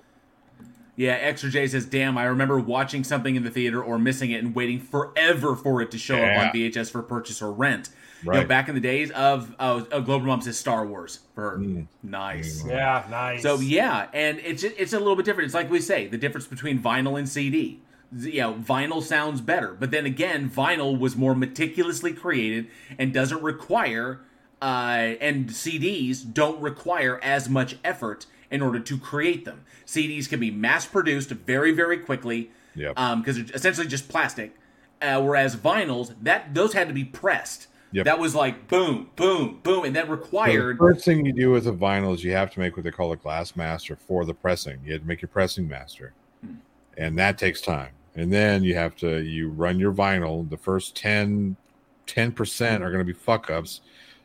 [0.96, 4.44] Yeah, Extra J says, "Damn, I remember watching something in the theater or missing it
[4.44, 6.42] and waiting forever for it to show Yeah.
[6.42, 7.90] up on VHS for purchase or rent."
[8.24, 8.48] You know, Right.
[8.48, 11.58] back in the days of uh, of Global Mom says Star Wars for her.
[11.60, 11.88] Mm.
[12.02, 12.64] Nice.
[12.66, 13.44] Yeah, nice.
[13.44, 15.46] So yeah, and it's it's a little bit different.
[15.46, 17.80] It's like we say, the difference between vinyl and CD.
[18.16, 22.68] You know, vinyl sounds better, but then again, vinyl was more meticulously created
[22.98, 24.22] and doesn't require,
[24.62, 29.66] uh, and CDs don't require as much effort in order to create them.
[29.86, 32.96] CDs can be mass produced very very quickly, Yep.
[33.18, 34.56] because it's essentially just plastic.
[35.02, 37.68] Uh, whereas vinyls, that those had to be pressed.
[37.92, 38.06] Yep.
[38.06, 40.76] That was like boom, boom, boom, and that So required.
[40.78, 42.92] the first thing you do with a vinyl is you have to make what they
[42.92, 44.80] call a glass master for the pressing.
[44.86, 46.14] You have to make your pressing master,
[46.46, 46.54] Hmm.
[46.98, 47.92] And that takes time.
[48.16, 50.50] And then you have to you run your vinyl.
[50.50, 51.56] The first 10
[52.08, 53.82] 10% are going to be fuck ups,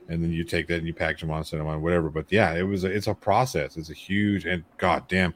[0.09, 2.09] and then you take that and you package them on, send them on, whatever.
[2.09, 3.77] But yeah, it was a, it's a process.
[3.77, 5.35] It's a huge and god damn.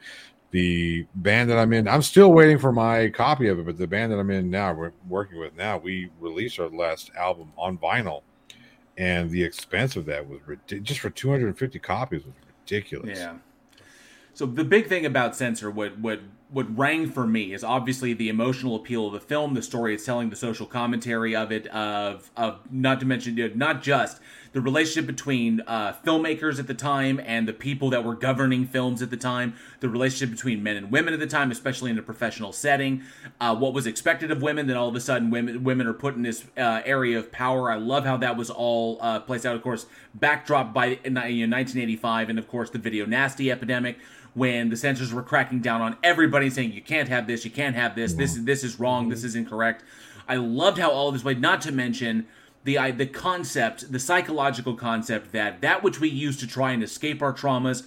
[0.52, 3.66] The band that I'm in, I'm still waiting for my copy of it.
[3.66, 7.10] But the band that I'm in now, we're working with now, we released our last
[7.16, 8.22] album on vinyl,
[8.96, 10.40] and the expense of that was
[10.82, 13.18] just for 250 copies was ridiculous.
[13.18, 13.34] Yeah.
[14.34, 18.28] So the big thing about censor, what what what rang for me is obviously the
[18.28, 22.30] emotional appeal of the film, the story it's telling, the social commentary of it, of
[22.36, 24.20] of not to mention not just
[24.52, 29.02] the relationship between uh, filmmakers at the time and the people that were governing films
[29.02, 32.02] at the time, the relationship between men and women at the time, especially in a
[32.02, 33.02] professional setting,
[33.40, 36.14] uh, what was expected of women, then all of a sudden women women are put
[36.14, 37.70] in this uh, area of power.
[37.70, 39.56] I love how that was all uh, placed out.
[39.56, 43.98] Of course, backdrop by you know, 1985, and of course the video nasty epidemic
[44.36, 47.74] when the censors were cracking down on everybody saying you can't have this, you can't
[47.74, 49.26] have this, this is this is wrong, this mm-hmm.
[49.26, 49.84] is incorrect.
[50.28, 51.40] I loved how all of this played.
[51.40, 52.26] Not to mention
[52.64, 56.82] the I, the concept, the psychological concept that that which we use to try and
[56.82, 57.86] escape our traumas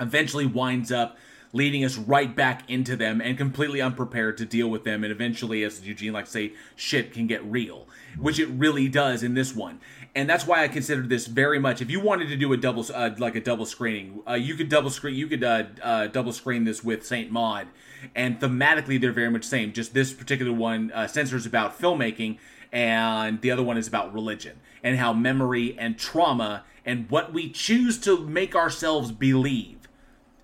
[0.00, 1.16] eventually winds up
[1.54, 5.04] leading us right back into them and completely unprepared to deal with them.
[5.04, 7.86] And eventually, as Eugene likes to say, shit can get real,
[8.18, 9.80] which it really does in this one.
[10.16, 11.82] And that's why I considered this very much.
[11.82, 14.68] If you wanted to do a double, uh, like a double screening, uh, you could
[14.68, 15.16] double screen.
[15.16, 17.66] You could uh, uh, double screen this with Saint Maud,
[18.14, 19.72] and thematically they're very much the same.
[19.72, 22.38] Just this particular one uh, censors about filmmaking,
[22.70, 27.50] and the other one is about religion and how memory and trauma and what we
[27.50, 29.88] choose to make ourselves believe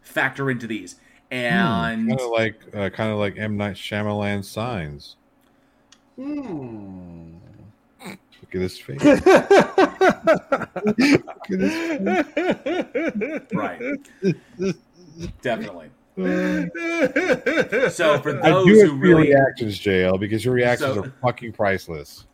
[0.02, 0.96] factor into these.
[1.30, 5.14] And kind of like uh, kind of like M Night Shyamalan signs.
[6.16, 7.36] Hmm.
[8.52, 9.00] Look at his face.
[9.04, 9.20] Look
[11.50, 11.74] at his
[12.34, 13.42] face.
[13.52, 13.80] right,
[15.42, 15.90] definitely.
[17.90, 21.04] So for I those do who for your really reactions, JL, because your reactions So-
[21.04, 22.26] are fucking priceless.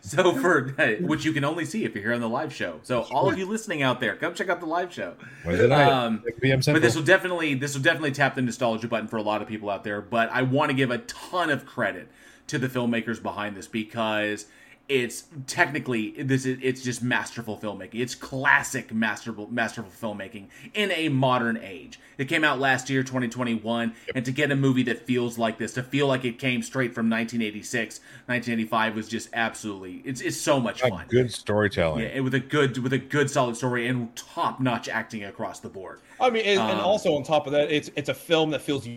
[0.00, 0.68] So for
[1.00, 2.78] which you can only see if you're here on the live show.
[2.84, 5.14] So all of you listening out there, come check out the live show.
[5.44, 6.60] Wednesday night, Um, 6 p.m.
[6.66, 9.48] but this will definitely this will definitely tap the nostalgia button for a lot of
[9.48, 10.00] people out there.
[10.00, 12.08] But I want to give a ton of credit
[12.46, 14.46] to the filmmakers behind this because
[14.88, 18.00] it's technically this is it's just masterful filmmaking.
[18.00, 22.00] It's classic masterful masterful filmmaking in a modern age.
[22.16, 25.74] It came out last year, 2021, and to get a movie that feels like this,
[25.74, 30.58] to feel like it came straight from 1986, 1985 was just absolutely it's it's so
[30.58, 31.06] much fun.
[31.08, 32.04] good storytelling.
[32.04, 35.68] Yeah, with a good with a good solid story and top notch acting across the
[35.68, 36.00] board.
[36.20, 38.62] I mean, and, and Um, also on top of that, it's it's a film that
[38.62, 38.88] feels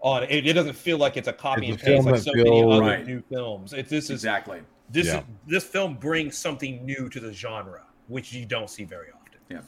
[0.00, 0.46] on it.
[0.46, 3.06] It doesn't feel like it's a copy It's and paste like so many other Right.
[3.06, 3.72] new films.
[3.72, 4.60] It, this is Exactly.
[4.90, 5.18] this Yeah.
[5.18, 9.40] is, this film brings something new to the genre, which you don't see very often.
[9.50, 9.60] Yeah.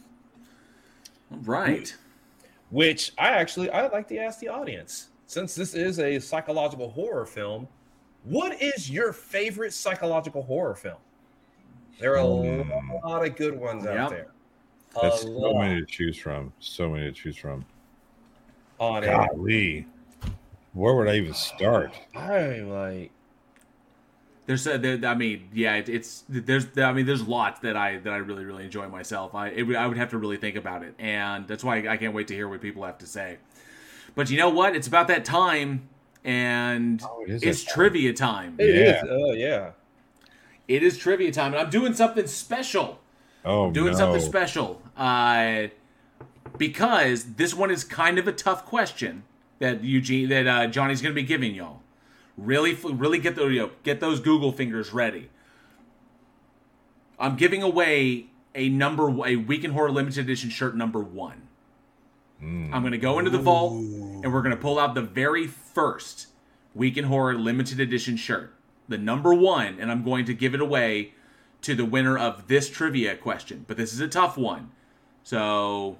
[1.30, 1.94] All right.
[2.70, 7.26] Which I actually I like to ask the audience, since this is a psychological horror
[7.26, 7.68] film,
[8.24, 10.98] what is your favorite psychological horror film?
[11.98, 12.90] There are a Hmm.
[13.04, 13.96] lot of good ones Yep.
[13.96, 14.28] out there.
[14.96, 16.52] A That's so lot many to choose from.
[16.58, 17.64] So many to choose from.
[18.80, 19.06] on it.
[19.06, 19.86] Golly.
[20.72, 21.92] Where would I even start?
[22.14, 23.10] I'm like,
[24.46, 27.98] There's a, there, I mean, yeah, it, it's there's I mean, there's lots that I
[27.98, 29.34] that I really really enjoy myself.
[29.34, 32.14] I it, I would have to really think about it, and that's why I can't
[32.14, 33.38] wait to hear what people have to say.
[34.14, 34.74] But you know what?
[34.74, 35.88] It's about that time,
[36.24, 37.74] and Oh, it is it's that time.
[37.74, 38.54] trivia time.
[38.58, 39.02] it Yeah.
[39.04, 39.08] is.
[39.10, 39.70] Oh yeah.
[40.68, 42.98] It is trivia time, and I'm doing something special.
[43.44, 43.98] Oh, I'm doing no.
[43.98, 44.80] something special.
[44.96, 45.68] Uh,
[46.58, 49.24] because this one is kind of a tough question
[49.62, 51.80] that Eugene that uh, Johnny's going to be giving y'all.
[52.36, 55.30] Really, really get the you know, get those Google fingers ready.
[57.18, 61.42] I'm giving away a number a Week in Horror limited edition shirt number one.
[62.42, 62.72] Mm.
[62.72, 65.46] I'm going to go into the vault and we're going to pull out the very
[65.46, 66.26] first
[66.74, 68.54] Week in Horror limited edition shirt,
[68.88, 71.12] the number one, and I'm going to give it away
[71.60, 73.64] to the winner of this trivia question.
[73.68, 74.72] But this is a tough one,
[75.22, 75.98] so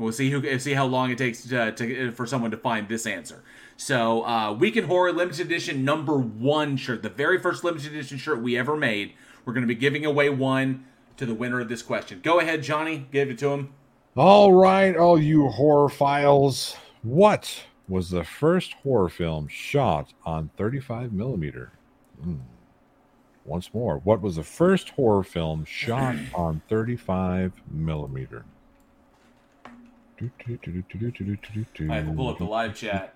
[0.00, 3.06] we'll see who see how long it takes to, to for someone to find this
[3.06, 3.42] answer.
[3.76, 8.18] So, uh, Week in Horror limited edition number one shirt, the very first limited edition
[8.18, 9.14] shirt we ever made.
[9.44, 10.84] We're going to be giving away one
[11.16, 12.20] to the winner of this question.
[12.22, 13.72] Go ahead, Johnny, give it to him.
[14.16, 16.76] All right, all you horror files.
[17.02, 21.72] What was the first horror film shot on 35 millimeter?
[22.22, 22.36] Hmm.
[23.44, 28.44] Once more, what was the first horror film shot on 35 millimeter?
[30.20, 33.14] All right, we'll pull up the live chat.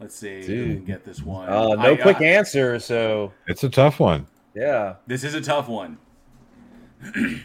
[0.00, 1.48] Let's see if we can get this one.
[1.48, 4.26] Uh, no I, quick uh, answer, so It's a tough one.
[4.54, 4.94] yeah.
[5.06, 5.98] This is a tough one.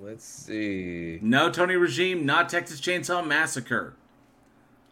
[0.00, 1.18] Let's see.
[1.22, 3.94] No Tony Regime, not Texas Chainsaw Massacre.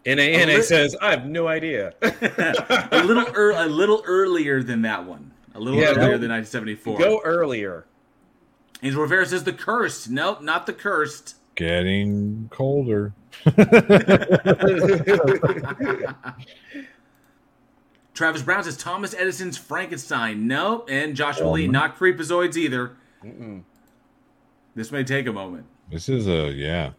[0.05, 1.95] NA, NA li- says, I have no idea.
[2.03, 5.31] a little ear a little earlier than that one.
[5.55, 6.99] A little Yeah, earlier go- than 1974.
[6.99, 7.87] Go earlier.
[8.83, 10.11] Angel Rivera says the cursed.
[10.11, 11.37] Nope, not the cursed.
[11.55, 13.13] Getting colder.
[18.15, 20.47] Travis Brown says Thomas Edison's Frankenstein.
[20.47, 21.73] Nope, and Joshua Oh, Lee, no.
[21.81, 22.97] not Creepozoids either.
[23.25, 23.63] Mm-mm.
[24.75, 25.67] This may take a moment.
[25.91, 26.91] This is a yeah.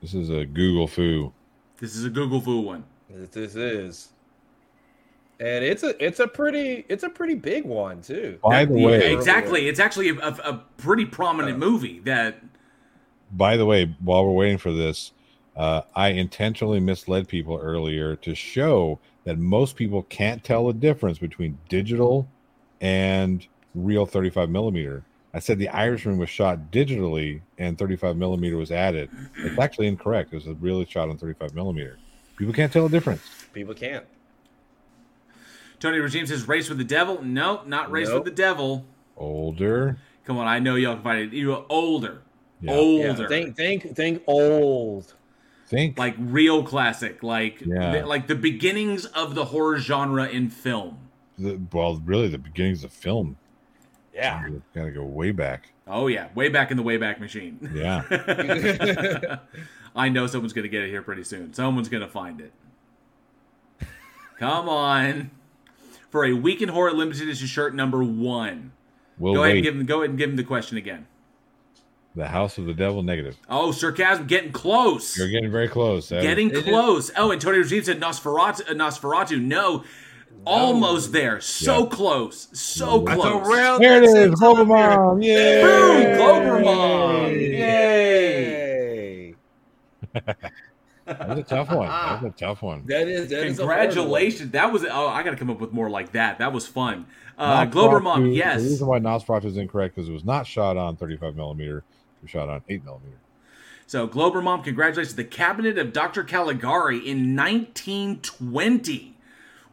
[0.00, 1.32] This is a Google foo.
[1.80, 2.84] This is a Google Foo one.
[3.10, 4.08] This- This is.
[5.40, 8.40] And it's a it's a pretty it's a pretty big one too.
[8.42, 9.68] By the Yeah, way, exactly.
[9.68, 12.42] It's actually a, a, a pretty prominent movie that
[13.30, 15.12] by the way, while we're waiting for this,
[15.56, 21.18] Uh, I intentionally misled people earlier to show that most people can't tell the difference
[21.18, 22.26] between digital
[22.80, 23.46] and
[23.76, 25.04] real 35 millimeter.
[25.34, 29.10] I said the Irishman was shot digitally and 35 millimeter was added.
[29.36, 30.32] It's actually incorrect.
[30.32, 31.98] It was really shot on 35 millimeter.
[32.36, 33.22] People can't tell the difference.
[33.52, 34.04] People can't.
[35.80, 37.22] Tony Regime says race with the devil.
[37.22, 38.24] Nope, not race Nope.
[38.24, 38.84] with the devil.
[39.16, 39.98] Older.
[40.24, 41.32] Come on, I know y'all can find it.
[41.36, 42.22] You are older,
[42.60, 42.72] Yeah.
[42.72, 45.14] older, Yeah, think, think, think old.
[45.66, 48.00] Think like real classic, like Yeah.
[48.00, 50.98] the, like the beginnings of the horror genre in film.
[51.38, 53.36] the, well, really the beginnings of film.
[54.18, 54.46] Yeah.
[54.48, 55.72] You gotta go way back.
[55.86, 57.58] Oh yeah, way back in the Wayback Machine.
[57.72, 59.38] Yeah.
[59.96, 61.54] I know someone's gonna get it here pretty soon.
[61.54, 62.52] Someone's gonna find it.
[64.38, 65.30] Come on,
[66.10, 68.72] for a Week in Horror limited edition shirt number one.
[69.18, 69.86] We'll go ahead and give him.
[69.86, 71.06] Go ahead and give him the question again.
[72.14, 73.36] The House of the Devil negative.
[73.48, 75.16] Oh, sarcasm, getting close.
[75.16, 76.08] You're getting very close.
[76.08, 77.10] That- Getting close.
[77.16, 78.62] Oh, and Tony Regime said Nosferatu.
[78.70, 79.40] Nosferatu.
[79.40, 79.84] No,
[80.44, 81.40] almost there.
[81.40, 81.86] So Yeah.
[81.90, 82.48] close.
[82.58, 83.48] So That's close.
[83.48, 84.64] around There it that is, same Glober.
[84.64, 85.20] Mom.
[85.22, 85.62] Yay!
[85.62, 87.30] Boom, Glober Mom.
[87.32, 87.58] Yay.
[87.58, 89.34] Yay.
[91.06, 91.88] That was a tough one.
[91.88, 92.82] That was a tough one.
[92.86, 93.86] That is that is a hard one.
[93.88, 94.50] Congratulations.
[94.50, 94.84] That was.
[94.84, 96.38] Oh, I got to come up with more like that.
[96.38, 97.06] That was fun.
[97.38, 98.24] Uh, Glober Mom.
[98.24, 101.78] Nosferatu- The reason why Nosferatu is incorrect because it was not shot on 35 millimeter.
[101.78, 101.84] It
[102.22, 103.20] was shot on 8 millimeter.
[103.86, 105.14] So, Glober Mom, congratulations.
[105.16, 106.24] The Cabinet of Dr.
[106.24, 109.16] Caligari in 1920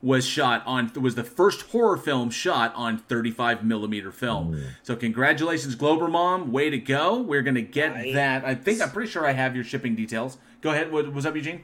[0.02, 4.62] was shot on was the first horror film shot on 35 millimeter film.
[4.84, 6.52] So, congratulations, Glober Mom.
[6.52, 7.20] Way to go.
[7.22, 8.46] We're gonna get that.
[8.46, 10.38] I think I'm pretty sure I have your shipping details.
[10.62, 10.92] Go ahead.
[10.92, 11.64] What was up, Eugene?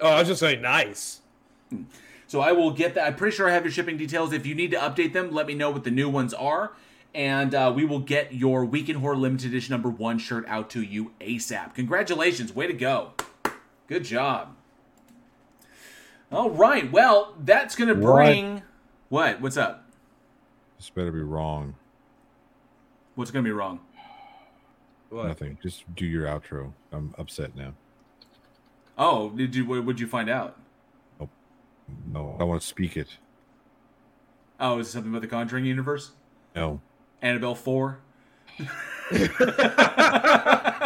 [0.00, 1.20] Oh, I was just saying nice.
[2.26, 3.06] So I will get that.
[3.06, 4.32] I'm pretty sure I have your shipping details.
[4.32, 6.72] If you need to update them, let me know what the new ones are,
[7.14, 10.70] and uh, we will get your Week in Horror Limited Edition number one shirt out
[10.70, 11.74] to you ASAP.
[11.74, 13.12] Congratulations, way to go!
[13.86, 14.53] Good job.
[16.32, 18.62] All right, well, that's gonna bring
[19.08, 19.40] what?
[19.40, 19.84] What's up?
[20.78, 21.74] This better be wrong.
[23.14, 23.80] What's gonna be wrong?
[25.10, 25.28] What?
[25.28, 25.58] Nothing.
[25.62, 26.72] Just do your outro.
[26.92, 27.74] I'm upset now.
[28.98, 29.64] Oh, did you?
[29.64, 30.58] What would you find out?
[32.10, 33.08] No, I want to speak it.
[34.58, 36.12] Oh, is it something about the Conjuring universe?
[36.56, 36.80] No.
[37.22, 37.98] Annabelle four.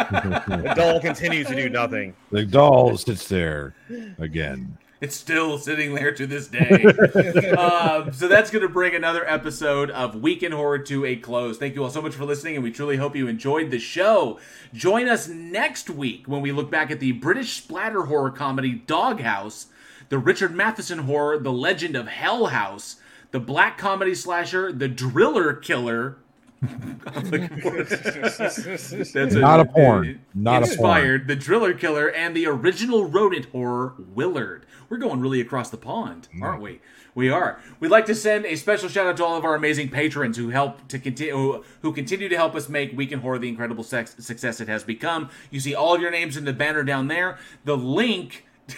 [0.09, 2.15] The doll continues to do nothing.
[2.31, 3.75] The doll sits there
[4.17, 4.77] again.
[5.01, 6.83] It's still sitting there to this day.
[7.57, 11.57] um, so that's going to bring another episode of Week in Horror to a close.
[11.57, 14.39] Thank you all so much for listening, and we truly hope you enjoyed the show.
[14.73, 19.67] Join us next week when we look back at the British splatter horror comedy Doghouse,
[20.09, 22.97] the Richard Matheson horror The Legend of Hell House,
[23.31, 26.17] the black comedy slasher The Driller Killer.
[26.61, 30.19] I'm looking for- That's Not a porn.
[30.35, 30.69] Not a porn.
[30.69, 34.65] inspired the Driller Killer and the original rodent horror Willard.
[34.89, 36.41] We're going really across the pond, Mm.
[36.41, 36.79] aren't we?
[37.15, 37.59] We are.
[37.79, 40.49] We'd like to send a special shout out to all of our amazing patrons who
[40.49, 44.15] help to continue who, continue to help us make Week in Horror the incredible sex,
[44.19, 45.29] success it has become.
[45.51, 47.37] You see all of your names in the banner down there.
[47.65, 48.45] The link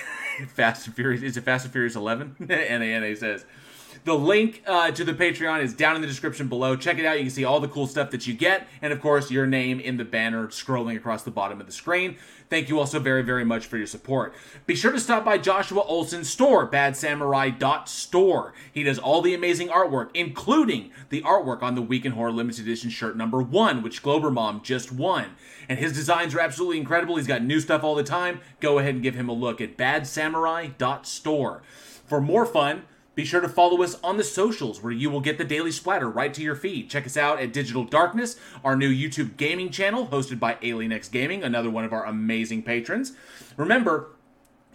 [0.53, 2.35] Fast and Furious is it Fast and Furious 11?
[2.39, 3.45] NANA says.
[4.03, 6.75] The link uh, to the Patreon is down in the description below.
[6.75, 7.17] Check it out.
[7.17, 8.67] You can see all the cool stuff that you get.
[8.81, 12.17] And of course, your name in the banner scrolling across the bottom of the screen.
[12.49, 14.33] Thank you also very, very much for your support.
[14.65, 18.53] Be sure to stop by Joshua Olsen's store, badsamurai.store.
[18.73, 22.65] He does all the amazing artwork, including the artwork on the Week in Horror Limited
[22.65, 25.27] Edition shirt number one, which Glober Mom just won.
[25.69, 27.15] And his designs are absolutely incredible.
[27.15, 28.41] He's got new stuff all the time.
[28.59, 31.61] Go ahead and give him a look at badsamurai.store.
[32.05, 32.83] For more fun,
[33.13, 36.09] be sure to follow us on the socials where you will get the daily splatter
[36.09, 36.89] right to your feed.
[36.89, 41.43] Check us out at Digital Darkness, our new YouTube gaming channel hosted by AlienX Gaming,
[41.43, 43.11] another one of our amazing patrons.
[43.57, 44.11] Remember,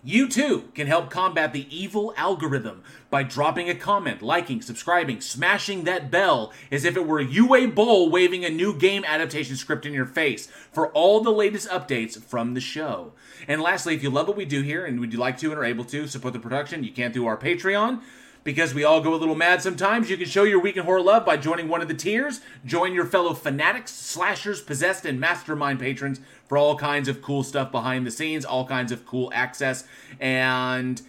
[0.04, 5.82] you too can help combat the evil algorithm by dropping a comment, liking, subscribing, smashing
[5.82, 9.84] that bell as if it were a Uwe Boll waving a new game adaptation script
[9.84, 13.14] in your face for all the latest updates from the show.
[13.48, 15.58] And lastly, if you love what we do here and would you like to and
[15.58, 18.00] are able to support the production, you can through our Patreon.
[18.46, 21.00] Because we all go a little mad sometimes, you can show your week in horror
[21.00, 22.42] love by joining one of the tiers.
[22.64, 27.72] Join your fellow fanatics, slashers, possessed, and mastermind patrons for all kinds of cool stuff
[27.72, 29.82] behind the scenes, all kinds of cool access.
[30.20, 31.02] And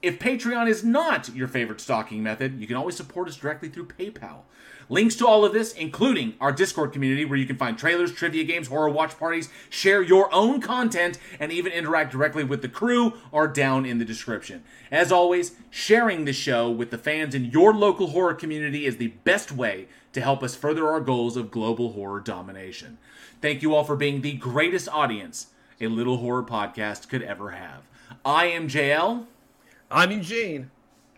[0.00, 3.88] if Patreon is not your favorite stalking method, you can always support us directly through
[3.88, 4.44] PayPal.
[4.90, 8.44] Links to all of this, including our Discord community where you can find trailers, trivia
[8.44, 13.14] games, horror watch parties, share your own content, and even interact directly with the crew,
[13.32, 14.64] are down in the description.
[14.90, 19.08] As always, sharing the show with the fans in your local horror community is the
[19.24, 22.96] best way to help us further our goals of global horror domination.
[23.42, 25.48] Thank you all for being the greatest audience
[25.80, 27.82] a little horror podcast could ever have.
[28.24, 29.26] I am JL.
[29.90, 30.70] I'm Eugene.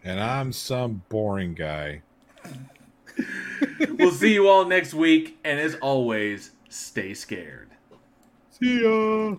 [0.05, 2.02] And I'm some boring guy.
[3.91, 5.39] We'll see you all next week.
[5.45, 7.70] And as always, stay scared.
[8.51, 9.37] See ya.